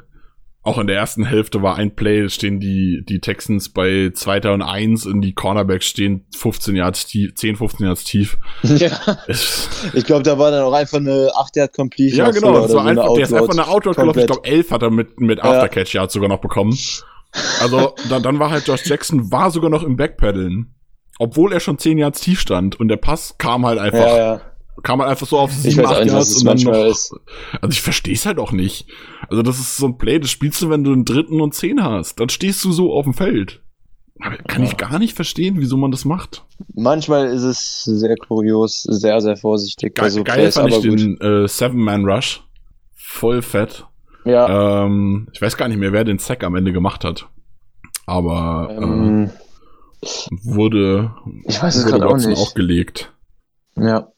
Auch 0.67 0.79
in 0.79 0.89
der 0.89 0.97
ersten 0.97 1.25
Hälfte 1.25 1.63
war 1.63 1.77
ein 1.77 1.95
Play, 1.95 2.29
stehen 2.29 2.59
die, 2.59 3.05
die 3.09 3.21
Texans 3.21 3.69
bei 3.69 4.11
2. 4.13 4.53
und 4.53 4.63
1 4.63 5.07
und 5.07 5.21
die 5.21 5.33
Cornerbacks 5.33 5.87
stehen 5.87 6.27
15 6.37 6.75
Yards 6.75 7.07
tief, 7.07 7.35
10, 7.35 7.57
15 7.57 7.87
Yards 7.87 8.05
tief. 8.05 8.37
Ja. 8.63 8.99
ich 9.29 10.05
glaube, 10.05 10.25
da 10.25 10.39
war 10.39 10.51
dann 10.51 10.65
auch 10.65 10.73
einfach 10.73 10.99
eine 10.99 11.31
8 11.35 11.57
Yard 11.57 11.73
Completion. 11.73 12.27
Ja, 12.27 12.33
genau, 12.33 12.53
das 12.53 12.63
war 12.63 12.69
so 12.69 12.79
einfach, 12.79 13.15
der 13.15 13.23
ist 13.23 13.33
einfach 13.33 13.53
eine 13.53 13.69
Outroad 13.69 13.97
gelaufen. 13.97 14.19
Ich 14.19 14.27
glaube, 14.27 14.45
11 14.49 14.71
hat 14.73 14.83
er 14.83 14.91
mit, 14.91 15.21
mit 15.21 15.43
Aftercatch 15.43 15.95
Yards 15.95 16.13
sogar 16.13 16.29
noch 16.29 16.41
bekommen. 16.41 16.77
Also, 17.61 17.95
dann, 18.09 18.23
dann 18.23 18.39
war 18.39 18.51
halt 18.51 18.67
Josh 18.67 18.87
Jackson, 18.87 19.31
war 19.31 19.51
sogar 19.51 19.71
noch 19.71 19.83
im 19.83 19.97
Backpedalen 19.97 20.73
obwohl 21.19 21.53
er 21.53 21.61
schon 21.61 21.79
zehn 21.79 21.99
Yards 21.99 22.21
tief 22.21 22.41
stand 22.41 22.79
und 22.79 22.89
der 22.89 22.97
Pass 22.97 23.37
kam 23.39 23.65
halt 23.67 23.79
einfach, 23.79 23.99
ja, 23.99 24.17
ja. 24.17 24.41
Kam 24.83 25.01
halt 25.01 25.11
einfach 25.11 25.27
so 25.27 25.39
auf 25.39 25.53
sieben, 25.53 25.87
acht 25.87 26.05
Yards 26.05 26.37
und 26.39 26.47
dann 26.47 26.59
noch, 26.59 26.87
ist. 26.87 27.15
also 27.61 27.73
ich 27.73 27.81
verstehe 27.81 28.15
es 28.15 28.27
halt 28.27 28.39
auch 28.39 28.53
nicht. 28.53 28.87
Also 29.29 29.43
das 29.43 29.59
ist 29.59 29.77
so 29.77 29.87
ein 29.87 29.99
Play, 29.99 30.19
das 30.19 30.31
spielst 30.31 30.61
du, 30.63 30.71
wenn 30.71 30.85
du 30.85 30.93
einen 30.93 31.05
dritten 31.05 31.41
und 31.41 31.55
zehn 31.55 31.83
hast, 31.83 32.21
dann 32.21 32.29
stehst 32.29 32.65
du 32.65 32.73
so 32.73 32.93
auf 32.93 33.05
dem 33.05 33.15
Feld. 33.15 33.63
Kann 34.21 34.63
ja. 34.63 34.69
ich 34.69 34.77
gar 34.77 34.99
nicht 34.99 35.15
verstehen, 35.15 35.57
wieso 35.59 35.77
man 35.77 35.91
das 35.91 36.05
macht. 36.05 36.45
Manchmal 36.75 37.27
ist 37.27 37.43
es 37.43 37.85
sehr 37.85 38.17
kurios, 38.17 38.83
sehr, 38.85 39.21
sehr 39.21 39.37
vorsichtig. 39.37 39.95
Ge 39.95 40.09
so 40.09 40.25
geil 40.25 40.37
Plays, 40.37 40.55
fand 40.55 40.73
ich 40.73 40.81
den 40.81 41.21
äh, 41.21 41.47
Seven-Man-Rush. 41.47 42.43
Voll 42.95 43.43
fett. 43.43 43.87
Ja. 44.25 44.85
Ähm, 44.85 45.29
ich 45.33 45.43
weiß 45.43 45.57
gar 45.57 45.69
nicht 45.69 45.79
mehr, 45.79 45.93
wer 45.93 46.05
den 46.05 46.19
Sack 46.19 46.45
am 46.45 46.57
Ende 46.57 46.73
gemacht 46.73 47.05
hat. 47.05 47.29
Aber 48.07 48.69
ähm, 48.71 49.31
äh, 50.01 50.09
wurde, 50.43 51.15
ich 51.45 51.63
weiß 51.63 51.77
es 51.77 51.87
gerade 51.87 52.07
auch 52.07 52.17
nicht. 52.17 52.39
auch 52.39 52.55
gelegt. 52.55 53.13
Ja. 53.77 54.09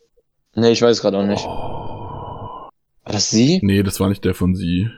Nee, 0.58 0.72
ich 0.72 0.82
weiß 0.82 1.00
gerade 1.00 1.18
auch 1.18 1.26
nicht. 1.26 1.44
War 1.44 2.70
das 3.04 3.30
sie? 3.30 3.60
Nee, 3.62 3.82
das 3.82 4.00
war 4.00 4.08
nicht 4.08 4.24
der 4.24 4.34
von 4.34 4.54
sie. 4.54 4.88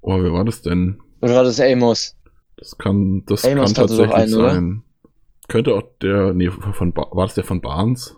Oh, 0.00 0.22
wer 0.22 0.32
war 0.32 0.44
das 0.44 0.62
denn? 0.62 1.00
Oder 1.20 1.34
war 1.36 1.44
das 1.44 1.60
Amos? 1.60 2.16
Das 2.56 2.78
kann, 2.78 3.24
das 3.26 3.44
Amos 3.44 3.74
kann 3.74 3.74
tatsächlich 3.74 4.14
einen, 4.14 4.28
sein. 4.28 4.40
Oder? 4.40 5.08
Könnte 5.48 5.74
auch 5.74 5.82
der, 6.00 6.32
nee, 6.32 6.50
von, 6.50 6.94
war 6.94 7.26
das 7.26 7.34
der 7.34 7.44
von 7.44 7.60
Barnes? 7.60 8.16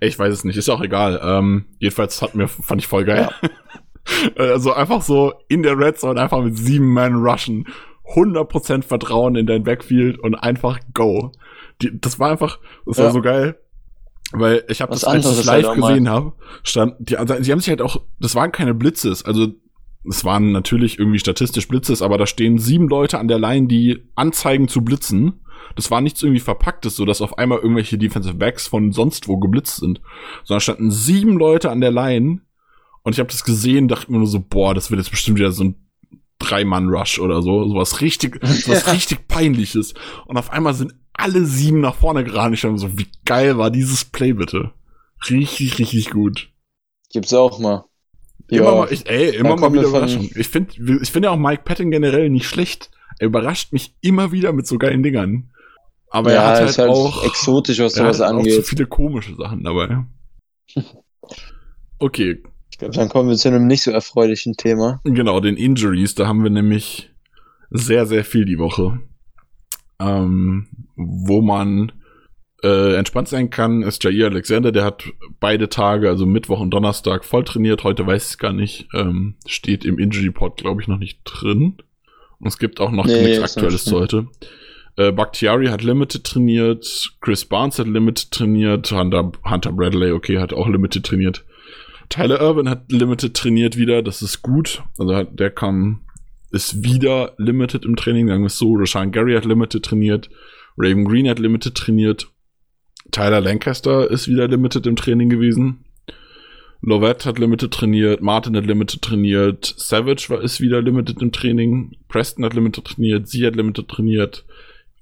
Ich 0.00 0.18
weiß 0.18 0.32
es 0.32 0.44
nicht, 0.44 0.56
ist 0.56 0.68
auch 0.68 0.80
egal. 0.80 1.20
Ähm, 1.22 1.66
jedenfalls 1.78 2.20
hat 2.20 2.34
mir, 2.34 2.48
fand 2.48 2.80
ich 2.80 2.88
voll 2.88 3.04
geil. 3.04 3.28
Ja. 3.42 3.48
also 4.36 4.72
einfach 4.72 5.02
so 5.02 5.32
in 5.48 5.62
der 5.62 5.78
Red 5.78 5.98
Zone 5.98 6.20
einfach 6.20 6.42
mit 6.42 6.56
sieben 6.58 6.92
Mann 6.92 7.24
rushen 7.24 7.66
100% 8.14 8.82
Vertrauen 8.82 9.36
in 9.36 9.46
dein 9.46 9.64
Backfield 9.64 10.18
und 10.18 10.34
einfach 10.34 10.80
go. 10.94 11.32
Die, 11.82 12.00
das 12.00 12.18
war 12.18 12.30
einfach, 12.30 12.58
das 12.86 12.98
ja. 12.98 13.04
war 13.04 13.12
so 13.12 13.22
geil. 13.22 13.58
Weil 14.32 14.64
ich 14.68 14.80
habe 14.80 14.92
das, 14.92 15.04
als 15.04 15.26
ich 15.26 15.44
live 15.46 15.66
halt 15.66 15.80
gesehen 15.80 16.08
habe, 16.08 16.34
stand, 16.62 16.94
die, 16.98 17.16
also, 17.16 17.34
die 17.34 17.50
haben 17.50 17.60
sich 17.60 17.70
halt 17.70 17.80
auch, 17.80 18.02
das 18.20 18.34
waren 18.34 18.52
keine 18.52 18.74
Blitzes, 18.74 19.24
also 19.24 19.48
es 20.08 20.24
waren 20.24 20.52
natürlich 20.52 20.98
irgendwie 20.98 21.18
statistisch 21.18 21.68
Blitzes, 21.68 22.02
aber 22.02 22.18
da 22.18 22.26
stehen 22.26 22.58
sieben 22.58 22.88
Leute 22.88 23.18
an 23.18 23.28
der 23.28 23.38
Line, 23.38 23.68
die 23.68 24.04
anzeigen 24.14 24.68
zu 24.68 24.82
blitzen. 24.82 25.44
Das 25.76 25.90
war 25.90 26.00
nichts 26.00 26.22
irgendwie 26.22 26.40
verpacktes, 26.40 26.96
so 26.96 27.04
dass 27.04 27.20
auf 27.20 27.36
einmal 27.36 27.58
irgendwelche 27.58 27.98
Defensive 27.98 28.34
Backs 28.34 28.66
von 28.66 28.92
sonst 28.92 29.28
wo 29.28 29.38
geblitzt 29.38 29.76
sind, 29.76 30.00
sondern 30.44 30.60
standen 30.60 30.90
sieben 30.90 31.38
Leute 31.38 31.70
an 31.70 31.80
der 31.80 31.90
Line 31.90 32.40
und 33.02 33.14
ich 33.14 33.20
habe 33.20 33.30
das 33.30 33.44
gesehen, 33.44 33.88
dachte 33.88 34.12
mir 34.12 34.18
nur 34.18 34.26
so, 34.26 34.40
boah, 34.40 34.74
das 34.74 34.90
wird 34.90 35.00
jetzt 35.00 35.10
bestimmt 35.10 35.38
wieder 35.38 35.50
so 35.50 35.64
ein 35.64 35.76
Drei-Mann-Rush 36.38 37.18
oder 37.18 37.42
so, 37.42 37.66
sowas 37.66 38.00
richtig, 38.00 38.38
sowas 38.42 38.92
richtig 38.92 39.28
peinliches. 39.28 39.94
Und 40.26 40.36
auf 40.36 40.50
einmal 40.50 40.74
sind 40.74 40.94
alle 41.18 41.44
sieben 41.44 41.80
nach 41.80 41.94
vorne 41.94 42.24
gerannt. 42.24 42.54
Ich 42.54 42.62
dachte 42.62 42.78
so, 42.78 42.98
wie 42.98 43.08
geil 43.24 43.58
war 43.58 43.70
dieses 43.70 44.04
Play 44.04 44.32
bitte? 44.32 44.72
Richtig, 45.28 45.78
richtig 45.78 46.10
gut. 46.10 46.48
Gibt's 47.10 47.34
auch 47.34 47.58
mal. 47.58 47.84
Immer 48.48 48.64
ja. 48.64 48.74
mal, 48.76 48.92
ich, 48.92 49.08
ey, 49.08 49.36
immer 49.36 49.56
mal 49.56 49.72
wieder 49.72 49.82
Überraschung. 49.82 50.30
Ich 50.34 50.48
finde, 50.48 50.72
ich 51.02 51.10
finde 51.10 51.28
ja 51.28 51.32
auch 51.32 51.38
Mike 51.38 51.62
Patton 51.64 51.90
generell 51.90 52.30
nicht 52.30 52.46
schlecht. 52.46 52.90
Er 53.18 53.26
überrascht 53.26 53.72
mich 53.72 53.94
immer 54.00 54.32
wieder 54.32 54.52
mit 54.52 54.66
so 54.66 54.78
geilen 54.78 55.02
Dingern. 55.02 55.50
Aber 56.08 56.32
ja, 56.32 56.42
er 56.42 56.46
hat 56.48 56.60
halt, 56.60 56.78
halt 56.78 56.90
auch 56.90 57.24
exotisch, 57.24 57.80
was 57.80 57.94
sowas 57.94 58.20
angeht. 58.20 58.52
Auch 58.52 58.56
so 58.56 58.62
viele 58.62 58.86
komische 58.86 59.34
Sachen 59.36 59.62
dabei. 59.64 60.04
Okay, 62.00 62.40
ich 62.70 62.78
glaube, 62.78 62.94
dann 62.94 63.08
kommen 63.08 63.28
wir 63.28 63.36
zu 63.36 63.48
einem 63.48 63.66
nicht 63.66 63.82
so 63.82 63.90
erfreulichen 63.90 64.54
Thema. 64.54 65.00
Genau, 65.02 65.40
den 65.40 65.56
Injuries. 65.56 66.14
Da 66.14 66.28
haben 66.28 66.44
wir 66.44 66.50
nämlich 66.50 67.10
sehr, 67.70 68.06
sehr 68.06 68.24
viel 68.24 68.44
die 68.44 68.58
Woche. 68.58 69.00
Ähm, 70.00 70.68
wo 70.96 71.40
man 71.40 71.92
äh, 72.62 72.96
entspannt 72.96 73.28
sein 73.28 73.50
kann, 73.50 73.82
ist 73.82 74.02
Jair 74.04 74.26
Alexander. 74.26 74.72
Der 74.72 74.84
hat 74.84 75.04
beide 75.40 75.68
Tage, 75.68 76.08
also 76.08 76.26
Mittwoch 76.26 76.60
und 76.60 76.70
Donnerstag, 76.70 77.24
voll 77.24 77.44
trainiert. 77.44 77.84
Heute 77.84 78.06
weiß 78.06 78.24
ich 78.24 78.30
es 78.30 78.38
gar 78.38 78.52
nicht. 78.52 78.88
Ähm, 78.94 79.34
steht 79.46 79.84
im 79.84 79.98
Injury 79.98 80.30
Pod, 80.30 80.56
glaube 80.56 80.82
ich, 80.82 80.88
noch 80.88 80.98
nicht 80.98 81.20
drin. 81.24 81.76
Und 82.40 82.46
es 82.46 82.58
gibt 82.58 82.80
auch 82.80 82.90
noch 82.90 83.06
nee, 83.06 83.22
nichts 83.22 83.42
Aktuelles 83.42 83.84
zu 83.84 83.98
heute. 83.98 84.28
Äh, 84.96 85.12
Bakhtiari 85.12 85.66
hat 85.66 85.82
Limited 85.82 86.24
trainiert. 86.24 87.14
Chris 87.20 87.44
Barnes 87.44 87.78
hat 87.78 87.86
Limited 87.86 88.30
trainiert. 88.30 88.90
Hunter, 88.90 89.32
Hunter 89.44 89.72
Bradley, 89.72 90.12
okay, 90.12 90.38
hat 90.38 90.52
auch 90.52 90.68
Limited 90.68 91.04
trainiert. 91.04 91.44
Tyler 92.08 92.40
Irvin 92.40 92.68
hat 92.68 92.90
Limited 92.90 93.34
trainiert 93.34 93.76
wieder, 93.76 94.02
das 94.02 94.22
ist 94.22 94.42
gut. 94.42 94.82
Also 94.98 95.22
der 95.24 95.50
kam, 95.50 96.00
ist 96.50 96.82
wieder 96.82 97.34
Limited 97.38 97.84
im 97.84 97.96
Training, 97.96 98.28
sagen 98.28 98.42
wir 98.42 98.46
es 98.46 98.58
so. 98.58 98.74
Rashawn 98.74 99.12
Gary 99.12 99.34
hat 99.34 99.44
Limited 99.44 99.84
trainiert, 99.84 100.30
Raven 100.76 101.04
Green 101.04 101.28
hat 101.28 101.38
Limited 101.38 101.74
trainiert, 101.74 102.28
Tyler 103.10 103.40
Lancaster 103.40 104.10
ist 104.10 104.28
wieder 104.28 104.48
Limited 104.48 104.86
im 104.86 104.96
Training 104.96 105.28
gewesen. 105.28 105.84
Lovett 106.80 107.26
hat 107.26 107.38
Limited 107.38 107.72
trainiert, 107.72 108.22
Martin 108.22 108.56
hat 108.56 108.66
Limited 108.66 109.02
trainiert, 109.02 109.74
Savage 109.76 110.26
war, 110.28 110.42
ist 110.42 110.60
wieder 110.60 110.80
Limited 110.80 111.20
im 111.20 111.32
Training, 111.32 111.96
Preston 112.08 112.44
hat 112.44 112.54
Limited 112.54 112.84
trainiert, 112.84 113.28
sie 113.28 113.44
hat 113.46 113.56
Limited 113.56 113.88
trainiert 113.88 114.44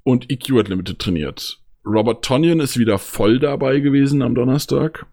und 0.03 0.31
EQ 0.31 0.59
hat 0.59 0.69
Limited 0.69 0.99
trainiert. 0.99 1.59
Robert 1.85 2.25
Tonyan 2.25 2.61
ist 2.61 2.79
wieder 2.79 2.99
voll 2.99 3.39
dabei 3.39 3.81
gewesen 3.81 4.23
am 4.23 4.35
Donnerstag. 4.35 5.07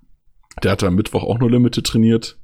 Der 0.63 0.71
hatte 0.71 0.87
am 0.87 0.95
Mittwoch 0.95 1.23
auch 1.23 1.39
nur 1.39 1.51
Limited 1.51 1.85
trainiert. 1.85 2.37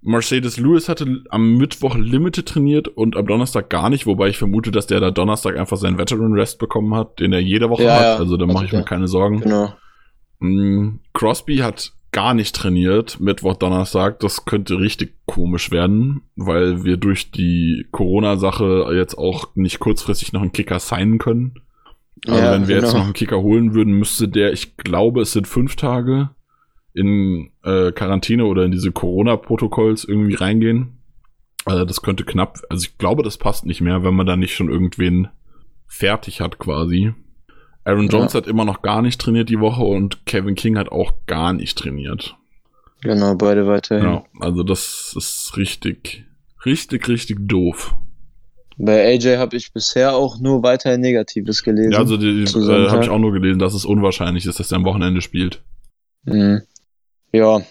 Mercedes 0.00 0.58
Lewis 0.58 0.88
hatte 0.88 1.22
am 1.30 1.56
Mittwoch 1.56 1.96
Limited 1.96 2.46
trainiert 2.46 2.88
und 2.88 3.16
am 3.16 3.26
Donnerstag 3.26 3.68
gar 3.68 3.90
nicht, 3.90 4.06
wobei 4.06 4.28
ich 4.28 4.38
vermute, 4.38 4.70
dass 4.70 4.86
der 4.86 5.00
da 5.00 5.10
Donnerstag 5.10 5.56
einfach 5.56 5.76
seinen 5.76 5.98
Veteran 5.98 6.32
Rest 6.34 6.58
bekommen 6.58 6.94
hat, 6.94 7.18
den 7.18 7.32
er 7.32 7.40
jede 7.40 7.68
Woche 7.68 7.82
Ja, 7.84 7.94
hat. 7.94 8.02
ja. 8.02 8.16
Also 8.16 8.36
da 8.36 8.46
mache 8.46 8.64
ich 8.64 8.72
mir 8.72 8.84
keine 8.84 9.08
Sorgen. 9.08 9.40
Genau. 9.40 9.74
Mm, 10.38 11.00
Crosby 11.12 11.56
hat 11.58 11.92
gar 12.12 12.32
nicht 12.32 12.54
trainiert, 12.54 13.18
Mittwoch, 13.20 13.56
Donnerstag. 13.56 14.20
Das 14.20 14.44
könnte 14.44 14.78
richtig 14.78 15.14
komisch 15.26 15.70
werden, 15.72 16.22
weil 16.36 16.84
wir 16.84 16.96
durch 16.96 17.30
die 17.32 17.86
Corona-Sache 17.90 18.90
jetzt 18.94 19.18
auch 19.18 19.48
nicht 19.56 19.78
kurzfristig 19.80 20.32
noch 20.32 20.42
einen 20.42 20.52
Kicker 20.52 20.78
signen 20.78 21.18
können. 21.18 21.54
Also 22.26 22.40
Ja, 22.40 22.52
wenn 22.52 22.66
wir 22.68 22.76
jetzt 22.76 22.86
genau. 22.86 22.98
noch 22.98 23.04
einen 23.04 23.12
Kicker 23.14 23.40
holen 23.42 23.74
würden, 23.74 23.92
müsste 23.94 24.28
der, 24.28 24.52
ich 24.52 24.76
glaube, 24.76 25.22
es 25.22 25.32
sind 25.32 25.46
fünf 25.48 25.76
Tage 25.76 26.30
in 26.98 27.50
äh, 27.64 27.92
Quarantäne 27.92 28.44
oder 28.44 28.64
in 28.64 28.72
diese 28.72 28.92
Corona-Protokolls 28.92 30.04
irgendwie 30.04 30.34
reingehen. 30.34 30.98
Also 31.64 31.84
das 31.84 32.02
könnte 32.02 32.24
knapp, 32.24 32.58
also 32.70 32.84
ich 32.84 32.98
glaube, 32.98 33.22
das 33.22 33.36
passt 33.38 33.66
nicht 33.66 33.80
mehr, 33.80 34.02
wenn 34.02 34.14
man 34.14 34.26
da 34.26 34.36
nicht 34.36 34.54
schon 34.54 34.70
irgendwen 34.70 35.28
fertig 35.86 36.40
hat 36.40 36.58
quasi. 36.58 37.14
Aaron 37.84 38.08
Jones 38.08 38.32
Ja. 38.32 38.38
hat 38.40 38.46
immer 38.46 38.64
noch 38.64 38.82
gar 38.82 39.00
nicht 39.02 39.20
trainiert 39.20 39.48
die 39.48 39.60
Woche 39.60 39.82
und 39.82 40.26
Kevin 40.26 40.54
King 40.54 40.76
hat 40.78 40.90
auch 40.90 41.12
gar 41.26 41.52
nicht 41.52 41.78
trainiert. 41.78 42.36
Genau, 43.02 43.34
beide 43.36 43.66
weiterhin. 43.66 44.04
Ja, 44.04 44.24
also 44.40 44.62
das 44.62 45.14
ist 45.16 45.56
richtig, 45.56 46.24
richtig, 46.66 47.08
richtig 47.08 47.38
doof. 47.48 47.94
Bei 48.76 49.04
AJ 49.06 49.38
habe 49.38 49.56
ich 49.56 49.72
bisher 49.72 50.14
auch 50.14 50.38
nur 50.38 50.62
weiterhin 50.62 51.00
Negatives 51.00 51.62
gelesen. 51.64 51.92
Ja, 51.92 51.98
also 51.98 52.14
äh, 52.16 52.88
habe 52.88 53.02
ich 53.02 53.10
auch 53.10 53.18
nur 53.18 53.32
gelesen, 53.32 53.58
dass 53.58 53.74
es 53.74 53.84
unwahrscheinlich 53.84 54.46
ist, 54.46 54.60
dass 54.60 54.70
er 54.70 54.76
am 54.76 54.84
Wochenende 54.84 55.20
spielt. 55.20 55.62
Mhm. 56.24 56.62
Ja, 57.32 57.62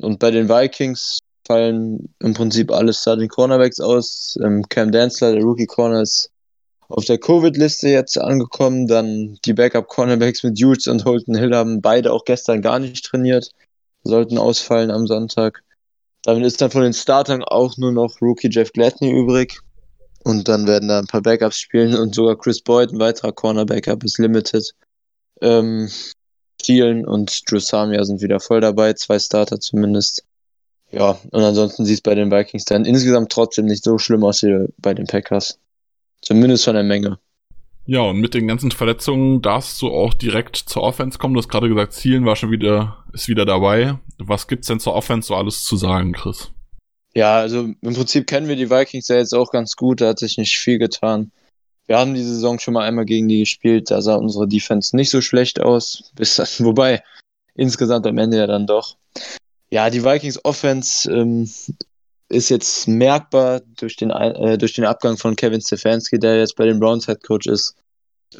und 0.00 0.18
bei 0.18 0.30
den 0.30 0.48
Vikings 0.48 1.18
fallen 1.46 2.12
im 2.18 2.34
Prinzip 2.34 2.70
alle 2.72 2.92
Starting 2.92 3.28
Cornerbacks 3.28 3.80
aus. 3.80 4.38
Ähm, 4.42 4.64
Cam 4.68 4.90
Dantzler, 4.90 5.32
der 5.32 5.42
Rookie 5.42 5.66
Corner, 5.66 6.02
ist 6.02 6.30
auf 6.88 7.04
der 7.04 7.18
Covid-Liste 7.18 7.88
jetzt 7.88 8.18
angekommen. 8.18 8.86
Dann 8.86 9.38
die 9.44 9.54
Backup-Cornerbacks 9.54 10.42
mit 10.42 10.58
Hughes 10.58 10.86
und 10.86 11.04
Holton 11.04 11.36
Hill 11.36 11.54
haben 11.54 11.80
beide 11.80 12.12
auch 12.12 12.24
gestern 12.24 12.62
gar 12.62 12.78
nicht 12.78 13.04
trainiert. 13.04 13.50
Sollten 14.02 14.38
ausfallen 14.38 14.90
am 14.90 15.06
Sonntag. 15.06 15.62
Damit 16.22 16.44
ist 16.44 16.60
dann 16.60 16.70
von 16.70 16.82
den 16.82 16.92
Startern 16.92 17.44
auch 17.44 17.76
nur 17.76 17.92
noch 17.92 18.20
Rookie 18.20 18.50
Jeff 18.50 18.72
Gladney 18.72 19.10
übrig. 19.10 19.60
Und 20.24 20.48
dann 20.48 20.66
werden 20.66 20.88
da 20.88 20.98
ein 20.98 21.06
paar 21.06 21.22
Backups 21.22 21.58
spielen 21.58 21.94
und 21.94 22.14
sogar 22.14 22.36
Chris 22.36 22.60
Boyd, 22.60 22.90
ein 22.90 22.98
weiterer 22.98 23.30
Corner-Backup, 23.30 24.02
ist 24.02 24.18
limited. 24.18 24.72
Ähm, 25.40 25.88
Thielen 26.58 27.06
und 27.06 27.50
Drew 27.50 27.58
Samia 27.58 28.04
sind 28.04 28.22
wieder 28.22 28.40
voll 28.40 28.60
dabei, 28.60 28.92
zwei 28.94 29.18
Starter 29.18 29.60
zumindest. 29.60 30.24
Ja, 30.90 31.18
und 31.30 31.42
ansonsten 31.42 31.84
sieht 31.84 31.96
es 31.96 32.02
bei 32.02 32.14
den 32.14 32.30
Vikings 32.30 32.64
dann 32.64 32.84
insgesamt 32.84 33.30
trotzdem 33.30 33.66
nicht 33.66 33.84
so 33.84 33.98
schlimm 33.98 34.24
aus 34.24 34.42
wie 34.42 34.66
bei 34.78 34.94
den 34.94 35.06
Packers. 35.06 35.58
Zumindest 36.22 36.64
von 36.64 36.74
der 36.74 36.84
Menge. 36.84 37.18
Ja, 37.86 38.00
und 38.00 38.18
mit 38.18 38.34
den 38.34 38.48
ganzen 38.48 38.72
Verletzungen 38.72 39.42
darfst 39.42 39.80
du 39.80 39.88
auch 39.88 40.12
direkt 40.12 40.56
zur 40.56 40.82
Offense 40.82 41.18
kommen. 41.18 41.34
Du 41.34 41.38
hast 41.38 41.48
gerade 41.48 41.68
gesagt, 41.68 41.92
Zielen 41.92 42.24
war 42.24 42.34
schon 42.34 42.50
wieder, 42.50 43.04
ist 43.12 43.28
wieder 43.28 43.44
dabei. 43.44 43.98
Was 44.18 44.48
gibt's 44.48 44.66
denn 44.66 44.80
zur 44.80 44.94
Offense 44.94 45.28
so 45.28 45.36
alles 45.36 45.64
zu 45.64 45.76
sagen, 45.76 46.12
Chris? 46.12 46.50
Ja, 47.14 47.36
also 47.36 47.68
im 47.80 47.94
Prinzip 47.94 48.26
kennen 48.26 48.48
wir 48.48 48.56
die 48.56 48.70
Vikings 48.70 49.08
ja 49.08 49.16
jetzt 49.16 49.34
auch 49.34 49.50
ganz 49.50 49.76
gut, 49.76 50.00
da 50.00 50.08
hat 50.08 50.18
sich 50.18 50.36
nicht 50.36 50.58
viel 50.58 50.78
getan. 50.78 51.30
Wir 51.86 51.98
haben 51.98 52.14
die 52.14 52.22
Saison 52.22 52.58
schon 52.58 52.74
mal 52.74 52.86
einmal 52.86 53.04
gegen 53.04 53.28
die 53.28 53.40
gespielt, 53.40 53.90
da 53.90 54.02
sah 54.02 54.16
unsere 54.16 54.48
Defense 54.48 54.94
nicht 54.96 55.10
so 55.10 55.20
schlecht 55.20 55.60
aus, 55.60 56.10
bis 56.16 56.38
wobei 56.60 57.02
insgesamt 57.54 58.06
am 58.06 58.18
Ende 58.18 58.38
ja 58.38 58.46
dann 58.46 58.66
doch. 58.66 58.96
Ja, 59.70 59.90
die 59.90 60.04
Vikings 60.04 60.44
Offense 60.44 61.10
ähm, 61.10 61.50
ist 62.28 62.48
jetzt 62.50 62.88
merkbar 62.88 63.60
durch 63.76 63.96
den, 63.96 64.10
äh, 64.10 64.58
durch 64.58 64.74
den 64.74 64.84
Abgang 64.84 65.16
von 65.16 65.36
Kevin 65.36 65.60
Stefanski, 65.60 66.18
der 66.18 66.38
jetzt 66.38 66.56
bei 66.56 66.66
den 66.66 66.80
Browns 66.80 67.06
Head 67.06 67.22
Coach 67.22 67.46
ist. 67.46 67.74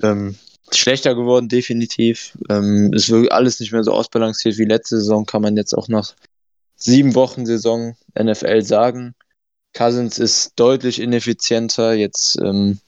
Ähm, 0.03 0.37
schlechter 0.73 1.15
geworden, 1.15 1.49
definitiv. 1.49 2.37
Ähm, 2.49 2.93
es 2.95 3.09
wird 3.09 3.31
alles 3.33 3.61
nicht 3.61 3.73
mehr 3.73 3.85
so 3.85 3.93
ausbalanciert 3.93 4.59
wie 4.59 4.65
letzte 4.65 4.97
Saison, 4.97 5.27
kann 5.27 5.43
man 5.43 5.57
jetzt 5.57 5.75
auch 5.75 5.89
nach 5.89 6.15
sieben 6.77 7.15
Wochen 7.15 7.47
Saison 7.47 7.97
NFL 8.19 8.63
sagen. 8.63 9.15
Cousins 9.77 10.19
ist 10.19 10.53
deutlich 10.57 11.01
ineffizienter. 11.01 11.93
Jetzt 11.93 12.39
ähm, 12.41 12.79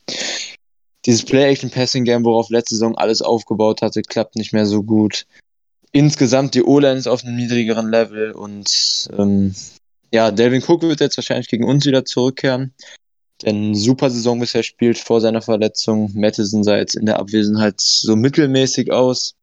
dieses 1.09 1.25
Play-Action-Passing-Game, 1.25 2.23
worauf 2.25 2.51
letzte 2.51 2.75
Saison 2.75 2.95
alles 2.95 3.23
aufgebaut 3.23 3.81
hatte, 3.81 4.03
klappt 4.03 4.37
nicht 4.37 4.53
mehr 4.53 4.67
so 4.67 4.83
gut. 4.83 5.25
Insgesamt 5.91 6.55
die 6.55 6.63
O-Line 6.63 6.99
ist 6.99 7.07
auf 7.07 7.25
einem 7.25 7.37
niedrigeren 7.37 7.91
Level 7.91 8.33
und 8.33 9.09
ähm, 9.19 9.55
ja, 10.13 10.31
Delvin 10.31 10.63
Cook 10.63 10.83
wird 10.83 11.01
jetzt 11.01 11.17
wahrscheinlich 11.17 11.49
gegen 11.49 11.65
uns 11.65 11.87
wieder 11.87 12.05
zurückkehren. 12.05 12.75
Denn 13.43 13.75
super 13.75 14.11
Saison 14.11 14.39
bisher 14.39 14.63
spielt 14.63 14.99
vor 14.99 15.23
seiner 15.23 15.41
Verletzung. 15.41 16.11
Madison 16.15 16.63
sah 16.63 16.77
jetzt 16.77 16.95
in 16.95 17.07
der 17.07 17.19
Abwesenheit 17.19 17.81
so 17.81 18.15
mittelmäßig 18.15 18.93
aus. 18.93 19.35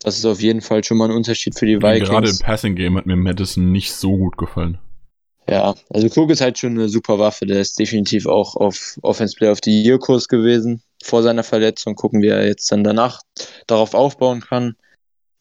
Das 0.00 0.18
ist 0.18 0.24
auf 0.24 0.40
jeden 0.40 0.60
Fall 0.60 0.82
schon 0.82 0.96
mal 0.96 1.08
ein 1.08 1.16
Unterschied 1.16 1.56
für 1.56 1.66
die 1.66 1.80
Vikings. 1.80 2.08
Gerade 2.08 2.30
im 2.30 2.38
Passing 2.38 2.74
Game 2.74 2.96
hat 2.96 3.06
mir 3.06 3.16
Madison 3.16 3.70
nicht 3.70 3.92
so 3.92 4.16
gut 4.16 4.36
gefallen. 4.38 4.78
Ja, 5.48 5.76
also 5.90 6.08
Cook 6.08 6.30
ist 6.30 6.40
halt 6.40 6.58
schon 6.58 6.72
eine 6.72 6.88
super 6.88 7.20
Waffe. 7.20 7.46
Der 7.46 7.60
ist 7.60 7.78
definitiv 7.78 8.26
auch 8.26 8.56
auf 8.56 8.98
Offense 9.02 9.36
Player 9.36 9.52
of 9.52 9.60
the 9.62 9.70
Year 9.70 10.00
Kurs 10.00 10.26
gewesen. 10.26 10.82
Vor 11.02 11.22
seiner 11.22 11.44
Verletzung 11.44 11.94
gucken, 11.94 12.22
wie 12.22 12.28
er 12.28 12.46
jetzt 12.46 12.70
dann 12.72 12.84
danach 12.84 13.22
darauf 13.66 13.94
aufbauen 13.94 14.40
kann. 14.40 14.76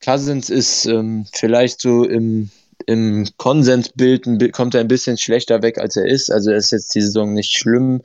Cousins 0.04 0.50
ist 0.50 0.86
ähm, 0.86 1.26
vielleicht 1.34 1.82
so 1.82 2.04
im, 2.04 2.50
im 2.86 3.28
Konsensbild 3.38 4.54
kommt 4.54 4.76
er 4.76 4.82
ein 4.82 4.88
bisschen 4.88 5.18
schlechter 5.18 5.62
weg, 5.62 5.78
als 5.78 5.96
er 5.96 6.06
ist. 6.06 6.32
Also 6.32 6.52
er 6.52 6.58
ist 6.58 6.72
jetzt 6.72 6.94
die 6.94 7.02
Saison 7.02 7.34
nicht 7.34 7.52
schlimm. 7.52 8.02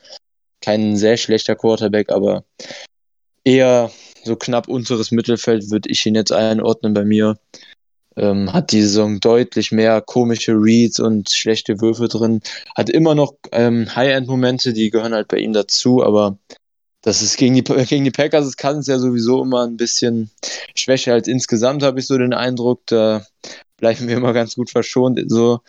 Kein 0.61 0.97
sehr 0.97 1.17
schlechter 1.17 1.57
Quarterback, 1.57 2.11
aber 2.11 2.45
eher 3.45 3.91
so 4.25 4.37
knapp 4.37 4.69
unteres 4.69 5.11
Mittelfeld 5.11 5.71
würde 5.71 5.91
ich 5.91 6.05
ihn 6.07 6.15
jetzt 6.15 6.33
einordnen 6.33 6.95
bei 6.95 7.05
mir 7.05 7.39
ähm, 8.17 8.53
hat 8.53 8.73
die 8.73 8.83
Saison 8.83 9.21
deutlich 9.21 9.73
mehr 9.73 10.01
komische 10.01 10.53
Reads 10.53 11.01
und 11.01 11.31
schlechte 11.31 11.81
Würfe 11.81 12.09
drin. 12.09 12.43
Hat 12.77 12.91
immer 12.91 13.15
noch 13.15 13.35
ähm, 13.53 13.95
High-End-Momente, 13.95 14.73
die 14.73 14.91
gehören 14.91 15.15
halt 15.15 15.29
bei 15.29 15.39
ihm 15.39 15.53
dazu, 15.53 16.03
aber 16.05 16.39
das 17.03 17.23
ist 17.23 17.37
gegen 17.37 17.55
die, 17.55 17.63
gegen 17.87 18.05
die 18.05 18.11
Packers, 18.11 18.45
das 18.45 18.57
kann 18.57 18.79
es 18.79 18.87
ja 18.87 18.99
sowieso 18.99 19.43
immer 19.43 19.67
ein 19.67 19.77
bisschen 19.77 20.31
schwächer 20.75 21.15
als 21.15 21.29
insgesamt, 21.29 21.83
habe 21.83 22.01
ich 22.01 22.07
so 22.07 22.19
den 22.19 22.35
Eindruck. 22.35 22.83
Da 22.87 23.27
bleiben 23.77 24.09
wir 24.09 24.17
immer 24.17 24.33
ganz 24.33 24.55
gut 24.55 24.71
verschont. 24.71 25.21
So. 25.29 25.61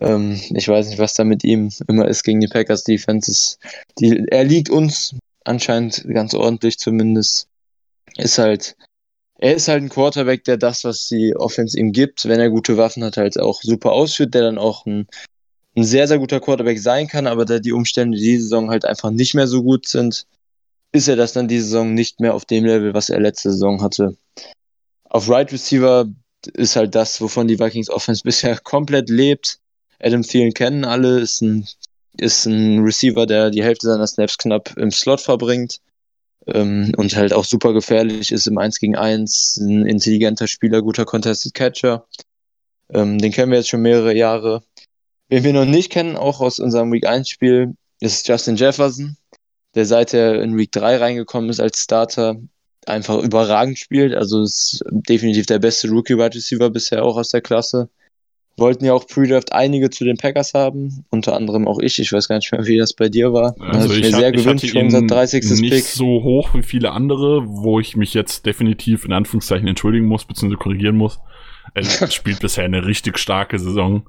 Ähm, 0.00 0.40
ich 0.50 0.68
weiß 0.68 0.88
nicht, 0.88 0.98
was 0.98 1.14
da 1.14 1.24
mit 1.24 1.44
ihm 1.44 1.70
immer 1.86 2.08
ist 2.08 2.24
gegen 2.24 2.40
die 2.40 2.48
Packers 2.48 2.84
Defenses. 2.84 3.58
Die, 3.98 4.26
er 4.28 4.44
liegt 4.44 4.70
uns 4.70 5.14
anscheinend 5.44 6.04
ganz 6.08 6.34
ordentlich 6.34 6.78
zumindest. 6.78 7.48
Ist 8.16 8.38
halt 8.38 8.76
er 9.38 9.54
ist 9.54 9.68
halt 9.68 9.82
ein 9.82 9.88
Quarterback, 9.88 10.44
der 10.44 10.56
das, 10.56 10.82
was 10.84 11.06
die 11.06 11.34
Offense 11.36 11.78
ihm 11.78 11.92
gibt, 11.92 12.26
wenn 12.26 12.40
er 12.40 12.50
gute 12.50 12.76
Waffen 12.76 13.04
hat, 13.04 13.16
halt 13.16 13.38
auch 13.38 13.62
super 13.62 13.92
ausführt, 13.92 14.34
der 14.34 14.42
dann 14.42 14.58
auch 14.58 14.84
ein, 14.84 15.06
ein 15.76 15.84
sehr, 15.84 16.08
sehr 16.08 16.18
guter 16.18 16.40
Quarterback 16.40 16.80
sein 16.80 17.06
kann, 17.06 17.28
aber 17.28 17.44
da 17.44 17.60
die 17.60 17.72
Umstände 17.72 18.18
diese 18.18 18.42
Saison 18.42 18.68
halt 18.68 18.84
einfach 18.84 19.10
nicht 19.10 19.34
mehr 19.34 19.46
so 19.46 19.62
gut 19.62 19.86
sind, 19.86 20.26
ist 20.98 21.08
er 21.08 21.16
das 21.16 21.32
dann 21.32 21.48
diese 21.48 21.64
Saison 21.64 21.94
nicht 21.94 22.20
mehr 22.20 22.34
auf 22.34 22.44
dem 22.44 22.64
Level, 22.64 22.92
was 22.92 23.08
er 23.08 23.20
letzte 23.20 23.52
Saison 23.52 23.80
hatte. 23.80 24.16
Auf 25.04 25.28
Right 25.28 25.50
Receiver 25.52 26.06
ist 26.54 26.76
halt 26.76 26.94
das, 26.94 27.20
wovon 27.20 27.48
die 27.48 27.58
Vikings 27.58 27.88
Offense 27.88 28.22
bisher 28.24 28.58
komplett 28.58 29.08
lebt. 29.08 29.60
Adam 30.00 30.22
Thielen 30.22 30.52
kennen 30.52 30.84
alle, 30.84 31.20
ist 31.20 31.40
ein, 31.40 31.66
ist 32.16 32.46
ein 32.46 32.80
Receiver, 32.80 33.26
der 33.26 33.50
die 33.50 33.62
Hälfte 33.62 33.86
seiner 33.86 34.06
Snaps 34.06 34.38
knapp 34.38 34.76
im 34.76 34.90
Slot 34.90 35.20
verbringt 35.20 35.80
ähm, 36.46 36.92
und 36.96 37.16
halt 37.16 37.32
auch 37.32 37.44
super 37.44 37.72
gefährlich 37.72 38.32
ist 38.32 38.46
im 38.46 38.58
1 38.58 38.78
gegen 38.78 38.96
1, 38.96 39.58
ein 39.60 39.86
intelligenter 39.86 40.48
Spieler, 40.48 40.82
guter 40.82 41.04
Contested 41.04 41.54
Catcher. 41.54 42.06
Ähm, 42.92 43.18
den 43.18 43.32
kennen 43.32 43.50
wir 43.52 43.58
jetzt 43.58 43.68
schon 43.68 43.82
mehrere 43.82 44.14
Jahre. 44.14 44.62
Wen 45.28 45.44
wir 45.44 45.52
noch 45.52 45.64
nicht 45.64 45.90
kennen, 45.90 46.16
auch 46.16 46.40
aus 46.40 46.58
unserem 46.58 46.92
Week 46.92 47.06
1 47.06 47.28
Spiel, 47.28 47.74
ist 48.00 48.26
Justin 48.28 48.56
Jefferson, 48.56 49.16
der 49.74 49.86
seit 49.86 50.14
er 50.14 50.42
in 50.42 50.56
Week 50.56 50.72
3 50.72 50.96
reingekommen 50.96 51.50
ist 51.50 51.60
als 51.60 51.82
Starter, 51.82 52.36
einfach 52.86 53.22
überragend 53.22 53.78
spielt. 53.78 54.14
Also 54.14 54.42
ist 54.42 54.82
definitiv 54.90 55.46
der 55.46 55.58
beste 55.58 55.88
Rookie 55.88 56.16
Wide 56.16 56.34
Receiver 56.34 56.70
bisher 56.70 57.04
auch 57.04 57.16
aus 57.16 57.30
der 57.30 57.40
Klasse. 57.40 57.88
wollten 58.56 58.84
ja 58.84 58.92
auch 58.92 59.06
Pre-Draft 59.06 59.52
einige 59.52 59.90
zu 59.90 60.04
den 60.04 60.16
Packers 60.16 60.54
haben, 60.54 61.04
unter 61.10 61.36
anderem 61.36 61.68
auch 61.68 61.78
ich. 61.78 61.98
Ich 61.98 62.12
weiß 62.12 62.28
gar 62.28 62.36
nicht 62.36 62.50
mehr, 62.50 62.66
wie 62.66 62.78
das 62.78 62.92
bei 62.92 63.08
dir 63.08 63.32
war. 63.32 63.54
Also 63.60 63.94
ich, 63.94 64.00
mir 64.00 64.12
hat, 64.12 64.20
sehr 64.20 64.34
ich 64.34 64.42
gewünscht 64.42 64.68
hatte 64.68 64.84
unser 64.84 65.02
30. 65.02 65.44
nicht 65.60 65.72
Pick. 65.72 65.84
so 65.84 66.22
hoch 66.22 66.54
wie 66.54 66.62
viele 66.62 66.90
andere, 66.90 67.44
wo 67.46 67.78
ich 67.78 67.94
mich 67.94 68.14
jetzt 68.14 68.46
definitiv 68.46 69.04
in 69.04 69.12
Anführungszeichen 69.12 69.68
entschuldigen 69.68 70.06
muss, 70.06 70.24
beziehungsweise 70.24 70.58
korrigieren 70.58 70.96
muss. 70.96 71.20
Er 71.74 71.84
spielt 72.10 72.40
bisher 72.40 72.64
eine 72.64 72.84
richtig 72.86 73.18
starke 73.18 73.58
Saison. 73.58 74.08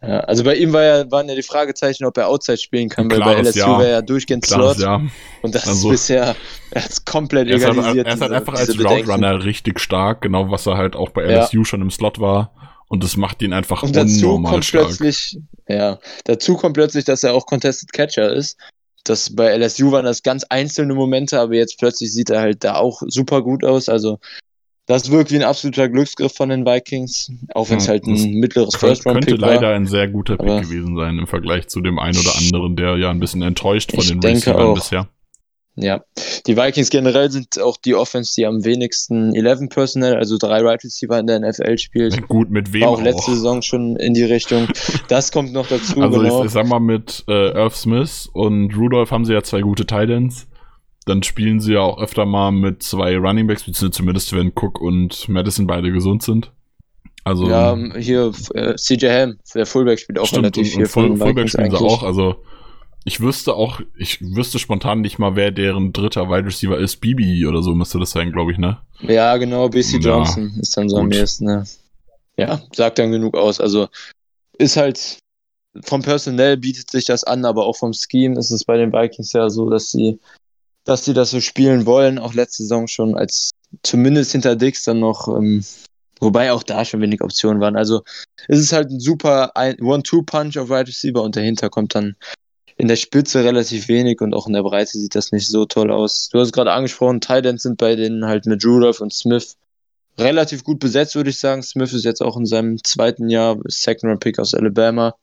Ja, 0.00 0.20
also 0.20 0.44
bei 0.44 0.54
ihm 0.54 0.72
war 0.72 0.82
ja, 0.84 1.10
waren 1.10 1.28
ja 1.28 1.34
die 1.34 1.42
Fragezeichen, 1.42 2.04
ob 2.04 2.16
er 2.18 2.28
Outside 2.28 2.58
spielen 2.58 2.88
kann, 2.88 3.10
weil 3.10 3.18
bei 3.18 3.34
LSU 3.40 3.58
Ja. 3.58 3.78
wäre 3.80 3.90
er 3.90 4.02
durchgehend 4.02 4.44
Klares, 4.44 4.76
Slot. 4.76 4.86
ja. 4.86 5.02
Und 5.42 5.54
das 5.54 5.66
Also- 5.66 5.88
ist 5.90 6.02
bisher, 6.02 6.36
er 6.70 6.86
es 6.86 7.04
komplett 7.04 7.48
Er 7.48 7.56
ist, 7.56 7.64
halt, 7.64 7.74
egalisiert. 7.78 8.06
er 8.06 8.14
ist 8.14 8.20
halt 8.20 8.32
einfach 8.32 8.54
als 8.54 8.66
diese 8.66 8.78
Route 8.82 8.88
Bedenken. 9.02 9.10
Runner 9.10 9.44
richtig 9.44 9.80
stark, 9.80 10.20
genau 10.22 10.50
was 10.50 10.66
er 10.66 10.76
halt 10.76 10.94
auch 10.94 11.10
bei 11.10 11.22
Ja. 11.24 11.40
LSU 11.42 11.64
schon 11.64 11.82
im 11.82 11.90
Slot 11.90 12.20
war. 12.20 12.52
Und 12.88 13.02
das 13.02 13.16
macht 13.16 13.42
ihn 13.42 13.52
einfach 13.52 13.82
Und 13.82 13.94
dazu 13.96 14.26
unnormal 14.26 14.52
kommt 14.52 14.64
stark. 14.64 14.86
plötzlich, 14.86 15.38
ja, 15.68 15.98
dazu 16.24 16.56
kommt 16.56 16.74
plötzlich, 16.74 17.04
dass 17.04 17.22
er 17.24 17.34
auch 17.34 17.44
Contested 17.46 17.92
Catcher 17.92 18.32
ist. 18.32 18.56
Das 19.04 19.34
bei 19.34 19.48
LSU 19.56 19.90
waren 19.92 20.04
das 20.04 20.22
ganz 20.22 20.44
einzelne 20.48 20.94
Momente, 20.94 21.38
aber 21.40 21.54
jetzt 21.54 21.78
plötzlich 21.78 22.12
sieht 22.12 22.30
er 22.30 22.40
halt 22.40 22.62
da 22.64 22.76
auch 22.76 23.02
super 23.06 23.42
gut 23.42 23.64
aus. 23.64 23.88
Also 23.88 24.20
das 24.88 25.10
wirkt 25.12 25.30
wie 25.30 25.36
ein 25.36 25.42
absoluter 25.44 25.88
Glücksgriff 25.88 26.34
von 26.34 26.48
den 26.48 26.66
Vikings, 26.66 27.30
auch 27.54 27.70
wenn 27.70 27.78
es 27.78 27.86
Ja, 27.86 27.92
halt 27.92 28.06
ein 28.06 28.32
mittleres 28.40 28.74
First 28.74 29.06
Round 29.06 29.18
könnte 29.18 29.32
Pick 29.34 29.40
leider 29.40 29.68
war. 29.68 29.74
ein 29.74 29.86
sehr 29.86 30.08
guter 30.08 30.36
Pick 30.36 30.62
gewesen 30.62 30.96
sein 30.96 31.18
im 31.18 31.26
Vergleich 31.28 31.68
zu 31.68 31.80
dem 31.80 31.98
einen 32.00 32.18
oder 32.18 32.34
anderen, 32.36 32.74
der 32.74 32.96
ja 32.96 33.10
ein 33.10 33.20
bisschen 33.20 33.42
enttäuscht 33.42 33.92
von 33.94 34.04
den 34.04 34.18
Receivern 34.20 34.62
auch. 34.68 34.74
bisher. 34.74 35.08
Ja, 35.80 36.02
die 36.48 36.56
Vikings 36.56 36.90
generell 36.90 37.30
sind 37.30 37.60
auch 37.60 37.76
die 37.76 37.94
Offense, 37.94 38.32
die 38.36 38.46
am 38.46 38.64
wenigsten 38.64 39.32
11 39.32 39.68
Personnel, 39.68 40.16
also 40.16 40.36
drei 40.36 40.60
Right 40.60 40.82
Receiver 40.82 41.16
in 41.20 41.28
der 41.28 41.38
NFL 41.38 41.78
spielt. 41.78 42.20
Gut, 42.28 42.50
mit 42.50 42.72
wem 42.72 42.80
War 42.82 42.88
auch 42.88 42.98
auch. 42.98 43.02
letzte 43.02 43.30
Saison 43.36 43.62
schon 43.62 43.94
in 43.94 44.12
die 44.14 44.24
Richtung. 44.24 44.66
Das 45.08 45.30
kommt 45.30 45.52
noch 45.52 45.68
dazu, 45.68 46.00
Also 46.02 46.18
genau. 46.20 46.40
ich, 46.40 46.46
ich 46.46 46.50
sag 46.52 46.66
mal, 46.66 46.80
mit 46.80 47.22
äh, 47.28 47.50
Irv 47.52 47.76
Smith 47.76 48.28
und 48.32 48.76
Rudolph 48.76 49.10
haben 49.12 49.24
sie 49.24 49.32
ja 49.34 49.42
zwei 49.42 49.60
gute 49.60 49.86
Titans. 49.86 50.48
Dann 51.08 51.22
spielen 51.22 51.60
sie 51.60 51.74
ja 51.74 51.80
auch 51.80 51.98
öfter 51.98 52.26
mal 52.26 52.50
mit 52.50 52.82
zwei 52.82 53.16
Running 53.16 53.46
Backs, 53.46 53.62
beziehungsweise 53.64 53.90
zumindest 53.90 54.32
wenn 54.34 54.52
Cook 54.54 54.80
und 54.80 55.28
Madison 55.28 55.66
beide 55.66 55.90
gesund 55.90 56.22
sind. 56.22 56.52
Also 57.24 57.48
ja, 57.48 57.76
hier 57.98 58.32
äh, 58.54 58.74
CJ 58.76 59.06
Ham, 59.06 59.38
der 59.54 59.66
Fullback 59.66 59.98
spielt 59.98 60.18
auch 60.18 60.26
stimmt, 60.26 60.44
relativ 60.44 60.66
und, 60.66 60.72
viel 60.72 60.82
und 60.82 60.88
Full, 60.88 61.16
Fullback 61.16 61.48
spielen 61.48 61.70
sie 61.70 61.76
auch. 61.76 62.02
Also 62.02 62.36
ich 63.04 63.20
wüsste 63.20 63.54
auch, 63.54 63.80
ich 63.96 64.20
wüsste 64.20 64.58
spontan 64.58 65.00
nicht 65.00 65.18
mal, 65.18 65.36
wer 65.36 65.50
deren 65.50 65.92
dritter 65.92 66.28
Wide 66.28 66.46
Receiver 66.46 66.78
ist. 66.78 66.96
Bibi 66.96 67.46
oder 67.46 67.62
so 67.62 67.74
müsste 67.74 67.98
das 67.98 68.10
sein, 68.10 68.32
glaube 68.32 68.52
ich, 68.52 68.58
ne? 68.58 68.78
Ja, 69.00 69.36
genau, 69.36 69.68
BC 69.68 69.92
Ja, 69.94 69.98
Johnson 69.98 70.52
ist 70.60 70.76
dann 70.76 70.88
so 70.88 70.98
am 70.98 71.06
gut. 71.06 71.16
ehesten. 71.16 71.46
Ne? 71.46 71.64
Ja, 72.36 72.60
sagt 72.74 72.98
dann 72.98 73.10
genug 73.10 73.36
aus. 73.36 73.60
Also 73.60 73.88
ist 74.58 74.76
halt 74.76 75.18
vom 75.84 76.02
Personell 76.02 76.56
bietet 76.56 76.90
sich 76.90 77.04
das 77.04 77.24
an, 77.24 77.44
aber 77.44 77.66
auch 77.66 77.76
vom 77.76 77.92
Scheme 77.92 78.38
ist 78.38 78.50
es 78.50 78.64
bei 78.64 78.76
den 78.76 78.92
Vikings 78.92 79.32
ja 79.32 79.48
so, 79.50 79.70
dass 79.70 79.90
sie, 79.90 80.18
dass 80.88 81.04
sie 81.04 81.12
das 81.12 81.30
so 81.30 81.40
spielen 81.40 81.84
wollen. 81.84 82.18
Auch 82.18 82.32
letzte 82.32 82.62
Saison 82.62 82.88
schon 82.88 83.14
als 83.14 83.50
zumindest 83.82 84.32
hinter 84.32 84.56
Dix 84.56 84.84
dann 84.84 85.00
noch, 85.00 85.28
ähm, 85.28 85.62
wobei 86.18 86.50
auch 86.50 86.62
da 86.62 86.82
schon 86.86 87.02
wenig 87.02 87.20
Optionen 87.20 87.60
waren. 87.60 87.76
Also 87.76 88.02
es 88.48 88.58
ist 88.58 88.72
halt 88.72 88.90
ein 88.90 88.98
super 88.98 89.52
One-Two-Punch 89.54 90.56
auf 90.56 90.70
Right 90.70 90.88
Receiver 90.88 91.22
und 91.22 91.36
dahinter 91.36 91.68
kommt 91.68 91.94
dann 91.94 92.16
in 92.78 92.88
der 92.88 92.96
Spitze 92.96 93.44
relativ 93.44 93.88
wenig 93.88 94.22
und 94.22 94.32
auch 94.32 94.46
in 94.46 94.54
der 94.54 94.62
Breite 94.62 94.96
sieht 94.96 95.14
das 95.14 95.30
nicht 95.30 95.48
so 95.48 95.66
toll 95.66 95.90
aus. 95.90 96.30
Du 96.30 96.40
hast 96.40 96.52
gerade 96.52 96.72
angesprochen, 96.72 97.20
Titans 97.20 97.64
sind 97.64 97.76
bei 97.76 97.94
denen 97.94 98.24
halt 98.24 98.46
mit 98.46 98.64
Rudolph 98.64 99.00
und 99.00 99.12
Smith 99.12 99.56
relativ 100.16 100.64
gut 100.64 100.78
besetzt, 100.78 101.16
würde 101.16 101.28
ich 101.28 101.38
sagen. 101.38 101.62
Smith 101.62 101.92
ist 101.92 102.06
jetzt 102.06 102.22
auch 102.22 102.38
in 102.38 102.46
seinem 102.46 102.82
zweiten 102.82 103.28
Jahr 103.28 103.58
Second 103.66 104.04
Round 104.04 104.20
Pick 104.20 104.38
aus 104.38 104.54
Alabama. 104.54 105.14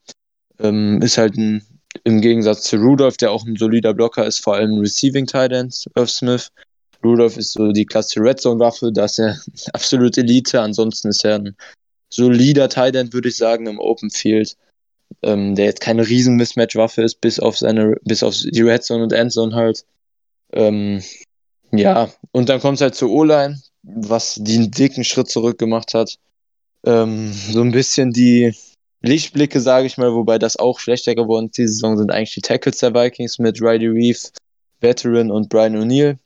Ähm, 0.60 1.02
ist 1.02 1.18
halt 1.18 1.36
ein, 1.36 1.66
im 2.04 2.20
Gegensatz 2.20 2.62
zu 2.62 2.76
Rudolph, 2.76 3.16
der 3.16 3.30
auch 3.30 3.44
ein 3.44 3.56
solider 3.56 3.94
Blocker 3.94 4.26
ist, 4.26 4.42
vor 4.42 4.54
allem 4.54 4.78
Receiving 4.78 5.26
Titans 5.26 5.86
of 5.96 6.10
Smith. 6.10 6.50
Rudolph 7.04 7.36
ist 7.36 7.52
so 7.52 7.72
die 7.72 7.84
klassische 7.84 8.20
Red 8.20 8.40
Zone 8.40 8.60
Waffe, 8.60 8.92
da 8.92 9.04
ist 9.04 9.18
er 9.18 9.38
absolut 9.72 10.16
Elite. 10.18 10.60
Ansonsten 10.60 11.08
ist 11.08 11.24
er 11.24 11.36
ein 11.36 11.56
solider 12.08 12.68
Titan, 12.68 13.12
würde 13.12 13.28
ich 13.28 13.36
sagen, 13.36 13.66
im 13.66 13.78
Open 13.78 14.10
Field. 14.10 14.56
Ähm, 15.22 15.54
der 15.54 15.66
jetzt 15.66 15.80
keine 15.80 16.06
riesen 16.06 16.36
Mismatch-Waffe 16.36 17.02
ist, 17.02 17.20
bis 17.20 17.38
auf 17.38 17.56
seine, 17.56 17.94
bis 18.02 18.22
auf 18.24 18.34
die 18.36 18.62
Red 18.62 18.82
Zone 18.82 19.04
und 19.04 19.12
Endzone 19.12 19.54
halt. 19.54 19.84
Ähm, 20.52 21.00
ja, 21.70 22.10
und 22.32 22.48
dann 22.48 22.60
kommt 22.60 22.76
es 22.76 22.82
halt 22.82 22.96
zur 22.96 23.10
O-Line, 23.10 23.60
was 23.82 24.36
einen 24.38 24.70
dicken 24.70 25.04
Schritt 25.04 25.30
zurück 25.30 25.58
gemacht 25.58 25.94
hat. 25.94 26.18
Ähm, 26.84 27.32
so 27.32 27.60
ein 27.60 27.72
bisschen 27.72 28.12
die 28.12 28.52
Lichtblicke, 29.06 29.60
sage 29.60 29.86
ich 29.86 29.98
mal, 29.98 30.12
wobei 30.14 30.38
das 30.38 30.56
auch 30.56 30.78
schlechter 30.78 31.14
geworden 31.14 31.46
ist. 31.46 31.58
Diese 31.58 31.72
Saison 31.72 31.96
sind 31.96 32.10
eigentlich 32.10 32.34
die 32.34 32.40
Tackles 32.40 32.78
der 32.78 32.94
Vikings 32.94 33.38
mit 33.38 33.60
Riley 33.60 33.88
Reeve, 33.88 34.18
Veteran 34.80 35.30
und 35.30 35.48
Brian 35.48 35.76
O'Neill. 35.76 36.18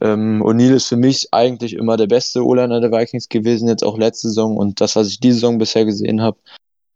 Ähm, 0.00 0.42
O'Neill 0.42 0.74
ist 0.74 0.88
für 0.88 0.96
mich 0.96 1.28
eigentlich 1.32 1.74
immer 1.74 1.96
der 1.96 2.06
beste 2.06 2.44
O-Liner 2.44 2.80
der 2.80 2.92
Vikings 2.92 3.28
gewesen, 3.28 3.68
jetzt 3.68 3.84
auch 3.84 3.98
letzte 3.98 4.28
Saison 4.28 4.56
und 4.56 4.80
das, 4.80 4.96
was 4.96 5.08
ich 5.08 5.20
diese 5.20 5.34
Saison 5.34 5.58
bisher 5.58 5.84
gesehen 5.84 6.20
habe, 6.20 6.38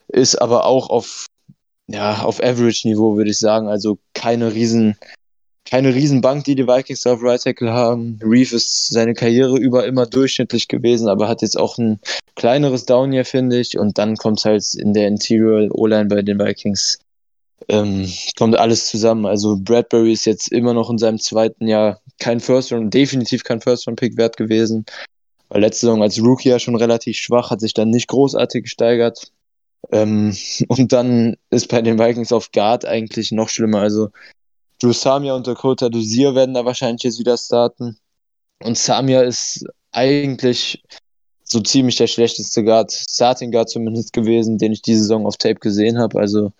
ist 0.08 0.36
aber 0.36 0.66
auch 0.66 0.90
auf, 0.90 1.26
ja, 1.86 2.22
auf 2.22 2.42
Average-Niveau, 2.42 3.16
würde 3.16 3.30
ich 3.30 3.38
sagen. 3.38 3.68
Also 3.68 3.98
keine 4.12 4.52
riesen, 4.52 4.96
keine 5.70 5.94
riesen 5.94 6.20
Bank, 6.20 6.44
die 6.44 6.56
die 6.56 6.66
Vikings 6.66 7.06
auf 7.06 7.22
Right 7.22 7.42
Tackle 7.42 7.72
haben. 7.72 8.18
Reeve 8.22 8.56
ist 8.56 8.88
seine 8.88 9.14
Karriere 9.14 9.56
über 9.56 9.86
immer 9.86 10.04
durchschnittlich 10.04 10.66
gewesen, 10.66 11.08
aber 11.08 11.28
hat 11.28 11.42
jetzt 11.42 11.58
auch 11.58 11.78
ein 11.78 12.00
kleineres 12.34 12.86
Down 12.86 13.12
hier, 13.12 13.24
finde 13.24 13.60
ich. 13.60 13.78
Und 13.78 13.96
dann 13.96 14.16
kommt 14.16 14.44
halt 14.44 14.74
in 14.74 14.94
der 14.94 15.06
Interior 15.06 15.68
O-Line 15.72 16.06
bei 16.06 16.22
den 16.22 16.40
Vikings, 16.40 16.98
ähm, 17.68 18.10
kommt 18.36 18.58
alles 18.58 18.86
zusammen. 18.86 19.26
Also 19.26 19.56
Bradbury 19.60 20.12
ist 20.12 20.24
jetzt 20.24 20.50
immer 20.50 20.74
noch 20.74 20.90
in 20.90 20.98
seinem 20.98 21.20
zweiten 21.20 21.68
Jahr 21.68 22.00
kein 22.18 22.40
First 22.40 22.72
Round, 22.72 22.92
definitiv 22.92 23.44
kein 23.44 23.60
First 23.60 23.86
Round 23.86 24.00
Pick 24.00 24.16
wert 24.16 24.36
gewesen. 24.36 24.84
Weil 25.50 25.60
letzte 25.60 25.86
Saison 25.86 26.02
als 26.02 26.20
Rookie 26.20 26.48
ja 26.48 26.58
schon 26.58 26.76
relativ 26.76 27.16
schwach, 27.16 27.50
hat 27.50 27.60
sich 27.60 27.74
dann 27.74 27.90
nicht 27.90 28.08
großartig 28.08 28.64
gesteigert. 28.64 29.30
Ähm, 29.92 30.36
und 30.68 30.92
dann 30.92 31.36
ist 31.50 31.68
bei 31.68 31.80
den 31.80 32.00
Vikings 32.00 32.32
auf 32.32 32.50
Guard 32.50 32.86
eigentlich 32.86 33.30
noch 33.30 33.48
schlimmer. 33.48 33.82
Also 33.82 34.08
Drew 34.80 34.92
Samia 34.92 35.34
und 35.34 35.46
Dakota 35.46 35.88
Dozier 35.88 36.34
werden 36.34 36.54
da 36.54 36.64
wahrscheinlich 36.64 37.02
jetzt 37.02 37.18
wieder 37.18 37.36
starten. 37.36 37.98
Und 38.62 38.78
Samia 38.78 39.22
ist 39.22 39.64
eigentlich 39.92 40.82
so 41.44 41.60
ziemlich 41.60 41.96
der 41.96 42.06
schlechteste 42.06 42.64
Guard, 42.64 42.92
Starting 42.92 43.50
Guard 43.50 43.68
zumindest 43.68 44.12
gewesen, 44.12 44.58
den 44.58 44.72
ich 44.72 44.82
diese 44.82 45.00
Saison 45.00 45.26
auf 45.26 45.36
Tape 45.36 45.56
gesehen 45.56 45.98
habe. 45.98 46.18
Also 46.18 46.52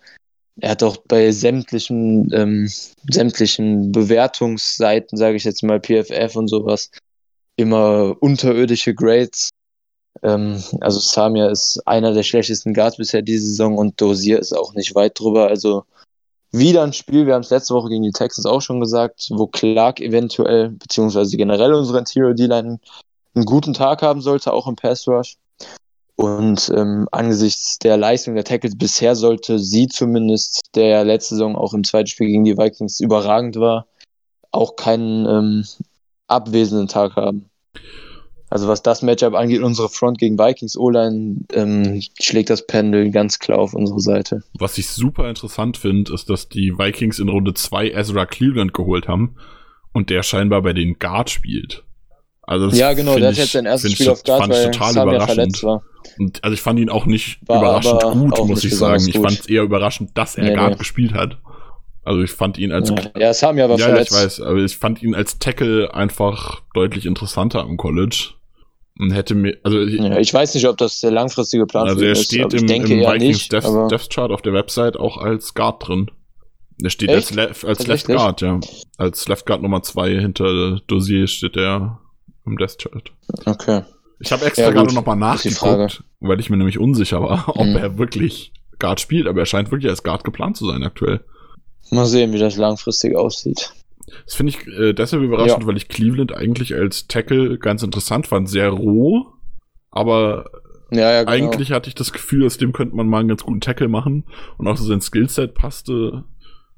er 0.59 0.71
hat 0.71 0.83
auch 0.83 0.97
bei 0.97 1.31
sämtlichen, 1.31 2.29
ähm, 2.33 2.69
sämtlichen 3.09 3.91
Bewertungsseiten, 3.91 5.17
sage 5.17 5.37
ich 5.37 5.43
jetzt 5.43 5.63
mal, 5.63 5.79
PFF 5.79 6.35
und 6.35 6.47
sowas, 6.47 6.91
immer 7.55 8.15
unterirdische 8.19 8.93
Grades. 8.93 9.49
Ähm, 10.21 10.61
also 10.81 10.99
Samia 10.99 11.49
ist 11.49 11.81
einer 11.87 12.13
der 12.13 12.23
schlechtesten 12.23 12.73
Guards 12.73 12.97
bisher 12.97 13.21
diese 13.21 13.47
Saison 13.47 13.77
und 13.77 13.99
Dozier 13.99 14.39
ist 14.39 14.53
auch 14.53 14.73
nicht 14.73 14.93
weit 14.93 15.19
drüber. 15.19 15.47
Also 15.47 15.85
wieder 16.51 16.83
ein 16.83 16.93
Spiel, 16.93 17.25
wir 17.25 17.33
haben 17.33 17.41
es 17.41 17.49
letzte 17.49 17.73
Woche 17.73 17.89
gegen 17.89 18.03
die 18.03 18.11
Texans 18.11 18.45
auch 18.45 18.61
schon 18.61 18.79
gesagt, 18.79 19.29
wo 19.31 19.47
Clark 19.47 20.01
eventuell, 20.01 20.69
beziehungsweise 20.69 21.37
generell 21.37 21.73
unsere 21.73 21.99
Interior 21.99 22.33
D-Line 22.33 22.79
einen 23.33 23.45
guten 23.45 23.73
Tag 23.73 24.01
haben 24.01 24.21
sollte, 24.21 24.51
auch 24.51 24.67
im 24.67 24.75
Pass 24.75 25.07
Rush. 25.07 25.37
Und 26.15 26.71
ähm, 26.75 27.07
angesichts 27.11 27.79
der 27.79 27.97
Leistung 27.97 28.35
der 28.35 28.43
Tackles 28.43 28.77
bisher 28.77 29.15
sollte 29.15 29.57
sie 29.57 29.87
zumindest, 29.87 30.61
der 30.75 30.87
ja 30.87 31.01
letzte 31.01 31.35
Saison 31.35 31.55
auch 31.55 31.73
im 31.73 31.83
zweiten 31.83 32.07
Spiel 32.07 32.27
gegen 32.27 32.43
die 32.43 32.57
Vikings 32.57 32.99
überragend 32.99 33.55
war, 33.55 33.87
auch 34.51 34.75
keinen 34.75 35.25
ähm, 35.25 35.65
abwesenden 36.27 36.87
Tag 36.87 37.15
haben. 37.15 37.49
Also 38.53 38.67
was 38.67 38.83
das 38.83 39.01
Matchup 39.01 39.33
angeht, 39.33 39.61
unsere 39.61 39.87
Front 39.87 40.17
gegen 40.19 40.37
Vikings 40.37 40.75
O-Line 40.77 41.37
ähm, 41.53 42.01
schlägt 42.19 42.49
das 42.49 42.67
Pendel 42.67 43.09
ganz 43.09 43.39
klar 43.39 43.59
auf 43.59 43.73
unsere 43.73 44.01
Seite. 44.01 44.43
Was 44.59 44.77
ich 44.77 44.87
super 44.89 45.29
interessant 45.29 45.77
finde, 45.77 46.13
ist, 46.13 46.29
dass 46.29 46.49
die 46.49 46.77
Vikings 46.77 47.19
in 47.19 47.29
Runde 47.29 47.53
2 47.53 47.91
Ezra 47.91 48.25
Cleveland 48.25 48.73
geholt 48.73 49.07
haben 49.07 49.35
und 49.93 50.09
der 50.09 50.21
scheinbar 50.23 50.61
bei 50.63 50.73
den 50.73 50.99
Guard 50.99 51.29
spielt. 51.29 51.83
Also 52.43 52.67
Ja, 52.75 52.91
genau, 52.91 53.15
der 53.17 53.27
hat 53.27 53.33
ich- 53.33 53.39
jetzt 53.39 53.53
sein 53.53 53.65
erstes 53.65 53.93
Spiel 53.93 54.07
ich- 54.07 54.11
auf 54.11 54.23
Guard, 54.23 54.41
fand 54.41 54.53
ich 54.53 54.59
weil 54.59 54.71
total 54.71 54.91
überraschend. 55.03 55.27
verletzt 55.29 55.63
war. 55.63 55.83
Und 56.19 56.43
also 56.43 56.53
ich 56.53 56.61
fand 56.61 56.77
ihn 56.79 56.89
auch 56.89 57.05
nicht 57.05 57.39
War 57.47 57.59
überraschend 57.61 58.01
gut, 58.01 58.47
muss 58.49 58.65
ich 58.65 58.75
sagen. 58.75 58.95
besonders 58.95 59.07
Ich 59.07 59.13
gut. 59.13 59.23
fand 59.23 59.39
es 59.39 59.45
eher 59.47 59.63
überraschend, 59.63 60.11
dass 60.17 60.35
er 60.35 60.43
Nee, 60.43 60.55
Guard 60.55 60.71
nee. 60.71 60.77
gespielt 60.77 61.13
hat. 61.13 61.37
Also 62.03 62.21
ich 62.21 62.31
fand 62.31 62.57
ihn 62.57 62.73
als 62.73 62.89
Ja, 62.89 62.95
ja 63.17 63.33
Samia 63.33 63.69
war 63.69 63.77
ja, 63.77 63.89
ja, 63.95 64.01
ich 64.01 64.11
weiß, 64.11 64.41
aber 64.41 64.57
ich 64.57 64.75
fand 64.75 65.01
ihn 65.03 65.15
als 65.15 65.39
Tackle 65.39 65.93
einfach 65.93 66.63
deutlich 66.73 67.05
interessanter 67.05 67.61
im 67.61 67.77
College. 67.77 68.31
Und 68.99 69.11
hätte 69.11 69.35
mir, 69.35 69.57
also, 69.63 69.79
Ja, 69.79 70.17
ich 70.19 70.33
weiß 70.33 70.53
nicht, 70.53 70.67
ob 70.67 70.77
das 70.77 70.99
der 70.99 71.11
langfristige 71.11 71.65
Plan 71.65 71.87
also 71.87 72.03
er 72.03 72.11
ist, 72.11 72.25
steht 72.25 72.53
im, 72.53 72.67
im 72.67 72.83
Vikings 72.83 73.21
nicht. 73.21 73.53
Death, 73.53 73.91
Death 73.91 74.09
Chart 74.09 74.31
auf 74.31 74.41
der 74.41 74.53
Website 74.53 74.97
auch 74.97 75.17
als 75.17 75.53
Guard 75.53 75.87
drin. 75.87 76.11
Der 76.79 76.89
steht 76.89 77.09
Echt? 77.09 77.37
als, 77.37 77.63
Le 77.63 77.67
als 77.69 77.87
Left? 77.87 78.07
Guard, 78.07 78.41
ja. 78.41 78.59
Als 78.97 79.27
Left 79.27 79.45
Guard 79.45 79.61
Nummer 79.61 79.81
2 79.81 80.19
hinter 80.19 80.79
Dossier 80.87 81.27
steht 81.27 81.55
der 81.55 81.99
im 82.45 82.57
Death 82.57 82.77
Chart. 82.79 83.11
okay. 83.45 83.83
Ich 84.19 84.31
habe 84.31 84.45
extra 84.45 84.65
Ja, 84.65 84.71
gerade 84.71 84.93
nochmal 84.93 85.15
nachgeguckt, 85.15 86.03
weil 86.19 86.39
ich 86.39 86.49
mir 86.51 86.57
nämlich 86.57 86.77
unsicher 86.77 87.21
war, 87.21 87.45
ob 87.57 87.65
Mhm. 87.65 87.75
er 87.77 87.97
wirklich 87.97 88.51
Guard 88.77 88.99
spielt, 88.99 89.27
aber 89.27 89.39
er 89.39 89.45
scheint 89.45 89.71
wirklich 89.71 89.89
als 89.89 90.03
Guard 90.03 90.23
geplant 90.23 90.57
zu 90.57 90.67
sein 90.67 90.83
aktuell. 90.83 91.21
Mal 91.91 92.05
sehen, 92.05 92.31
wie 92.33 92.39
das 92.39 92.55
langfristig 92.57 93.15
aussieht. 93.15 93.71
Das 94.25 94.35
finde 94.35 94.51
ich 94.51 94.67
äh, 94.67 94.93
deshalb 94.93 95.23
überraschend, 95.23 95.61
Ja. 95.61 95.67
weil 95.67 95.77
ich 95.77 95.87
Cleveland 95.87 96.35
eigentlich 96.35 96.75
als 96.75 97.07
Tackle 97.07 97.57
ganz 97.57 97.83
interessant 97.83 98.27
fand. 98.27 98.49
Sehr 98.49 98.69
roh, 98.69 99.27
aber 99.89 100.49
Ja, 100.91 101.11
ja, 101.11 101.19
genau. 101.23 101.31
eigentlich 101.31 101.71
hatte 101.71 101.89
ich 101.89 101.95
das 101.95 102.11
Gefühl, 102.13 102.45
aus 102.45 102.57
dem 102.57 102.73
könnte 102.73 102.95
man 102.95 103.07
mal 103.07 103.19
einen 103.19 103.29
ganz 103.29 103.43
guten 103.43 103.61
Tackle 103.61 103.87
machen. 103.87 104.25
Und 104.57 104.67
auch 104.67 104.77
so 104.77 104.83
sein 104.85 105.01
Skillset 105.01 105.53
passte 105.53 106.23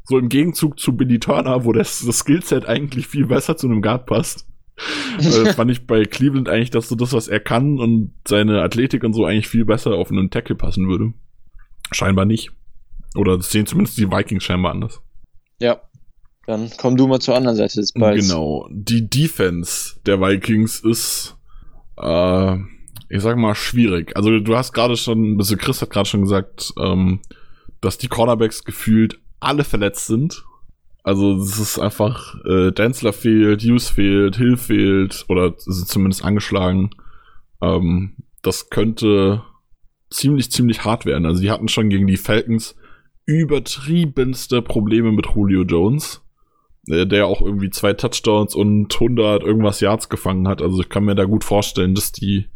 so 0.06 0.18
im 0.18 0.28
Gegenzug 0.30 0.80
zu 0.80 0.96
Billy 0.98 1.18
Turner, 1.20 1.64
wo 1.64 1.72
das, 1.72 2.06
das 2.06 2.20
Skillset 2.20 2.66
eigentlich 2.66 3.08
viel 3.08 3.26
besser 3.26 3.56
zu 3.56 3.68
einem 3.68 3.82
Guard 3.82 4.06
passt. 4.06 4.48
äh, 5.20 5.54
fand 5.54 5.72
ich 5.72 5.86
bei 5.88 6.04
Cleveland 6.04 6.50
eigentlich, 6.50 6.72
dass 6.72 6.90
so 6.90 6.96
das, 6.96 7.14
was 7.14 7.28
er 7.28 7.40
kann 7.40 7.80
und 7.80 8.14
seine 8.28 8.62
Athletik 8.64 9.04
und 9.04 9.14
so 9.14 9.24
eigentlich 9.26 9.48
viel 9.48 9.66
besser 9.66 9.94
auf 9.96 10.12
einen 10.12 10.30
Tackle 10.30 10.56
passen 10.56 10.88
würde. 10.90 11.14
Scheinbar 11.92 12.26
nicht. 12.26 12.52
Oder 13.16 13.38
das 13.38 13.52
sehen 13.52 13.66
zumindest 13.68 13.98
die 13.98 14.12
Vikings 14.12 14.44
scheinbar 14.44 14.72
anders. 14.72 15.02
Ja. 15.60 15.80
Dann 16.46 16.70
komm 16.78 16.98
du 16.98 17.08
mal 17.08 17.20
zur 17.20 17.36
anderen 17.36 17.56
Seite 17.56 17.80
des 17.80 17.94
Balls. 17.94 18.28
Genau. 18.28 18.68
Die 18.70 19.10
Defense 19.10 19.96
der 20.06 20.20
Vikings 20.20 20.80
ist, 20.82 21.38
äh, 21.98 22.56
ich 23.10 23.22
sag 23.22 23.38
mal, 23.38 23.56
schwierig. 23.56 24.16
Also 24.18 24.40
du 24.40 24.56
hast 24.56 24.74
gerade 24.74 24.98
schon, 24.98 25.38
also 25.38 25.56
Chris 25.56 25.82
hat 25.82 25.90
gerade 25.90 26.10
schon 26.10 26.24
gesagt, 26.24 26.74
ähm, 26.78 27.22
dass 27.80 27.98
die 27.98 28.08
Cornerbacks 28.08 28.64
gefühlt 28.64 29.20
alle 29.40 29.64
verletzt 29.64 30.08
sind. 30.08 30.44
Also 31.04 31.36
es 31.36 31.60
ist 31.60 31.80
einfach, 31.80 32.36
äh, 32.46 32.72
Denzler 32.72 33.14
fehlt, 33.14 33.62
Hughes 33.62 33.90
fehlt, 33.90 34.38
Hill 34.38 34.58
fehlt 34.58 35.26
oder 35.28 35.54
sind 35.58 35.88
zumindest 35.88 36.24
angeschlagen. 36.24 36.92
Ähm, 37.62 38.16
das 38.42 38.70
könnte 38.70 39.44
ziemlich, 40.10 40.52
ziemlich 40.52 40.84
hart 40.84 41.06
werden. 41.06 41.26
Also 41.26 41.42
die 41.42 41.52
hatten 41.52 41.68
schon 41.68 41.90
gegen 41.90 42.08
die 42.08 42.18
Falcons 42.18 42.76
übertriebenste 43.26 44.62
Probleme 44.62 45.12
mit 45.12 45.28
Julio 45.34 45.64
Jones 45.64 46.23
der 46.86 47.28
auch 47.28 47.42
irgendwie 47.42 47.70
zwei 47.70 47.94
Touchdowns 47.94 48.56
und 48.56 48.94
100 48.94 49.44
irgendwas 49.44 49.80
Yards 49.80 50.10
gefangen 50.10 50.48
hat. 50.48 50.62
Also 50.62 50.82
ich 50.82 50.90
kann 50.90 51.06
mir 51.06 51.16
da 51.16 51.26
gut 51.26 51.44
vorstellen, 51.44 51.96
dass 51.96 52.12
die, 52.12 52.50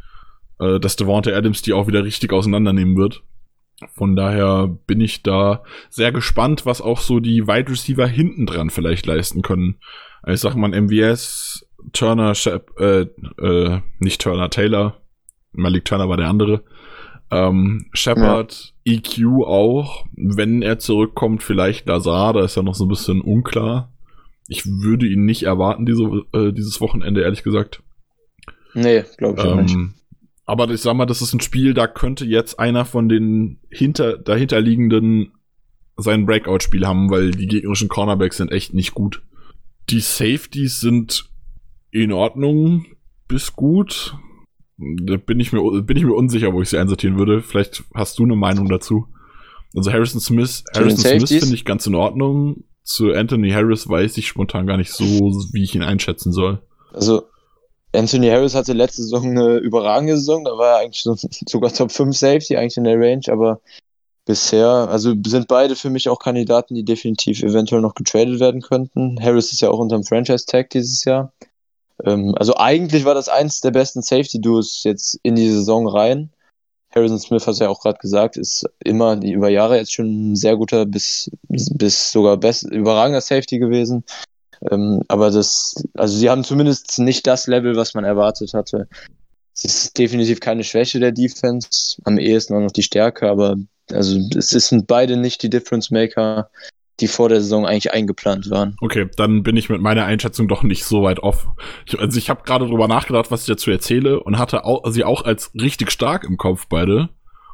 äh, 0.59 0.79
dass 0.79 0.97
Devontae 0.97 1.33
Adams 1.33 1.61
die 1.61 1.73
auch 1.73 1.87
wieder 1.87 2.03
richtig 2.03 2.33
auseinandernehmen 2.33 2.97
wird. 2.97 3.23
Von 3.93 4.15
daher 4.15 4.67
bin 4.87 5.01
ich 5.01 5.21
da 5.21 5.63
sehr 5.89 6.11
gespannt, 6.11 6.65
was 6.65 6.81
auch 6.81 6.99
so 6.99 7.19
die 7.19 7.47
Wide 7.47 7.71
Receiver 7.71 8.07
hinten 8.07 8.47
dran 8.47 8.69
vielleicht 8.69 9.05
leisten 9.05 9.43
können. 9.43 9.75
Also 10.23 10.33
Ich 10.49 10.53
sag 10.53 10.59
mal, 10.59 10.71
MVS, 10.81 11.65
Turner, 11.93 12.33
Shep, 12.33 12.71
äh, 12.79 13.01
äh, 13.39 13.81
nicht 13.99 14.19
Turner, 14.21 14.49
Taylor, 14.49 14.97
Malik 15.51 15.85
Turner 15.85 16.09
war 16.09 16.17
der 16.17 16.27
andere. 16.27 16.63
Ähm, 17.29 17.87
Shepard, 17.93 18.73
EQ 18.85 19.43
auch, 19.45 20.05
wenn 20.15 20.61
er 20.61 20.79
zurückkommt, 20.79 21.43
vielleicht 21.43 21.87
Lazar, 21.87 22.33
da 22.33 22.43
ist 22.43 22.55
ja 22.55 22.63
noch 22.63 22.75
so 22.75 22.85
ein 22.85 22.89
bisschen 22.89 23.21
unklar. 23.21 23.91
Ich 24.47 24.65
würde 24.65 25.07
ihn 25.07 25.25
nicht 25.25 25.43
erwarten, 25.43 25.85
diese, 25.85 26.03
äh, 26.33 26.51
dieses 26.53 26.79
Wochenende, 26.79 27.21
ehrlich 27.21 27.43
gesagt. 27.43 27.83
Nee, 28.73 29.03
glaube 29.17 29.39
ich 29.39 29.45
auch 29.47 29.55
nicht. 29.55 29.73
Ähm, 29.73 29.93
aber 30.45 30.69
ich 30.69 30.81
sag 30.81 30.95
mal, 30.95 31.05
das 31.05 31.21
ist 31.21 31.33
ein 31.33 31.41
Spiel, 31.41 31.73
da 31.73 31.87
könnte 31.87 32.25
jetzt 32.25 32.57
einer 32.57 32.85
von 32.85 33.09
den 33.09 33.59
hinter, 33.69 34.17
dahinterliegenden 34.17 35.33
sein 35.97 36.25
Breakout-Spiel 36.25 36.85
haben, 36.85 37.09
weil 37.09 37.31
die 37.31 37.47
gegnerischen 37.47 37.89
Cornerbacks 37.89 38.37
sind 38.37 38.51
echt 38.51 38.73
nicht 38.73 38.93
gut. 38.93 39.23
Die 39.89 39.99
Safeties 39.99 40.79
sind 40.79 41.29
in 41.91 42.11
Ordnung 42.11 42.85
bis 43.27 43.53
gut. 43.53 44.15
Da 44.77 45.17
bin 45.17 45.39
ich 45.39 45.51
mir, 45.51 45.81
bin 45.81 45.97
ich 45.97 46.03
mir 46.03 46.13
unsicher, 46.13 46.53
wo 46.53 46.61
ich 46.61 46.69
sie 46.69 46.77
einsortieren 46.77 47.17
würde. 47.17 47.41
Vielleicht 47.41 47.83
hast 47.93 48.19
du 48.19 48.23
eine 48.23 48.35
Meinung 48.35 48.69
dazu. 48.69 49.07
Also 49.75 49.91
Harrison 49.91 50.21
Smith, 50.21 50.63
Harrison 50.73 50.97
Smith 50.97 51.39
finde 51.39 51.55
ich 51.55 51.65
ganz 51.65 51.87
in 51.87 51.95
Ordnung. 51.95 52.63
Zu 52.87 53.11
Anthony 53.11 53.51
Harris 53.51 53.89
weiß 53.89 54.15
ich 54.15 54.29
spontan 54.29 54.65
gar 54.65 54.77
nicht 54.77 54.93
so, 54.93 55.03
wie 55.03 55.61
ich 55.61 55.75
ihn 55.75 55.83
einschätzen 55.83 56.31
soll. 56.31 56.61
Also, 56.93 57.23
Anthony 57.93 58.29
Harris 58.29 58.55
hatte 58.55 58.71
letzte 58.71 59.01
Saison 59.03 59.25
eine 59.25 59.57
überragende 59.57 60.15
Saison, 60.15 60.45
da 60.45 60.51
war 60.51 60.75
er 60.75 60.77
eigentlich 60.77 61.03
so, 61.03 61.13
sogar 61.49 61.73
Top 61.73 61.91
5 61.91 62.15
Safety, 62.15 62.55
eigentlich 62.55 62.77
in 62.77 62.85
der 62.85 62.97
Range, 62.97 63.23
aber 63.27 63.59
bisher, 64.23 64.69
also 64.69 65.13
sind 65.27 65.49
beide 65.49 65.75
für 65.75 65.89
mich 65.89 66.07
auch 66.07 66.19
Kandidaten, 66.19 66.75
die 66.75 66.85
definitiv 66.85 67.43
eventuell 67.43 67.81
noch 67.81 67.93
getradet 67.93 68.39
werden 68.39 68.61
könnten. 68.61 69.21
Harris 69.21 69.51
ist 69.51 69.59
ja 69.59 69.69
auch 69.69 69.79
unterm 69.79 70.05
Franchise-Tag 70.05 70.69
dieses 70.69 71.03
Jahr. 71.03 71.33
Ähm, 72.05 72.35
also 72.37 72.55
eigentlich 72.55 73.03
war 73.03 73.15
das 73.15 73.27
eins 73.27 73.59
der 73.59 73.71
besten 73.71 74.01
Safety-Duos 74.01 74.85
jetzt 74.85 75.19
in 75.23 75.35
die 75.35 75.49
Saison 75.49 75.89
rein. 75.89 76.29
Harrison 76.97 77.19
Smith 77.19 77.47
hat 77.47 77.57
ja 77.59 77.69
auch 77.69 77.81
gerade 77.81 77.99
gesagt, 77.99 78.37
ist 78.37 78.65
immer 78.83 79.21
über 79.21 79.49
Jahre 79.49 79.77
jetzt 79.77 79.93
schon 79.93 80.31
ein 80.31 80.35
sehr 80.35 80.55
guter 80.57 80.85
bis, 80.85 81.31
bis 81.47 82.11
sogar 82.11 82.37
best, 82.37 82.63
überragender 82.63 83.21
Safety 83.21 83.59
gewesen. 83.59 84.03
Ähm, 84.71 85.03
aber 85.07 85.29
das, 85.29 85.75
also 85.93 86.17
sie 86.17 86.29
haben 86.29 86.43
zumindest 86.43 86.99
nicht 86.99 87.27
das 87.27 87.47
Level, 87.47 87.75
was 87.75 87.93
man 87.93 88.03
erwartet 88.03 88.53
hatte. 88.53 88.87
Es 89.55 89.65
ist 89.65 89.97
definitiv 89.97 90.39
keine 90.39 90.63
Schwäche 90.63 90.99
der 90.99 91.11
Defense, 91.11 91.99
am 92.03 92.17
ehesten 92.17 92.55
auch 92.55 92.61
noch 92.61 92.71
die 92.71 92.83
Stärke, 92.83 93.29
aber 93.29 93.55
also 93.91 94.19
es 94.35 94.49
sind 94.49 94.87
beide 94.87 95.17
nicht 95.17 95.41
die 95.43 95.49
Difference 95.49 95.91
Maker, 95.91 96.49
die 96.99 97.07
vor 97.07 97.29
der 97.29 97.41
Saison 97.41 97.65
eigentlich 97.65 97.93
eingeplant 97.93 98.49
waren. 98.49 98.75
Okay, 98.81 99.07
dann 99.17 99.43
bin 99.43 99.55
ich 99.55 99.69
mit 99.69 99.81
meiner 99.81 100.05
Einschätzung 100.05 100.47
doch 100.47 100.63
nicht 100.63 100.83
so 100.83 101.03
weit 101.03 101.19
off. 101.19 101.47
Ich, 101.85 101.99
also 101.99 102.17
ich 102.17 102.29
habe 102.29 102.43
gerade 102.43 102.65
drüber 102.67 102.87
nachgedacht, 102.87 103.29
was 103.29 103.41
ich 103.41 103.47
dazu 103.47 103.69
erzähle 103.69 104.19
und 104.19 104.39
hatte 104.39 104.65
auch, 104.65 104.89
sie 104.91 105.03
auch 105.03 105.23
als 105.23 105.51
richtig 105.53 105.91
stark 105.91 106.23
im 106.23 106.37
Kopf 106.37 106.67
beide. 106.67 107.09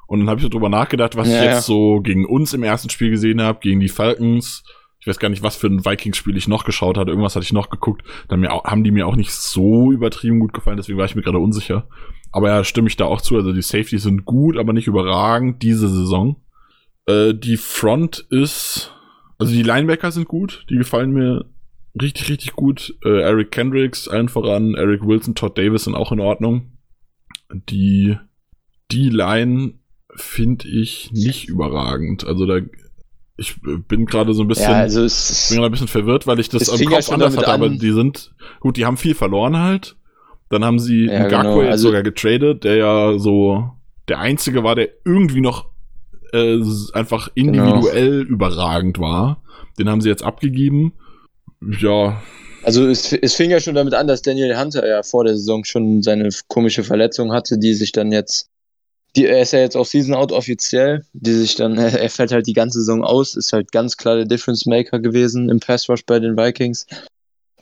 Und 0.08 0.20
dann 0.20 0.30
habe 0.30 0.42
ich 0.42 0.50
drüber 0.50 0.70
nachgedacht, 0.70 1.16
was 1.16 1.28
Ja, 1.28 1.36
ich 1.40 1.46
ja. 1.46 1.52
jetzt 1.54 1.66
so 1.66 2.00
gegen 2.02 2.26
uns 2.26 2.54
im 2.54 2.64
ersten 2.64 2.90
Spiel 2.90 3.10
gesehen 3.10 3.42
habe, 3.42 3.60
gegen 3.60 3.80
die 3.80 3.90
Falcons. 3.90 4.64
Ich 5.00 5.08
weiß 5.08 5.20
gar 5.20 5.30
nicht, 5.30 5.44
was 5.44 5.58
für 5.58 5.68
ein 5.68 5.84
Vikings-Spiel 5.84 6.38
ich 6.38 6.48
noch 6.48 6.64
geschaut 6.64 6.98
hatte. 6.98 7.10
Irgendwas 7.10 7.36
hatte 7.36 7.44
ich 7.44 7.52
noch 7.52 7.70
geguckt. 7.70 8.04
Dann 8.30 8.40
mir 8.40 8.50
haben 8.50 8.86
die 8.86 8.92
mir 8.92 9.08
auch 9.08 9.18
nicht 9.18 9.32
so 9.32 9.92
übertrieben 9.92 10.40
gut 10.40 10.54
gefallen, 10.54 10.78
deswegen 10.78 10.98
war 10.98 11.06
ich 11.06 11.16
mir 11.16 11.24
gerade 11.24 11.40
unsicher. 11.40 11.88
Aber 12.32 12.48
ja, 12.50 12.64
stimme 12.64 12.88
ich 12.88 12.96
da 12.96 13.06
auch 13.06 13.22
zu. 13.22 13.36
Also 13.36 13.52
die 13.52 13.62
Safeties 13.62 14.04
sind 14.04 14.24
gut, 14.24 14.58
aber 14.58 14.72
nicht 14.72 14.88
überragend 14.88 15.62
diese 15.62 15.90
Saison. 15.90 16.38
Äh, 17.06 17.34
die 17.34 17.58
Front 17.58 18.26
ist, 18.30 18.92
also 19.44 19.54
die 19.54 19.64
Linebacker 19.64 20.12
sind 20.12 20.28
gut, 20.28 20.66
die 20.70 20.76
gefallen 20.76 21.12
mir 21.12 21.46
richtig, 22.02 22.30
richtig 22.30 22.54
gut. 22.54 22.96
Äh, 23.06 23.22
Eric 23.22 23.52
Kendricks, 23.52 24.08
allen 24.08 24.30
voran, 24.30 24.76
Eric 24.76 25.06
Wilson, 25.06 25.36
Todd 25.36 25.58
Davis 25.58 25.84
sind 25.86 25.96
auch 25.96 26.12
in 26.12 26.20
Ordnung. 26.20 26.72
Die, 27.70 28.18
die 28.92 29.10
Line 29.10 29.74
finde 30.16 30.68
ich 30.68 31.12
nicht 31.12 31.48
überragend. 31.50 32.26
Also 32.26 32.46
da, 32.46 32.60
ich 33.38 33.56
bin 33.88 34.06
gerade 34.06 34.34
so 34.34 34.44
ein 34.44 34.48
bisschen, 34.48 34.72
ja, 34.72 34.78
also 34.80 35.04
es 35.04 35.48
bin 35.50 35.58
gerade 35.58 35.70
ein 35.70 35.72
bisschen 35.72 35.88
verwirrt, 35.88 36.28
weil 36.28 36.40
ich 36.40 36.50
das 36.50 36.68
ja 36.68 36.86
Kopf 36.90 37.10
anders 37.12 37.38
hatte, 37.38 37.48
aber 37.48 37.66
an- 37.68 37.80
die 37.80 37.92
sind, 37.92 38.34
gut, 38.60 38.78
die 38.78 38.86
haben 38.86 38.98
viel 38.98 39.16
verloren 39.16 39.58
halt. 39.58 39.96
Dann 40.50 40.64
haben 40.64 40.80
sie 40.80 41.06
Ja, 41.06 41.28
Ngakwe 41.28 41.30
genau, 41.60 41.60
also- 41.62 41.88
sogar 41.88 42.04
getradet, 42.04 42.64
der 42.64 42.76
ja 42.76 43.18
so 43.18 43.72
der 44.08 44.20
einzige 44.20 44.64
war, 44.64 44.76
der 44.76 44.90
irgendwie 45.06 45.42
noch 45.42 45.72
äh, 46.34 46.60
einfach 46.94 47.30
individuell 47.36 48.22
überragend 48.22 49.00
war. 49.00 49.42
Den 49.80 49.90
haben 49.90 50.02
sie 50.02 50.10
jetzt 50.10 50.24
abgegeben. 50.24 50.94
Ja, 51.80 52.22
Also 52.64 52.88
es, 52.88 53.14
es 53.14 53.36
fing 53.36 53.52
ja 53.52 53.60
schon 53.60 53.76
damit 53.76 53.94
an, 53.94 54.08
dass 54.08 54.22
Daniel 54.22 54.58
Hunter 54.58 54.88
ja 54.88 55.04
vor 55.04 55.24
der 55.24 55.36
Saison 55.36 55.64
schon 55.64 56.02
seine 56.02 56.30
komische 56.48 56.84
Verletzung 56.84 57.32
hatte, 57.32 57.58
die 57.58 57.74
sich 57.74 57.92
dann 57.92 58.12
jetzt, 58.12 58.50
die, 59.16 59.26
er 59.26 59.42
ist 59.42 59.54
ja 59.54 59.60
jetzt 59.60 59.76
auch 59.76 59.86
Season 59.86 60.14
Out 60.14 60.32
offiziell, 60.32 61.04
die 61.14 61.34
sich 61.34 61.56
dann, 61.56 61.78
er 61.78 62.10
fällt 62.10 62.32
halt 62.32 62.48
die 62.48 62.54
ganze 62.54 62.80
Saison 62.80 63.04
aus, 63.04 63.36
ist 63.36 63.54
halt 63.54 63.72
ganz 63.72 63.98
klar 63.98 64.16
der 64.16 64.26
Difference 64.26 64.66
Maker 64.66 65.00
gewesen 65.00 65.50
im 65.50 65.60
Pass 65.60 65.88
Rush 65.90 66.06
bei 66.06 66.20
den 66.20 66.38
Vikings. 66.38 66.86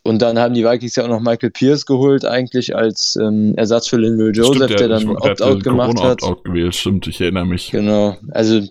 Und 0.04 0.22
dann 0.24 0.40
haben 0.40 0.56
die 0.56 0.66
Vikings 0.66 0.96
ja 0.96 1.04
auch 1.04 1.10
noch 1.10 1.20
Michael 1.20 1.52
Pierce 1.52 1.86
geholt, 1.86 2.26
eigentlich 2.26 2.76
als 2.76 3.16
ähm, 3.22 3.54
Ersatz 3.56 3.88
für 3.88 3.98
Linville 3.98 4.32
Joseph, 4.32 4.56
stimmt, 4.64 4.80
der 4.80 4.88
dann 4.88 5.06
der 5.06 5.16
hat 5.16 5.42
Opt-out 5.42 5.64
gemacht 5.64 5.90
hat. 5.90 6.22
Corona-Opt-out 6.22 6.44
gewählt, 6.44 6.76
stimmt, 6.76 7.06
ich 7.08 7.22
erinnere 7.22 7.46
mich. 7.46 7.70
Genau, 7.70 8.18
also 8.32 8.62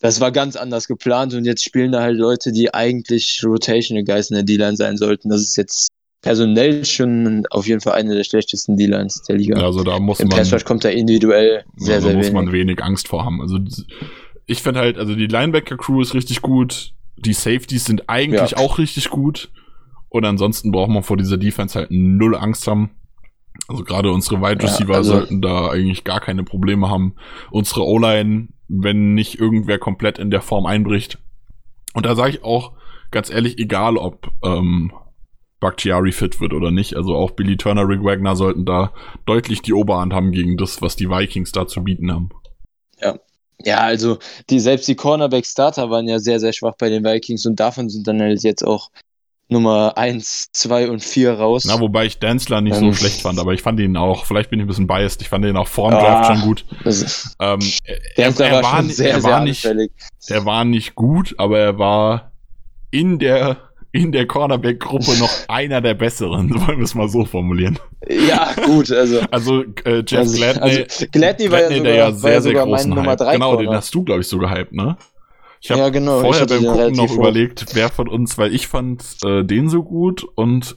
das 0.00 0.20
war 0.20 0.32
ganz 0.32 0.56
anders 0.56 0.88
geplant 0.88 1.34
und 1.34 1.44
jetzt 1.44 1.62
spielen 1.62 1.92
da 1.92 2.00
halt 2.00 2.16
Leute, 2.16 2.52
die 2.52 2.72
eigentlich 2.72 3.42
Rotational 3.44 4.02
Guys 4.04 4.30
in 4.30 4.34
der 4.36 4.44
D-Line 4.44 4.76
sein 4.76 4.96
sollten. 4.96 5.28
Das 5.28 5.42
ist 5.42 5.56
jetzt 5.56 5.88
personell 6.22 6.84
schon 6.86 7.44
auf 7.50 7.66
jeden 7.66 7.80
Fall 7.82 7.92
eine 7.94 8.14
der 8.14 8.24
schlechtesten 8.24 8.76
D-Lines 8.78 9.22
der 9.28 9.36
Liga. 9.36 9.62
Also 9.62 9.82
da 9.84 9.98
muss 9.98 10.20
Im 10.20 10.28
man, 10.28 10.38
Rush 10.38 10.64
kommt 10.64 10.84
da 10.84 10.88
individuell 10.88 11.64
sehr, 11.76 11.96
also 11.96 12.08
sehr 12.08 12.16
muss 12.16 12.26
wenig. 12.26 12.34
man 12.34 12.52
wenig 12.52 12.82
Angst 12.82 13.08
vor 13.08 13.24
haben. 13.26 13.42
Also 13.42 13.58
ich 14.46 14.62
finde 14.62 14.80
halt, 14.80 14.96
also 14.96 15.14
die 15.14 15.26
Linebacker-Crew 15.26 16.00
ist 16.00 16.14
richtig 16.14 16.40
gut, 16.40 16.92
die 17.16 17.34
Safeties 17.34 17.84
sind 17.84 18.08
eigentlich 18.08 18.52
Ja. 18.52 18.56
auch 18.58 18.78
richtig 18.78 19.10
gut. 19.10 19.50
Und 20.12 20.26
ansonsten 20.26 20.72
braucht 20.72 20.90
man 20.90 21.02
vor 21.02 21.16
dieser 21.16 21.38
Defense 21.38 21.78
halt 21.78 21.90
null 21.90 22.36
Angst 22.36 22.66
haben. 22.66 22.90
Also 23.66 23.82
gerade 23.82 24.12
unsere 24.12 24.42
Wide 24.42 24.62
Ja, 24.62 24.68
Receiver 24.70 24.94
also- 24.94 25.12
sollten 25.14 25.40
da 25.40 25.70
eigentlich 25.70 26.04
gar 26.04 26.20
keine 26.20 26.44
Probleme 26.44 26.90
haben. 26.90 27.14
Unsere 27.50 27.86
O-Line, 27.86 28.48
wenn 28.68 29.14
nicht 29.14 29.40
irgendwer 29.40 29.78
komplett 29.78 30.18
in 30.18 30.30
der 30.30 30.42
Form 30.42 30.66
einbricht. 30.66 31.18
Und 31.94 32.04
da 32.04 32.14
sage 32.14 32.32
ich 32.32 32.44
auch 32.44 32.72
ganz 33.10 33.30
ehrlich, 33.30 33.58
egal 33.58 33.96
ob 33.96 34.30
ähm, 34.44 34.92
Bakhtiari 35.60 36.12
fit 36.12 36.42
wird 36.42 36.52
oder 36.52 36.70
nicht. 36.70 36.94
Also 36.94 37.14
auch 37.14 37.30
Billy 37.30 37.56
Turner, 37.56 37.88
Rick 37.88 38.04
Wagner 38.04 38.36
sollten 38.36 38.66
da 38.66 38.92
deutlich 39.24 39.62
die 39.62 39.72
Oberhand 39.72 40.12
haben 40.12 40.32
gegen 40.32 40.58
das, 40.58 40.82
was 40.82 40.94
die 40.94 41.08
Vikings 41.08 41.52
da 41.52 41.66
zu 41.66 41.82
bieten 41.84 42.12
haben. 42.12 42.28
Ja. 43.00 43.18
Ja, 43.64 43.78
also 43.78 44.18
die, 44.50 44.60
selbst 44.60 44.88
die 44.88 44.96
Cornerback-Starter 44.96 45.88
waren 45.88 46.06
ja 46.06 46.18
sehr, 46.18 46.38
sehr 46.38 46.52
schwach 46.52 46.74
bei 46.78 46.90
den 46.90 47.04
Vikings 47.04 47.46
und 47.46 47.60
davon 47.60 47.88
sind 47.88 48.06
dann 48.08 48.20
halt 48.20 48.42
jetzt 48.42 48.62
auch 48.62 48.90
Nummer 49.52 49.96
1, 49.96 50.50
2 50.52 50.90
und 50.90 51.02
4 51.02 51.34
raus. 51.34 51.64
Na, 51.66 51.78
wobei 51.80 52.06
ich 52.06 52.18
Danzler 52.18 52.60
nicht 52.60 52.76
ähm, 52.76 52.90
so 52.90 52.92
schlecht 52.92 53.22
fand, 53.22 53.38
aber 53.38 53.52
ich 53.52 53.62
fand 53.62 53.78
ihn 53.80 53.96
auch, 53.96 54.24
vielleicht 54.24 54.50
bin 54.50 54.58
ich 54.58 54.64
ein 54.64 54.68
bisschen 54.68 54.86
biased, 54.86 55.22
ich 55.22 55.28
fand 55.28 55.44
ihn 55.44 55.56
auch 55.56 55.68
vor 55.68 55.90
dem 55.90 56.00
Draft 56.00 56.30
ah, 56.30 56.34
schon 56.34 56.42
gut. 56.42 56.64
Ähm, 57.38 57.60
er, 58.16 58.40
er, 58.40 58.62
war, 58.62 58.82
sehr, 58.84 59.12
er, 59.12 59.22
war 59.22 59.44
nicht, 59.44 59.64
er 59.64 60.44
war 60.44 60.64
nicht 60.64 60.94
gut, 60.94 61.34
aber 61.38 61.58
er 61.58 61.78
war 61.78 62.32
in 62.90 63.18
der 63.18 63.58
in 63.92 64.10
der 64.10 64.26
Cornerback-Gruppe 64.26 65.18
noch 65.18 65.30
einer 65.48 65.80
der 65.80 65.94
besseren, 65.94 66.50
wollen 66.66 66.78
wir 66.78 66.84
es 66.84 66.94
mal 66.94 67.08
so 67.08 67.24
formulieren. 67.24 67.78
Ja, 68.08 68.54
gut, 68.64 68.90
also. 68.90 69.20
Also 69.30 69.64
äh, 69.84 70.02
Jeff 70.06 70.20
also, 70.20 70.36
Gladney, 70.36 70.62
also, 70.62 71.06
Gladney 71.12 71.50
war 71.50 71.60
ja 71.60 71.68
sogar, 71.68 71.82
der 71.82 71.94
ja 71.94 72.12
sehr, 72.12 72.42
sehr 72.42 72.54
großen 72.54 72.90
Nummer 72.90 73.16
3 73.16 73.34
Genau, 73.34 73.56
den 73.56 73.70
hast 73.70 73.94
du, 73.94 74.02
glaube 74.02 74.22
ich, 74.22 74.26
so 74.26 74.38
gehypt, 74.38 74.72
ne? 74.72 74.96
Ich 75.64 75.70
habe 75.70 75.80
ja, 75.80 75.88
genau, 75.90 76.20
vorher 76.20 76.46
beim 76.46 76.64
Gucken 76.64 76.92
noch 76.96 77.14
überlegt, 77.14 77.66
wer 77.74 77.88
von 77.88 78.08
uns, 78.08 78.36
weil 78.36 78.52
ich 78.52 78.66
fand 78.66 79.18
äh, 79.24 79.44
den 79.44 79.68
so 79.68 79.84
gut 79.84 80.24
und 80.24 80.76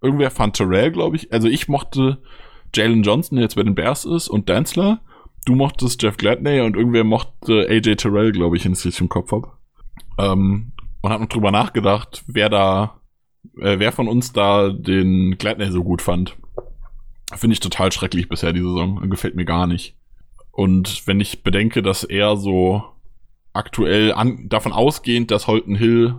irgendwer 0.00 0.30
fand 0.30 0.54
Terrell, 0.54 0.92
glaube 0.92 1.16
ich. 1.16 1.32
Also 1.32 1.48
ich 1.48 1.66
mochte 1.66 2.22
Jalen 2.72 3.02
Johnson, 3.02 3.36
der 3.36 3.42
jetzt 3.42 3.56
bei 3.56 3.64
den 3.64 3.74
Bears 3.74 4.04
ist, 4.04 4.28
und 4.28 4.48
Danzler. 4.48 5.00
Du 5.44 5.56
mochtest 5.56 6.00
Jeff 6.00 6.16
Gladney 6.18 6.60
und 6.60 6.76
irgendwer 6.76 7.02
mochte 7.02 7.66
AJ 7.68 7.96
Terrell, 7.96 8.30
glaube 8.30 8.56
ich, 8.56 8.64
wenn 8.64 8.72
ich 8.72 8.78
es 8.78 8.84
richtig 8.84 9.00
im 9.00 9.08
Kopf 9.08 9.32
habe. 9.32 9.50
Ähm, 10.18 10.70
und 11.00 11.10
hab 11.10 11.20
noch 11.20 11.28
drüber 11.28 11.50
nachgedacht, 11.50 12.22
wer 12.28 12.48
da, 12.48 13.00
äh, 13.60 13.80
wer 13.80 13.90
von 13.90 14.06
uns 14.06 14.32
da 14.32 14.68
den 14.68 15.36
Gladney 15.36 15.72
so 15.72 15.82
gut 15.82 16.00
fand. 16.00 16.36
Finde 17.34 17.54
ich 17.54 17.60
total 17.60 17.90
schrecklich 17.90 18.28
bisher 18.28 18.52
die 18.52 18.60
Saison. 18.60 19.10
Gefällt 19.10 19.34
mir 19.34 19.46
gar 19.46 19.66
nicht. 19.66 19.96
Und 20.52 21.08
wenn 21.08 21.18
ich 21.18 21.42
bedenke, 21.42 21.82
dass 21.82 22.04
er 22.04 22.36
so 22.36 22.84
aktuell 23.52 24.12
an, 24.12 24.48
davon 24.48 24.72
ausgehend, 24.72 25.30
dass 25.30 25.46
Holton 25.46 25.74
Hill 25.74 26.16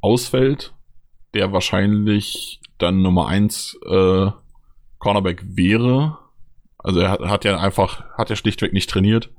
ausfällt, 0.00 0.74
der 1.34 1.52
wahrscheinlich 1.52 2.60
dann 2.78 3.02
Nummer 3.02 3.28
eins 3.28 3.78
äh, 3.88 4.30
Cornerback 4.98 5.42
wäre. 5.44 6.18
Also 6.78 7.00
er 7.00 7.10
hat, 7.10 7.20
hat 7.20 7.44
ja 7.44 7.58
einfach, 7.58 8.04
hat 8.16 8.30
ja 8.30 8.36
schlichtweg 8.36 8.72
nicht 8.72 8.90
trainiert. 8.90 9.30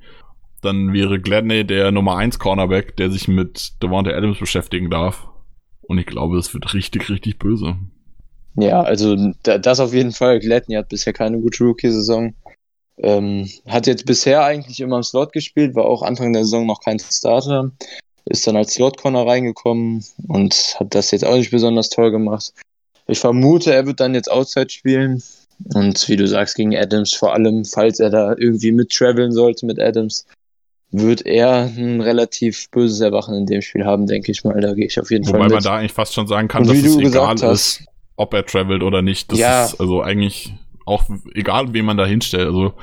Dann 0.61 0.93
wäre 0.93 1.19
Gladney 1.19 1.65
der 1.65 1.91
Nummer 1.91 2.15
eins 2.15 2.39
Cornerback, 2.39 2.95
der 2.95 3.11
sich 3.11 3.27
mit 3.27 3.83
Devonta 3.83 4.11
Adams 4.11 4.39
beschäftigen 4.39 4.89
darf. 4.89 5.27
Und 5.81 5.97
ich 5.97 6.05
glaube, 6.05 6.37
es 6.37 6.53
wird 6.53 6.73
richtig, 6.73 7.09
richtig 7.09 7.37
böse. 7.37 7.75
Ja, 8.55 8.81
also 8.81 9.33
das 9.43 9.79
auf 9.79 9.93
jeden 9.93 10.11
Fall. 10.11 10.39
Gladney 10.39 10.75
hat 10.75 10.89
bisher 10.89 11.11
keine 11.11 11.39
gute 11.39 11.63
Rookie-Saison. 11.63 12.33
Ähm, 13.03 13.49
hat 13.67 13.85
jetzt 13.85 14.05
bisher 14.05 14.43
eigentlich 14.43 14.79
immer 14.79 14.97
im 14.97 15.03
Slot 15.03 15.33
gespielt, 15.33 15.75
war 15.75 15.85
auch 15.85 16.01
Anfang 16.03 16.31
der 16.31 16.45
Saison 16.45 16.65
noch 16.65 16.79
kein 16.81 16.99
Starter. 16.99 17.71
Ist 18.25 18.47
dann 18.47 18.55
als 18.55 18.73
Slot-Corner 18.73 19.27
reingekommen 19.27 20.05
und 20.29 20.77
hat 20.79 20.95
das 20.95 21.11
jetzt 21.11 21.25
auch 21.25 21.35
nicht 21.35 21.51
besonders 21.51 21.89
toll 21.89 22.11
gemacht. 22.11 22.53
Ich 23.07 23.19
vermute, 23.19 23.73
er 23.73 23.85
wird 23.85 23.99
dann 23.99 24.15
jetzt 24.15 24.31
Outside 24.31 24.69
spielen. 24.69 25.21
Und 25.73 26.07
wie 26.07 26.15
du 26.15 26.25
sagst, 26.27 26.55
gegen 26.55 26.75
Adams 26.75 27.13
vor 27.13 27.33
allem, 27.33 27.65
falls 27.65 27.99
er 27.99 28.09
da 28.09 28.35
irgendwie 28.37 28.71
mit 28.71 28.91
traveln 28.91 29.33
sollte 29.33 29.65
mit 29.65 29.79
Adams, 29.79 30.25
wird 30.91 31.25
er 31.25 31.63
ein 31.63 32.01
relativ 32.01 32.69
böses 32.69 33.01
Erwachen 33.01 33.35
in 33.35 33.45
dem 33.45 33.61
Spiel 33.61 33.83
haben, 33.85 34.07
denke 34.07 34.31
ich 34.31 34.43
mal. 34.43 34.59
Da 34.61 34.73
gehe 34.73 34.85
ich 34.85 34.99
auf 34.99 35.11
jeden 35.11 35.25
Wobei 35.27 35.39
Fall. 35.39 35.45
Wobei 35.47 35.55
man 35.55 35.63
da 35.63 35.75
eigentlich 35.75 35.93
fast 35.93 36.13
schon 36.13 36.27
sagen 36.27 36.47
kann, 36.47 36.63
dass 36.63 36.77
es 36.77 36.97
egal 36.97 37.35
ist, 37.51 37.83
ob 38.15 38.33
er 38.33 38.45
travelt 38.45 38.83
oder 38.83 39.01
nicht. 39.01 39.31
Das 39.31 39.39
ja. 39.39 39.65
ist 39.65 39.79
also 39.79 40.01
eigentlich 40.01 40.53
auch 40.85 41.05
egal, 41.33 41.73
wen 41.73 41.85
man 41.85 41.97
da 41.97 42.05
hinstellt. 42.05 42.47
Also 42.47 42.73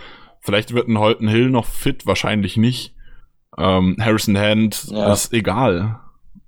vielleicht 0.41 0.75
wird 0.75 0.89
ein 0.89 0.99
Holton 0.99 1.29
Hill 1.29 1.51
noch 1.51 1.67
fit, 1.67 2.07
wahrscheinlich 2.07 2.57
nicht. 2.57 2.95
Ähm, 3.59 3.97
Harrison 4.01 4.39
Hand 4.39 4.87
ja. 4.91 5.13
ist 5.13 5.33
egal. 5.33 6.01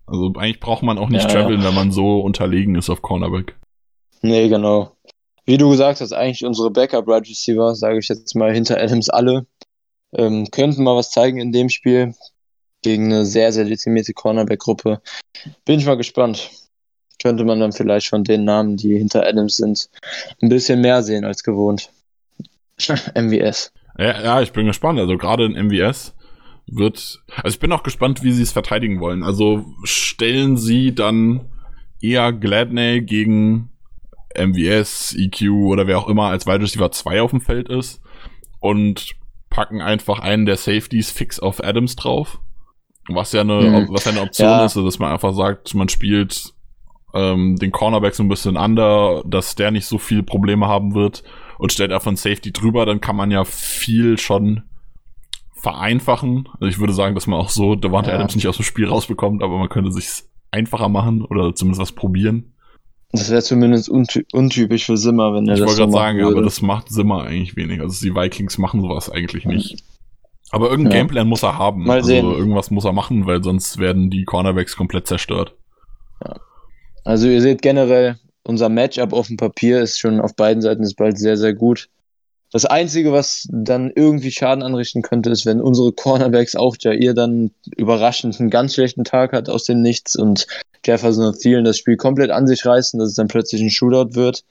Also 0.06 0.32
eigentlich 0.36 0.60
braucht 0.60 0.82
man 0.82 0.98
auch 0.98 1.08
nicht 1.08 1.24
ja, 1.24 1.28
traveln, 1.28 1.60
ja. 1.60 1.68
wenn 1.68 1.74
man 1.74 1.92
so 1.92 2.20
unterlegen 2.20 2.74
ist 2.74 2.90
auf 2.90 3.02
Cornerback. 3.02 3.56
Nee, 4.20 4.48
genau. 4.48 4.96
Wie 5.44 5.56
du 5.56 5.70
gesagt 5.70 6.00
hast, 6.00 6.12
eigentlich 6.12 6.44
unsere 6.44 6.70
Backup 6.70 7.08
Right 7.08 7.28
Receiver, 7.28 7.74
sage 7.74 7.98
ich 7.98 8.08
jetzt 8.08 8.34
mal 8.36 8.52
hinter 8.52 8.80
Adams 8.80 9.08
alle, 9.08 9.46
ähm, 10.14 10.48
könnten 10.50 10.84
mal 10.84 10.96
was 10.96 11.10
zeigen 11.10 11.40
in 11.40 11.52
dem 11.52 11.68
Spiel 11.68 12.14
gegen 12.82 13.06
eine 13.06 13.26
sehr, 13.26 13.52
sehr 13.52 13.64
dezimierte 13.64 14.12
Cornerback-Gruppe. 14.12 15.00
Bin 15.64 15.78
ich 15.78 15.86
mal 15.86 15.96
gespannt 15.96 16.50
könnte 17.22 17.44
man 17.44 17.60
dann 17.60 17.72
vielleicht 17.72 18.08
von 18.08 18.24
den 18.24 18.44
Namen, 18.44 18.76
die 18.76 18.96
hinter 18.96 19.26
Adams 19.26 19.56
sind, 19.56 19.88
ein 20.42 20.48
bisschen 20.48 20.80
mehr 20.80 21.02
sehen 21.02 21.24
als 21.24 21.42
gewohnt. 21.42 21.90
MWS. 23.14 23.72
Ja, 23.98 24.22
ja, 24.22 24.42
ich 24.42 24.52
bin 24.52 24.66
gespannt. 24.66 24.98
Also 24.98 25.16
gerade 25.16 25.44
in 25.44 25.66
MWS 25.66 26.14
wird, 26.66 27.22
also 27.36 27.54
ich 27.54 27.60
bin 27.60 27.72
auch 27.72 27.82
gespannt, 27.82 28.22
wie 28.22 28.32
sie 28.32 28.42
es 28.42 28.52
verteidigen 28.52 29.00
wollen. 29.00 29.22
Also 29.22 29.64
stellen 29.84 30.56
sie 30.56 30.94
dann 30.94 31.48
eher 32.00 32.32
Gladney 32.32 33.02
gegen 33.02 33.70
MWS, 34.36 35.14
EQ 35.16 35.50
oder 35.50 35.86
wer 35.86 35.98
auch 35.98 36.08
immer 36.08 36.28
als 36.28 36.46
Wide 36.46 36.60
Receiver 36.60 36.90
2 36.90 37.22
auf 37.22 37.30
dem 37.30 37.40
Feld 37.40 37.68
ist 37.68 38.00
und 38.60 39.12
packen 39.50 39.82
einfach 39.82 40.20
einen 40.20 40.46
der 40.46 40.56
Safeties 40.56 41.10
fix 41.10 41.38
auf 41.38 41.62
Adams 41.62 41.96
drauf. 41.96 42.40
Was 43.08 43.32
ja 43.32 43.42
eine, 43.42 43.60
hm. 43.60 43.88
was 43.90 44.04
ja 44.04 44.12
eine 44.12 44.22
Option 44.22 44.48
ja. 44.48 44.64
ist, 44.64 44.76
dass 44.76 44.98
man 44.98 45.12
einfach 45.12 45.34
sagt, 45.34 45.74
man 45.74 45.88
spielt 45.88 46.54
ähm, 47.14 47.56
den 47.56 47.72
Cornerback 47.72 48.14
so 48.14 48.22
ein 48.22 48.28
bisschen 48.28 48.56
under, 48.56 49.22
dass 49.26 49.54
der 49.54 49.70
nicht 49.70 49.86
so 49.86 49.98
viele 49.98 50.22
Probleme 50.22 50.66
haben 50.66 50.94
wird 50.94 51.22
und 51.58 51.72
stellt 51.72 51.92
einfach 51.92 52.10
ein 52.10 52.16
Safety 52.16 52.52
drüber, 52.52 52.86
dann 52.86 53.00
kann 53.00 53.16
man 53.16 53.30
ja 53.30 53.44
viel 53.44 54.18
schon 54.18 54.62
vereinfachen. 55.54 56.48
Also 56.54 56.66
ich 56.66 56.78
würde 56.78 56.92
sagen, 56.92 57.14
dass 57.14 57.26
man 57.26 57.38
auch 57.38 57.48
so 57.48 57.76
Devante 57.76 58.10
ja. 58.10 58.16
Adams 58.16 58.34
nicht 58.34 58.48
aus 58.48 58.56
dem 58.56 58.64
Spiel 58.64 58.88
rausbekommt, 58.88 59.42
aber 59.42 59.58
man 59.58 59.68
könnte 59.68 59.92
sich 59.92 60.24
einfacher 60.50 60.88
machen 60.88 61.22
oder 61.24 61.54
zumindest 61.54 61.80
was 61.80 61.92
probieren. 61.92 62.52
Das 63.12 63.30
wäre 63.30 63.42
zumindest 63.42 63.90
unty 63.90 64.24
untypisch 64.32 64.86
für 64.86 64.96
Simmer, 64.96 65.34
wenn 65.34 65.46
er 65.46 65.54
ich 65.54 65.60
das 65.60 65.72
Ich 65.72 65.76
wollte 65.76 65.76
so 65.76 65.82
gerade 65.82 65.92
sagen, 65.92 66.18
würde. 66.18 66.36
aber 66.36 66.42
das 66.42 66.62
macht 66.62 66.88
Simmer 66.88 67.24
eigentlich 67.24 67.56
wenig. 67.56 67.80
Also 67.80 68.04
die 68.04 68.14
Vikings 68.14 68.58
machen 68.58 68.80
sowas 68.80 69.10
eigentlich 69.10 69.44
nicht. 69.44 69.84
Aber 70.50 70.70
irgendein 70.70 70.92
ja. 70.92 70.98
Gameplan 70.98 71.28
muss 71.28 71.42
er 71.42 71.58
haben. 71.58 71.84
Mal 71.84 72.02
sehen. 72.02 72.26
Also 72.26 72.38
irgendwas 72.38 72.70
muss 72.70 72.84
er 72.84 72.92
machen, 72.92 73.26
weil 73.26 73.42
sonst 73.42 73.78
werden 73.78 74.10
die 74.10 74.24
Cornerbacks 74.24 74.76
komplett 74.76 75.06
zerstört. 75.06 75.54
Ja. 76.24 76.36
Also 77.04 77.28
ihr 77.28 77.40
seht 77.40 77.62
generell, 77.62 78.16
unser 78.44 78.68
Matchup 78.68 79.12
auf 79.12 79.28
dem 79.28 79.36
Papier 79.36 79.80
ist 79.80 79.98
schon 79.98 80.20
auf 80.20 80.34
beiden 80.34 80.62
Seiten 80.62 80.82
des 80.82 80.94
Balls 80.94 81.20
sehr, 81.20 81.36
sehr 81.36 81.54
gut. 81.54 81.88
Das 82.52 82.66
Einzige, 82.66 83.12
was 83.12 83.48
dann 83.50 83.90
irgendwie 83.94 84.30
Schaden 84.30 84.62
anrichten 84.62 85.00
könnte, 85.00 85.30
ist, 85.30 85.46
wenn 85.46 85.60
unsere 85.60 85.92
Cornerbacks 85.92 86.54
auch 86.54 86.76
Jair 86.78 87.14
dann 87.14 87.50
überraschend 87.76 88.38
einen 88.38 88.50
ganz 88.50 88.74
schlechten 88.74 89.04
Tag 89.04 89.32
hat 89.32 89.48
aus 89.48 89.64
dem 89.64 89.80
Nichts 89.80 90.16
und 90.16 90.46
Jefferson 90.84 91.26
und 91.26 91.38
Thielen 91.38 91.64
das 91.64 91.78
Spiel 91.78 91.96
komplett 91.96 92.30
an 92.30 92.46
sich 92.46 92.66
reißen, 92.66 93.00
dass 93.00 93.10
es 93.10 93.14
dann 93.14 93.28
plötzlich 93.28 93.62
ein 93.62 93.70
Shootout 93.70 94.14
wird. 94.14 94.44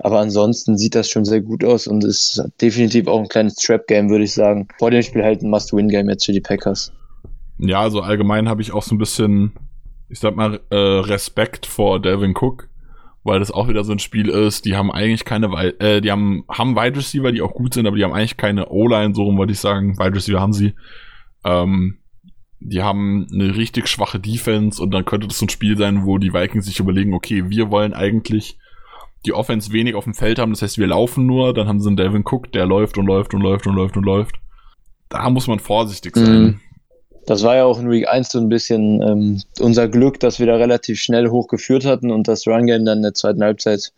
Aber 0.00 0.20
ansonsten 0.20 0.76
sieht 0.76 0.94
das 0.94 1.08
schon 1.08 1.24
sehr 1.24 1.40
gut 1.40 1.64
aus 1.64 1.86
und 1.86 2.04
ist 2.04 2.42
definitiv 2.60 3.06
auch 3.06 3.20
ein 3.20 3.28
kleines 3.28 3.54
Trap-Game, 3.56 4.10
würde 4.10 4.24
ich 4.24 4.34
sagen. 4.34 4.68
Vor 4.78 4.90
dem 4.90 5.02
Spiel 5.02 5.22
halt 5.22 5.42
ein 5.42 5.50
Must-Win-Game 5.50 6.10
jetzt 6.10 6.26
für 6.26 6.32
die 6.32 6.40
Packers. 6.40 6.92
Ja, 7.58 7.80
also 7.80 8.00
allgemein 8.00 8.48
habe 8.48 8.62
ich 8.62 8.72
auch 8.72 8.82
so 8.82 8.94
ein 8.94 8.98
bisschen 8.98 9.52
ich 10.10 10.18
sag 10.18 10.36
mal, 10.36 10.60
äh, 10.70 10.76
Respekt 10.76 11.66
vor 11.66 12.00
Delvin 12.00 12.34
Cook, 12.36 12.68
weil 13.22 13.38
das 13.38 13.50
auch 13.50 13.68
wieder 13.68 13.84
so 13.84 13.92
ein 13.92 13.98
Spiel 13.98 14.28
ist, 14.28 14.64
die 14.64 14.76
haben 14.76 14.90
eigentlich 14.90 15.24
keine, 15.24 15.46
äh, 15.78 16.00
die 16.00 16.10
haben, 16.10 16.44
haben 16.48 16.76
Wide 16.76 16.96
Receiver, 16.96 17.32
die 17.32 17.42
auch 17.42 17.54
gut 17.54 17.74
sind, 17.74 17.86
aber 17.86 17.96
die 17.96 18.04
haben 18.04 18.12
eigentlich 18.12 18.36
keine 18.36 18.68
O-Line, 18.68 19.14
so 19.14 19.22
rum 19.22 19.38
wollte 19.38 19.52
ich 19.52 19.60
sagen, 19.60 19.98
Wide 19.98 20.14
Receiver 20.14 20.40
haben 20.40 20.52
sie. 20.52 20.74
Ähm, 21.44 21.98
die 22.60 22.82
haben 22.82 23.26
eine 23.32 23.56
richtig 23.56 23.88
schwache 23.88 24.20
Defense 24.20 24.82
und 24.82 24.90
dann 24.90 25.06
könnte 25.06 25.26
das 25.26 25.38
so 25.38 25.46
ein 25.46 25.50
Spiel 25.50 25.78
sein, 25.78 26.04
wo 26.04 26.18
die 26.18 26.34
Vikings 26.34 26.66
sich 26.66 26.78
überlegen, 26.80 27.14
okay, 27.14 27.48
wir 27.48 27.70
wollen 27.70 27.94
eigentlich 27.94 28.58
die 29.24 29.32
Offense 29.32 29.72
wenig 29.72 29.94
auf 29.94 30.04
dem 30.04 30.14
Feld 30.14 30.38
haben, 30.38 30.52
das 30.52 30.62
heißt, 30.62 30.78
wir 30.78 30.86
laufen 30.86 31.26
nur, 31.26 31.54
dann 31.54 31.68
haben 31.68 31.80
sie 31.80 31.88
einen 31.88 31.96
Delvin 31.96 32.24
Cook, 32.24 32.52
der 32.52 32.66
läuft 32.66 32.98
und 32.98 33.06
läuft 33.06 33.32
und 33.34 33.40
läuft 33.42 33.66
und 33.66 33.74
läuft 33.74 33.96
und 33.96 34.04
läuft. 34.04 34.36
Da 35.08 35.28
muss 35.30 35.46
man 35.46 35.58
vorsichtig 35.58 36.16
sein. 36.16 36.42
Mhm. 36.42 36.60
Das 37.30 37.44
war 37.44 37.54
ja 37.54 37.64
auch 37.64 37.78
in 37.78 37.88
Week 37.88 38.08
1 38.08 38.30
so 38.30 38.40
ein 38.40 38.48
bisschen 38.48 39.00
ähm, 39.00 39.40
unser 39.60 39.86
Glück, 39.86 40.18
dass 40.18 40.40
wir 40.40 40.48
da 40.48 40.56
relativ 40.56 40.98
schnell 40.98 41.28
hochgeführt 41.28 41.84
hatten 41.84 42.10
und 42.10 42.26
das 42.26 42.44
Run-Game 42.44 42.84
dann 42.84 42.98
in 42.98 43.02
der 43.02 43.14
zweiten 43.14 43.44
Halbzeit 43.44 43.92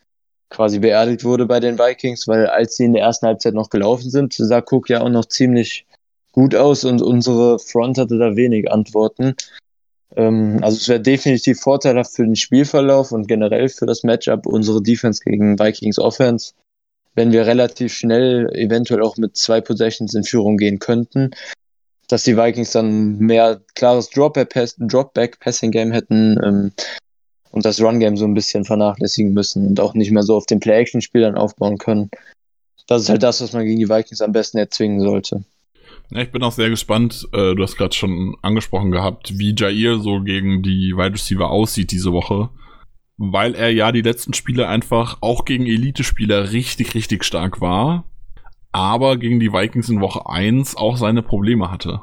quasi 0.50 0.80
beerdigt 0.80 1.24
wurde 1.24 1.46
bei 1.46 1.58
den 1.58 1.78
Vikings, 1.78 2.28
weil 2.28 2.46
als 2.46 2.76
sie 2.76 2.84
in 2.84 2.92
der 2.92 3.04
ersten 3.04 3.26
Halbzeit 3.26 3.54
noch 3.54 3.70
gelaufen 3.70 4.10
sind, 4.10 4.34
sah 4.34 4.58
Cook 4.58 4.90
ja 4.90 5.00
auch 5.00 5.08
noch 5.08 5.24
ziemlich 5.24 5.86
gut 6.32 6.54
aus 6.54 6.84
und 6.84 7.00
unsere 7.00 7.58
Front 7.58 7.96
hatte 7.96 8.18
da 8.18 8.36
wenig 8.36 8.70
Antworten. 8.70 9.34
Ähm, 10.14 10.58
also 10.60 10.76
es 10.76 10.88
wäre 10.90 11.00
definitiv 11.00 11.58
vorteilhaft 11.58 12.14
für 12.14 12.26
den 12.26 12.36
Spielverlauf 12.36 13.12
und 13.12 13.28
generell 13.28 13.70
für 13.70 13.86
das 13.86 14.02
Matchup 14.02 14.44
unsere 14.44 14.82
Defense 14.82 15.22
gegen 15.24 15.58
Vikings 15.58 15.98
Offense, 15.98 16.52
wenn 17.14 17.32
wir 17.32 17.46
relativ 17.46 17.94
schnell 17.94 18.54
eventuell 18.54 19.00
auch 19.00 19.16
mit 19.16 19.38
zwei 19.38 19.62
Possessions 19.62 20.12
in 20.12 20.22
Führung 20.22 20.58
gehen 20.58 20.80
könnten 20.80 21.30
dass 22.12 22.24
die 22.24 22.36
Vikings 22.36 22.72
dann 22.72 23.16
mehr 23.18 23.62
klares 23.74 24.10
Dropback-Passing-Game 24.10 25.92
hätten. 25.92 26.38
Ähm, 26.44 26.72
und 27.52 27.64
das 27.64 27.80
Run-Game 27.80 28.16
so 28.16 28.24
ein 28.24 28.34
bisschen 28.34 28.64
vernachlässigen 28.64 29.32
müssen 29.32 29.66
und 29.66 29.80
auch 29.80 29.94
nicht 29.94 30.10
mehr 30.10 30.22
so 30.22 30.36
auf 30.36 30.46
den 30.46 30.60
Play-Action-Spiel 30.60 31.22
dann 31.22 31.36
aufbauen 31.36 31.78
können. 31.78 32.10
Das 32.86 33.02
ist 33.02 33.08
halt 33.08 33.22
das, 33.22 33.40
was 33.40 33.52
man 33.52 33.64
gegen 33.64 33.78
die 33.78 33.88
Vikings 33.88 34.20
am 34.20 34.32
besten 34.32 34.58
erzwingen 34.58 35.00
sollte. 35.00 35.44
Ja, 36.10 36.20
ich 36.20 36.30
bin 36.30 36.42
auch 36.42 36.52
sehr 36.52 36.70
gespannt. 36.70 37.28
Äh, 37.32 37.54
du 37.54 37.62
hast 37.62 37.76
gerade 37.76 37.94
schon 37.94 38.36
angesprochen 38.42 38.90
gehabt, 38.90 39.38
wie 39.38 39.54
Jair 39.56 39.98
so 39.98 40.20
gegen 40.20 40.62
die 40.62 40.94
Wide 40.96 41.14
Receiver 41.14 41.50
aussieht 41.50 41.92
diese 41.92 42.12
Woche. 42.12 42.50
Weil 43.16 43.54
er 43.54 43.70
ja 43.70 43.92
die 43.92 44.02
letzten 44.02 44.34
Spiele 44.34 44.68
einfach 44.68 45.18
auch 45.20 45.44
gegen 45.44 45.66
Elite-Spieler 45.66 46.52
richtig, 46.52 46.94
richtig 46.94 47.24
stark 47.24 47.60
war. 47.60 48.04
Aber 48.72 49.16
gegen 49.18 49.38
die 49.38 49.52
Vikings 49.52 49.88
in 49.88 50.00
Woche 50.00 50.28
1 50.28 50.76
auch 50.76 50.96
seine 50.96 51.22
Probleme 51.22 51.70
hatte. 51.70 52.02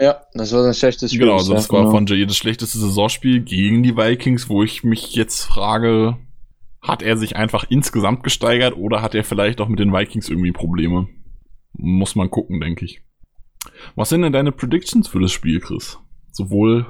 Ja, 0.00 0.20
das 0.32 0.52
war 0.52 0.62
sein 0.62 0.74
schlechtes 0.74 1.10
Spiel. 1.10 1.26
Genau, 1.26 1.36
also 1.36 1.52
das 1.52 1.68
ja, 1.68 1.74
war 1.74 1.80
genau. 1.80 1.90
von 1.92 2.06
Jair 2.06 2.26
das 2.26 2.36
schlechteste 2.36 2.78
Saisonspiel 2.78 3.40
gegen 3.40 3.82
die 3.82 3.96
Vikings, 3.96 4.48
wo 4.48 4.62
ich 4.62 4.82
mich 4.82 5.14
jetzt 5.14 5.44
frage, 5.44 6.16
hat 6.80 7.02
er 7.02 7.16
sich 7.18 7.36
einfach 7.36 7.66
insgesamt 7.68 8.22
gesteigert 8.22 8.76
oder 8.76 9.02
hat 9.02 9.14
er 9.14 9.24
vielleicht 9.24 9.60
auch 9.60 9.68
mit 9.68 9.78
den 9.78 9.92
Vikings 9.92 10.30
irgendwie 10.30 10.52
Probleme? 10.52 11.08
Muss 11.74 12.14
man 12.14 12.30
gucken, 12.30 12.60
denke 12.60 12.86
ich. 12.86 13.02
Was 13.94 14.08
sind 14.08 14.22
denn 14.22 14.32
deine 14.32 14.52
Predictions 14.52 15.06
für 15.08 15.20
das 15.20 15.32
Spiel, 15.32 15.60
Chris? 15.60 15.98
Sowohl 16.30 16.86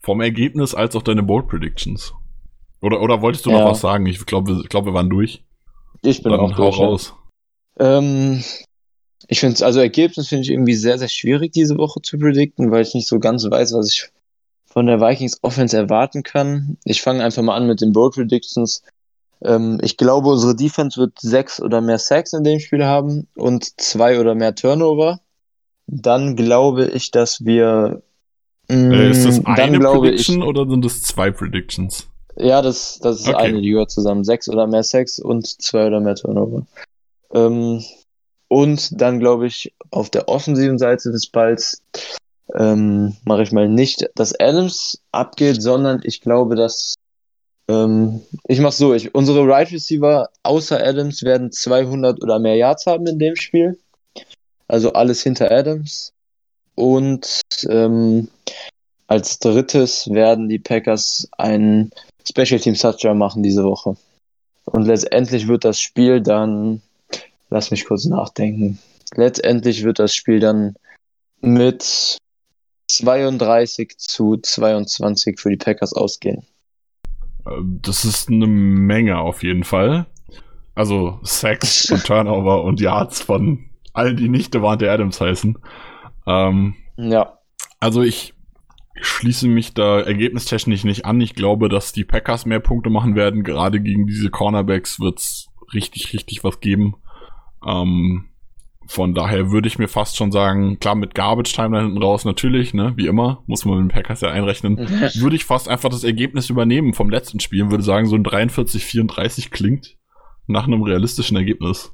vom 0.00 0.20
Ergebnis 0.20 0.74
als 0.74 0.94
auch 0.94 1.02
deine 1.02 1.22
Bold 1.22 1.48
Predictions. 1.48 2.12
Oder, 2.82 3.00
oder 3.00 3.22
wolltest 3.22 3.46
du 3.46 3.50
noch 3.50 3.60
Ja. 3.60 3.70
was 3.70 3.80
sagen? 3.80 4.04
Ich 4.06 4.26
glaube, 4.26 4.60
ich 4.62 4.68
glaub, 4.68 4.84
wir 4.84 4.92
waren 4.92 5.08
durch. 5.08 5.44
Ich 6.02 6.22
bin 6.22 6.32
Dann 6.32 6.40
auch 6.40 6.54
durch. 6.56 6.78
raus. 6.78 7.14
Ähm, 7.78 8.42
ich 9.28 9.40
finde 9.40 9.54
es, 9.54 9.62
also 9.62 9.80
Ergebnis 9.80 10.28
finde 10.28 10.42
ich 10.42 10.50
irgendwie 10.50 10.74
sehr, 10.74 10.98
sehr 10.98 11.08
schwierig 11.08 11.52
diese 11.52 11.78
Woche 11.78 12.02
zu 12.02 12.18
predikten, 12.18 12.70
weil 12.70 12.82
ich 12.82 12.94
nicht 12.94 13.08
so 13.08 13.18
ganz 13.18 13.44
weiß, 13.48 13.72
was 13.74 13.88
ich 13.92 14.10
von 14.66 14.86
der 14.86 15.00
Vikings 15.00 15.38
Offense 15.42 15.76
erwarten 15.76 16.22
kann. 16.22 16.76
Ich 16.84 17.02
fange 17.02 17.22
einfach 17.24 17.42
mal 17.42 17.56
an 17.56 17.66
mit 17.66 17.80
den 17.80 17.92
Bold 17.92 18.14
Predictions. 18.14 18.82
Ähm, 19.42 19.78
ich 19.82 19.96
glaube, 19.96 20.28
unsere 20.30 20.54
Defense 20.56 20.98
wird 21.00 21.18
sechs 21.20 21.60
oder 21.60 21.80
mehr 21.80 21.98
Sacks 21.98 22.32
in 22.32 22.44
dem 22.44 22.60
Spiel 22.60 22.84
haben 22.84 23.28
und 23.36 23.80
zwei 23.80 24.18
oder 24.20 24.34
mehr 24.34 24.54
Turnover. 24.54 25.20
Dann 25.86 26.36
glaube 26.36 26.86
ich, 26.86 27.10
dass 27.10 27.44
wir. 27.44 28.02
mh, 28.68 28.96
Äh, 28.96 29.10
ist 29.10 29.24
das 29.24 29.38
Mm, 29.40 29.46
eine 29.46 29.78
Prediction 29.80 30.42
oder 30.42 30.68
sind 30.68 30.84
das 30.84 31.02
zwei 31.02 31.30
Predictions? 31.30 32.08
ich, 32.36 32.44
ja, 32.44 32.62
das, 32.62 32.98
das 33.00 33.20
ist 33.20 33.28
Okay. 33.28 33.46
eine, 33.46 33.60
die 33.60 33.70
gehört 33.70 33.90
zusammen. 33.90 34.24
Sechs 34.24 34.48
oder 34.48 34.66
mehr 34.66 34.82
Sacks 34.82 35.18
und 35.18 35.46
zwei 35.46 35.86
oder 35.86 36.00
mehr 36.00 36.14
Turnover. 36.14 36.66
Ähm, 37.32 37.82
und 38.48 39.00
dann 39.00 39.18
glaube 39.18 39.46
ich, 39.46 39.72
auf 39.90 40.10
der 40.10 40.28
offensiven 40.28 40.78
Seite 40.78 41.10
des 41.10 41.26
Balls 41.26 41.82
ähm, 42.54 43.16
mache 43.24 43.42
ich 43.42 43.52
mal 43.52 43.68
nicht, 43.68 44.08
dass 44.14 44.38
Adams 44.38 45.00
abgeht, 45.10 45.62
sondern 45.62 46.00
ich 46.04 46.20
glaube, 46.20 46.54
dass 46.54 46.94
ähm, 47.68 48.20
ich 48.46 48.60
mache 48.60 48.74
so, 48.74 48.94
ich, 48.94 49.14
unsere 49.14 49.46
Right 49.46 49.70
Receiver 49.72 50.28
außer 50.42 50.84
Adams 50.84 51.22
werden 51.22 51.52
200 51.52 52.22
oder 52.22 52.38
mehr 52.38 52.56
Yards 52.56 52.86
haben 52.86 53.06
in 53.06 53.18
dem 53.18 53.36
Spiel. 53.36 53.78
Also 54.68 54.92
alles 54.92 55.22
hinter 55.22 55.50
Adams. 55.50 56.12
Und 56.74 57.40
ähm, 57.68 58.28
als 59.06 59.38
drittes 59.38 60.08
werden 60.10 60.48
die 60.48 60.58
Packers 60.58 61.28
einen 61.36 61.90
Special 62.28 62.60
Teams 62.60 62.80
Touchdown 62.80 63.18
machen 63.18 63.42
diese 63.42 63.64
Woche. 63.64 63.96
Und 64.64 64.86
letztendlich 64.86 65.48
wird 65.48 65.64
das 65.64 65.80
Spiel 65.80 66.20
dann, 66.20 66.80
lass 67.52 67.70
mich 67.70 67.84
kurz 67.84 68.06
nachdenken, 68.06 68.78
letztendlich 69.14 69.84
wird 69.84 69.98
das 69.98 70.14
Spiel 70.14 70.40
dann 70.40 70.74
mit 71.40 72.18
32 72.88 73.98
zu 73.98 74.38
22 74.38 75.38
für 75.38 75.50
die 75.50 75.56
Packers 75.56 75.92
ausgehen. 75.92 76.44
Äh, 77.46 77.50
Das 77.82 78.04
ist 78.04 78.28
eine 78.28 78.46
Menge 78.46 79.18
auf 79.18 79.42
jeden 79.42 79.64
Fall. 79.64 80.06
Also 80.74 81.20
Sacks 81.22 81.90
und 81.90 82.04
Turnover 82.04 82.64
und 82.64 82.80
Yards 82.80 83.20
von 83.20 83.66
allen, 83.92 84.16
die 84.16 84.28
nicht 84.28 84.54
Devante 84.54 84.90
Adams 84.90 85.20
heißen. 85.20 85.58
Ähm, 86.26 86.74
Ja, 86.96 87.38
also 87.80 88.02
ich 88.02 88.34
schließe 88.94 89.48
mich 89.48 89.74
da 89.74 90.00
ergebnistechnisch 90.00 90.84
nicht 90.84 91.04
an. 91.04 91.20
Ich 91.20 91.34
glaube, 91.34 91.68
dass 91.68 91.92
die 91.92 92.04
Packers 92.04 92.46
mehr 92.46 92.60
Punkte 92.60 92.88
machen 92.88 93.16
werden. 93.16 93.42
Gerade 93.42 93.80
gegen 93.80 94.06
diese 94.06 94.30
Cornerbacks 94.30 95.00
wird's 95.00 95.48
richtig, 95.74 96.12
richtig 96.12 96.44
was 96.44 96.60
geben. 96.60 96.94
Ähm, 97.66 98.26
von 98.86 99.14
daher 99.14 99.50
würde 99.50 99.68
ich 99.68 99.78
mir 99.78 99.88
fast 99.88 100.16
schon 100.16 100.32
sagen, 100.32 100.78
klar, 100.78 100.94
mit 100.94 101.14
Garbage 101.14 101.54
Time 101.54 101.76
da 101.76 101.82
hinten 101.82 102.02
raus 102.02 102.24
natürlich, 102.24 102.74
ne, 102.74 102.92
wie 102.96 103.06
immer, 103.06 103.42
muss 103.46 103.64
man 103.64 103.76
mit 103.76 103.84
den 103.84 103.94
Packers 103.94 104.20
ja 104.20 104.30
einrechnen, 104.30 104.76
würde 105.14 105.36
ich 105.36 105.44
fast 105.44 105.68
einfach 105.68 105.88
das 105.88 106.04
Ergebnis 106.04 106.50
übernehmen 106.50 106.92
vom 106.92 107.08
letzten 107.08 107.40
Spiel 107.40 107.62
und 107.62 107.70
würde 107.70 107.84
sagen, 107.84 108.06
so 108.06 108.16
ein 108.16 108.24
43-34 108.24 109.50
klingt 109.50 109.96
nach 110.46 110.66
einem 110.66 110.82
realistischen 110.82 111.36
Ergebnis. 111.36 111.92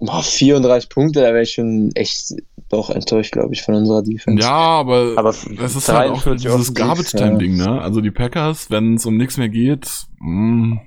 Boah, 0.00 0.22
34 0.22 0.88
Punkte, 0.88 1.20
da 1.20 1.28
wäre 1.28 1.42
ich 1.42 1.52
schon 1.52 1.90
echt 1.94 2.32
doch 2.70 2.90
enttäuscht, 2.90 3.32
glaube 3.32 3.52
ich, 3.54 3.62
von 3.62 3.74
unserer 3.74 4.02
Defense. 4.02 4.42
Ja, 4.42 4.50
aber, 4.50 5.12
Aber 5.16 5.34
das 5.58 5.76
ist 5.76 5.88
halt 5.88 6.10
auch 6.10 6.22
43 6.22 6.50
dieses 6.50 6.74
Garbage-Time-Ding, 6.74 7.56
ne? 7.56 7.80
Also 7.80 8.00
die 8.00 8.10
Packers, 8.10 8.70
wenn 8.70 8.94
es 8.94 9.06
um 9.06 9.16
nichts 9.16 9.36
mehr 9.36 9.50
geht, 9.50 9.88
mh, 10.18 10.80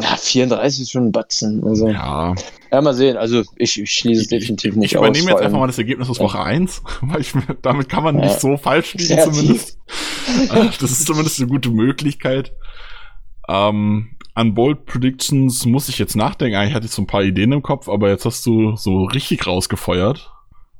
Ja, 0.00 0.16
34 0.16 0.82
ist 0.82 0.90
schon 0.90 1.06
ein 1.06 1.12
Batzen. 1.12 1.62
Also, 1.64 1.88
ja. 1.88 2.34
ja. 2.72 2.80
mal 2.80 2.94
sehen. 2.94 3.16
Also, 3.16 3.42
ich, 3.56 3.80
ich 3.80 3.90
schließe 3.92 4.22
es 4.22 4.32
Ich, 4.32 4.38
definitiv 4.40 4.72
ich 4.72 4.76
nicht 4.76 4.92
übernehme 4.94 5.12
aus. 5.12 5.16
jetzt 5.16 5.30
vor 5.30 5.38
einfach 5.40 5.52
allem- 5.52 5.60
mal 5.60 5.66
das 5.68 5.78
Ergebnis 5.78 6.10
aus 6.10 6.18
Woche 6.18 6.40
1, 6.40 6.82
weil 7.02 7.20
ich, 7.20 7.32
damit 7.62 7.88
kann 7.88 8.02
man 8.02 8.16
nicht 8.16 8.32
Ja. 8.32 8.38
so 8.40 8.56
falsch 8.56 8.94
liegen 8.94 9.20
zumindest. 9.20 9.78
Das 10.80 10.90
ist 10.90 11.06
zumindest 11.06 11.38
eine 11.40 11.48
gute 11.48 11.70
Möglichkeit. 11.70 12.52
Ähm, 13.48 14.16
an 14.34 14.54
Bold 14.54 14.84
Predictions 14.86 15.64
muss 15.66 15.88
ich 15.88 15.98
jetzt 15.98 16.16
nachdenken. 16.16 16.56
Eigentlich 16.56 16.74
hatte 16.74 16.86
ich 16.86 16.92
so 16.92 17.02
ein 17.02 17.06
paar 17.06 17.22
Ideen 17.22 17.52
im 17.52 17.62
Kopf, 17.62 17.88
aber 17.88 18.08
jetzt 18.08 18.24
hast 18.24 18.44
du 18.46 18.74
so 18.74 19.04
richtig 19.04 19.46
rausgefeuert. 19.46 20.32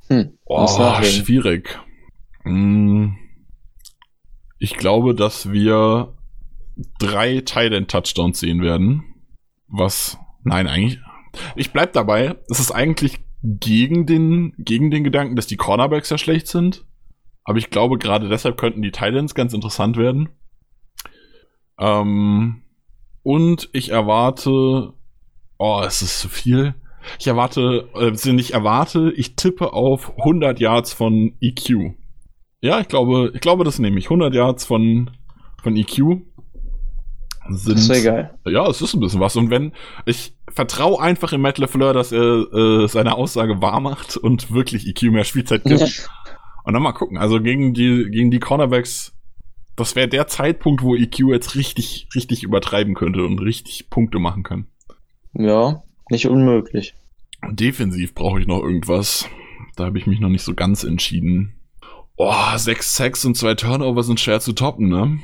Hm, 0.09 0.37
Oh, 0.45 0.67
schwierig. 1.03 1.79
Hm, 2.43 3.15
Ich 4.59 4.75
glaube, 4.77 5.15
dass 5.15 5.51
wir 5.51 6.14
drei 6.99 7.41
Tight 7.41 7.89
Touchdowns 7.89 8.39
sehen 8.39 8.61
werden. 8.61 9.03
Was, 9.67 10.17
nein, 10.43 10.67
eigentlich, 10.67 10.99
ich 11.55 11.71
bleib 11.71 11.93
dabei. 11.93 12.35
Es 12.49 12.59
ist 12.59 12.71
eigentlich 12.71 13.19
gegen 13.43 14.05
den, 14.05 14.53
gegen 14.57 14.91
den 14.91 15.03
Gedanken, 15.03 15.35
dass 15.35 15.47
die 15.47 15.57
Cornerbacks 15.57 16.09
ja 16.09 16.17
schlecht 16.17 16.47
sind. 16.47 16.85
Aber 17.43 17.59
ich 17.59 17.69
glaube, 17.69 17.97
gerade 17.97 18.27
deshalb 18.27 18.57
könnten 18.57 18.81
die 18.81 18.91
Titans 18.91 19.35
ganz 19.35 19.53
interessant 19.53 19.97
werden. 19.97 20.29
Ähm, 21.79 22.63
und 23.21 23.69
ich 23.73 23.89
erwarte, 23.89 24.93
oh, 25.57 25.81
es 25.85 26.01
ist 26.01 26.19
zu 26.19 26.29
viel. 26.29 26.73
Ich 27.19 27.27
erwarte, 27.27 27.89
äh, 27.93 28.31
nicht 28.31 28.51
erwarte, 28.51 29.13
ich 29.15 29.35
tippe 29.35 29.73
auf 29.73 30.17
100 30.17 30.59
Yards 30.59 30.93
von 30.93 31.37
EQ. 31.39 31.93
Ja, 32.61 32.79
ich 32.79 32.87
glaube, 32.87 33.31
ich 33.35 33.41
glaube, 33.41 33.63
das 33.63 33.77
nehme 33.77 33.99
ich. 33.99 34.05
100 34.05 34.33
Yards 34.33 34.65
von, 34.65 35.11
von 35.61 35.75
EQ 35.75 36.21
sind. 37.49 37.77
Das 37.77 37.89
wäre 37.89 38.03
geil. 38.03 38.39
Ja, 38.45 38.67
es 38.67 38.81
ist 38.81 38.93
ein 38.93 38.99
bisschen 38.99 39.19
was. 39.19 39.35
Und 39.35 39.49
wenn, 39.49 39.73
ich 40.05 40.35
vertraue 40.49 41.01
einfach 41.01 41.33
in 41.33 41.41
Matt 41.41 41.57
LeFleur, 41.57 41.93
dass 41.93 42.11
er 42.11 42.51
äh, 42.53 42.87
seine 42.87 43.15
Aussage 43.15 43.61
wahr 43.61 43.79
macht 43.79 44.17
und 44.17 44.51
wirklich 44.51 44.87
EQ 44.87 45.11
mehr 45.11 45.23
Spielzeit 45.23 45.63
gibt. 45.63 46.09
Und 46.63 46.73
dann 46.73 46.81
mal 46.81 46.93
gucken. 46.93 47.17
Also 47.17 47.41
gegen 47.41 47.73
die, 47.73 48.07
gegen 48.09 48.31
die 48.31 48.39
Cornerbacks, 48.39 49.13
das 49.75 49.95
wäre 49.95 50.07
der 50.07 50.27
Zeitpunkt, 50.27 50.81
wo 50.81 50.95
EQ 50.95 51.19
jetzt 51.29 51.55
richtig, 51.55 52.07
richtig 52.15 52.43
übertreiben 52.43 52.95
könnte 52.95 53.23
und 53.23 53.39
richtig 53.39 53.89
Punkte 53.89 54.19
machen 54.19 54.43
kann. 54.43 54.67
Ja, 55.33 55.83
nicht 56.09 56.27
unmöglich. 56.27 56.95
Defensiv 57.51 58.15
brauche 58.15 58.39
ich 58.39 58.47
noch 58.47 58.61
irgendwas. 58.63 59.27
Da 59.75 59.85
habe 59.85 59.97
ich 59.99 60.07
mich 60.07 60.19
noch 60.19 60.29
nicht 60.29 60.43
so 60.43 60.55
ganz 60.55 60.83
entschieden. 60.83 61.55
Oh, 62.17 62.55
sechs 62.55 62.95
Sacks 62.95 63.25
und 63.25 63.35
zwei 63.35 63.55
Turnover 63.55 64.01
sind 64.01 64.19
schwer 64.19 64.39
zu 64.39 64.53
toppen, 64.53 64.87
ne? 64.87 65.19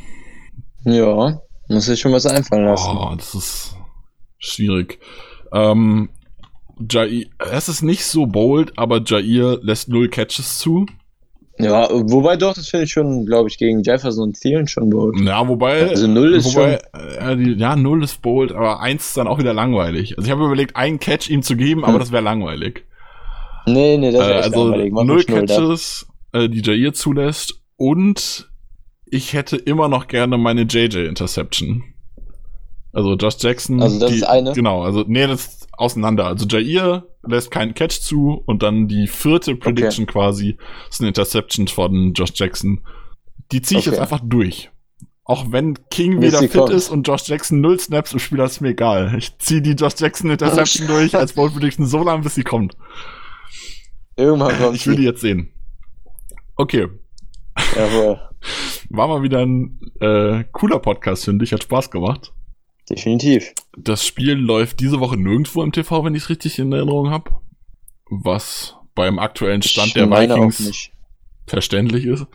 Ja, 0.83 1.41
muss 1.71 1.85
sich 1.85 1.99
schon 1.99 2.11
was 2.13 2.25
einfallen 2.25 2.65
lassen. 2.65 2.97
Oh, 2.97 3.13
das 3.15 3.33
ist 3.35 3.75
schwierig. 4.37 4.99
Ähm, 5.53 6.09
Jair, 6.89 7.25
es 7.51 7.69
ist 7.69 7.81
nicht 7.81 8.05
so 8.05 8.25
bold, 8.25 8.77
aber 8.77 9.01
Jair 9.05 9.59
lässt 9.61 9.89
null 9.89 10.09
Catches 10.09 10.57
zu. 10.59 10.85
Ja, 11.59 11.87
wobei 11.91 12.37
doch, 12.37 12.55
das 12.55 12.69
finde 12.69 12.85
ich 12.85 12.91
schon, 12.91 13.25
glaube 13.25 13.47
ich, 13.49 13.57
gegen 13.59 13.83
Jefferson 13.83 14.29
und 14.29 14.39
Thielen 14.39 14.67
schon 14.67 14.89
bold. 14.89 15.19
Ja, 15.19 15.47
wobei. 15.47 15.89
Also 15.89 16.07
null 16.07 16.33
ist 16.33 16.55
wobei, 16.55 16.79
äh, 16.93 17.35
die, 17.37 17.51
ja, 17.53 17.75
null 17.75 18.03
ist 18.03 18.21
bold, 18.23 18.51
aber 18.51 18.79
eins 18.79 19.07
ist 19.09 19.17
dann 19.17 19.27
auch 19.27 19.37
wieder 19.37 19.53
langweilig. 19.53 20.17
Also 20.17 20.25
ich 20.25 20.31
habe 20.31 20.43
überlegt, 20.45 20.75
einen 20.75 20.99
Catch 20.99 21.29
ihm 21.29 21.43
zu 21.43 21.55
geben, 21.55 21.83
aber 21.83 21.93
Hm. 21.93 21.99
das 21.99 22.11
wäre 22.11 22.23
langweilig. 22.23 22.85
Nee, 23.67 23.97
nee, 23.97 24.11
das 24.11 24.21
Äh, 24.25 24.27
wäre 24.27 24.37
echt 24.39 24.43
also 24.45 24.63
langweilig. 24.69 24.93
Mach 24.93 25.03
null 25.03 25.23
null 25.27 25.45
da. 25.45 25.55
Catches, 25.55 26.07
äh, 26.31 26.49
die 26.49 26.61
Jair 26.61 26.93
zulässt 26.93 27.61
und 27.77 28.49
ich 29.11 29.33
hätte 29.33 29.57
immer 29.57 29.87
noch 29.89 30.07
gerne 30.07 30.37
meine 30.37 30.61
JJ 30.63 31.05
Interception. 31.05 31.83
Also 32.93 33.15
Josh 33.15 33.35
Jackson. 33.39 33.81
Also 33.81 33.99
das 33.99 34.09
die, 34.09 34.17
ist 34.17 34.23
eine? 34.23 34.53
Genau, 34.53 34.83
also 34.83 35.03
nee, 35.07 35.27
das 35.27 35.45
ist 35.45 35.67
auseinander. 35.77 36.25
Also 36.25 36.45
Jair 36.47 37.05
lässt 37.23 37.51
keinen 37.51 37.73
Catch 37.73 37.99
zu 38.01 38.41
und 38.45 38.63
dann 38.63 38.87
die 38.87 39.07
vierte 39.07 39.55
Prediction 39.55 40.05
quasi 40.07 40.57
ist 40.89 40.99
eine 41.01 41.09
Interception 41.09 41.67
von 41.67 42.13
Josh 42.13 42.31
Jackson. 42.35 42.81
Die 43.51 43.61
ziehe 43.61 43.79
ich 43.79 43.87
Okay. 43.87 43.95
jetzt 43.95 44.01
einfach 44.01 44.21
durch. 44.23 44.71
Auch 45.23 45.51
wenn 45.51 45.77
King 45.89 46.21
wieder 46.21 46.39
fit 46.39 46.51
kommt. 46.53 46.71
ist 46.71 46.89
und 46.89 47.07
Josh 47.07 47.27
Jackson 47.27 47.61
null 47.61 47.79
Snaps 47.79 48.11
im 48.13 48.19
Spiel 48.19 48.39
hat, 48.39 48.51
ist 48.51 48.59
mir 48.59 48.69
egal. 48.69 49.13
Ich 49.17 49.37
ziehe 49.37 49.61
die 49.61 49.71
Josh 49.71 49.93
Jackson 49.97 50.29
Interception 50.29 50.87
durch 50.87 51.15
als 51.15 51.33
Bold 51.33 51.53
Prediction 51.53 51.85
so 51.85 52.03
lange, 52.03 52.23
bis 52.23 52.35
sie 52.35 52.43
kommt. 52.43 52.75
Irgendwann 54.17 54.57
kommt 54.57 54.75
Ich 54.75 54.87
will 54.87 54.95
die 54.95 55.03
jetzt 55.03 55.21
sehen. 55.21 55.53
Okay. 56.55 56.87
Jawohl. 57.75 58.19
War 58.89 59.07
mal 59.07 59.23
wieder 59.23 59.39
ein 59.39 59.79
äh, 59.99 60.43
cooler 60.51 60.79
Podcast, 60.79 61.25
finde 61.25 61.45
ich. 61.45 61.53
Hat 61.53 61.63
Spaß 61.63 61.91
gemacht. 61.91 62.33
Definitiv. 62.89 63.53
Das 63.77 64.05
Spiel 64.05 64.33
läuft 64.33 64.79
diese 64.79 64.99
Woche 64.99 65.17
nirgendwo 65.17 65.63
im 65.63 65.71
TV, 65.71 66.03
wenn 66.03 66.15
ich 66.15 66.23
es 66.23 66.29
richtig 66.29 66.59
in 66.59 66.71
Erinnerung 66.71 67.09
habe. 67.09 67.31
Was 68.09 68.75
beim 68.95 69.19
aktuellen 69.19 69.61
Stand 69.61 69.87
ich 69.87 69.93
der 69.93 70.09
Vikings 70.09 70.89
verständlich 71.47 72.05
ist. 72.05 72.25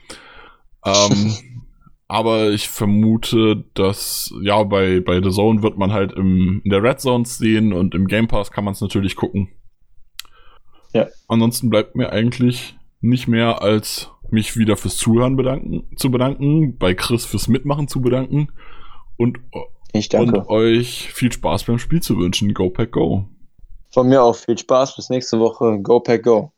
Ähm, 0.85 1.35
aber 2.09 2.51
ich 2.51 2.68
vermute, 2.68 3.64
dass, 3.74 4.33
ja, 4.43 4.62
bei, 4.62 5.01
bei 5.01 5.22
The 5.22 5.31
Zone 5.31 5.62
wird 5.62 5.77
man 5.77 5.93
halt 5.93 6.12
im, 6.12 6.62
in 6.64 6.70
der 6.70 6.83
Red 6.83 7.01
Zone 7.01 7.27
sehen 7.27 7.72
und 7.72 7.95
im 7.95 8.07
Game 8.07 8.29
Pass 8.29 8.51
kann 8.51 8.64
man 8.64 8.72
es 8.72 8.81
natürlich 8.81 9.16
gucken. 9.16 9.51
Ja. 10.95 11.07
Ansonsten 11.29 11.68
bleibt 11.68 11.97
mir 11.97 12.11
eigentlich 12.11 12.77
nicht 13.01 13.29
mehr 13.29 13.61
als 13.61 14.11
mich 14.33 14.57
wieder 14.57 14.77
fürs 14.77 14.97
Zuhören 14.97 15.37
bedanken, 15.37 15.85
zu 15.97 16.11
bedanken, 16.11 16.79
bei 16.79 16.95
Chris 16.95 17.24
fürs 17.24 17.49
Mitmachen 17.49 17.89
zu 17.89 18.01
bedanken 18.01 18.49
und, 19.16 19.39
und 19.93 20.49
euch 20.49 21.12
viel 21.12 21.33
Spaß 21.33 21.64
beim 21.64 21.79
Spiel 21.79 22.03
zu 22.03 22.18
wünschen. 22.18 22.55
Go 22.55 22.70
Pack 22.70 22.93
Go. 22.93 23.29
Von 23.91 24.09
mir 24.09 24.22
auch 24.22 24.37
viel 24.37 24.59
Spaß. 24.59 24.97
Bis 24.97 25.11
nächste 25.11 25.39
Woche. 25.39 25.81
Go 25.83 26.01
Pack 26.01 26.22
Go. 26.24 26.53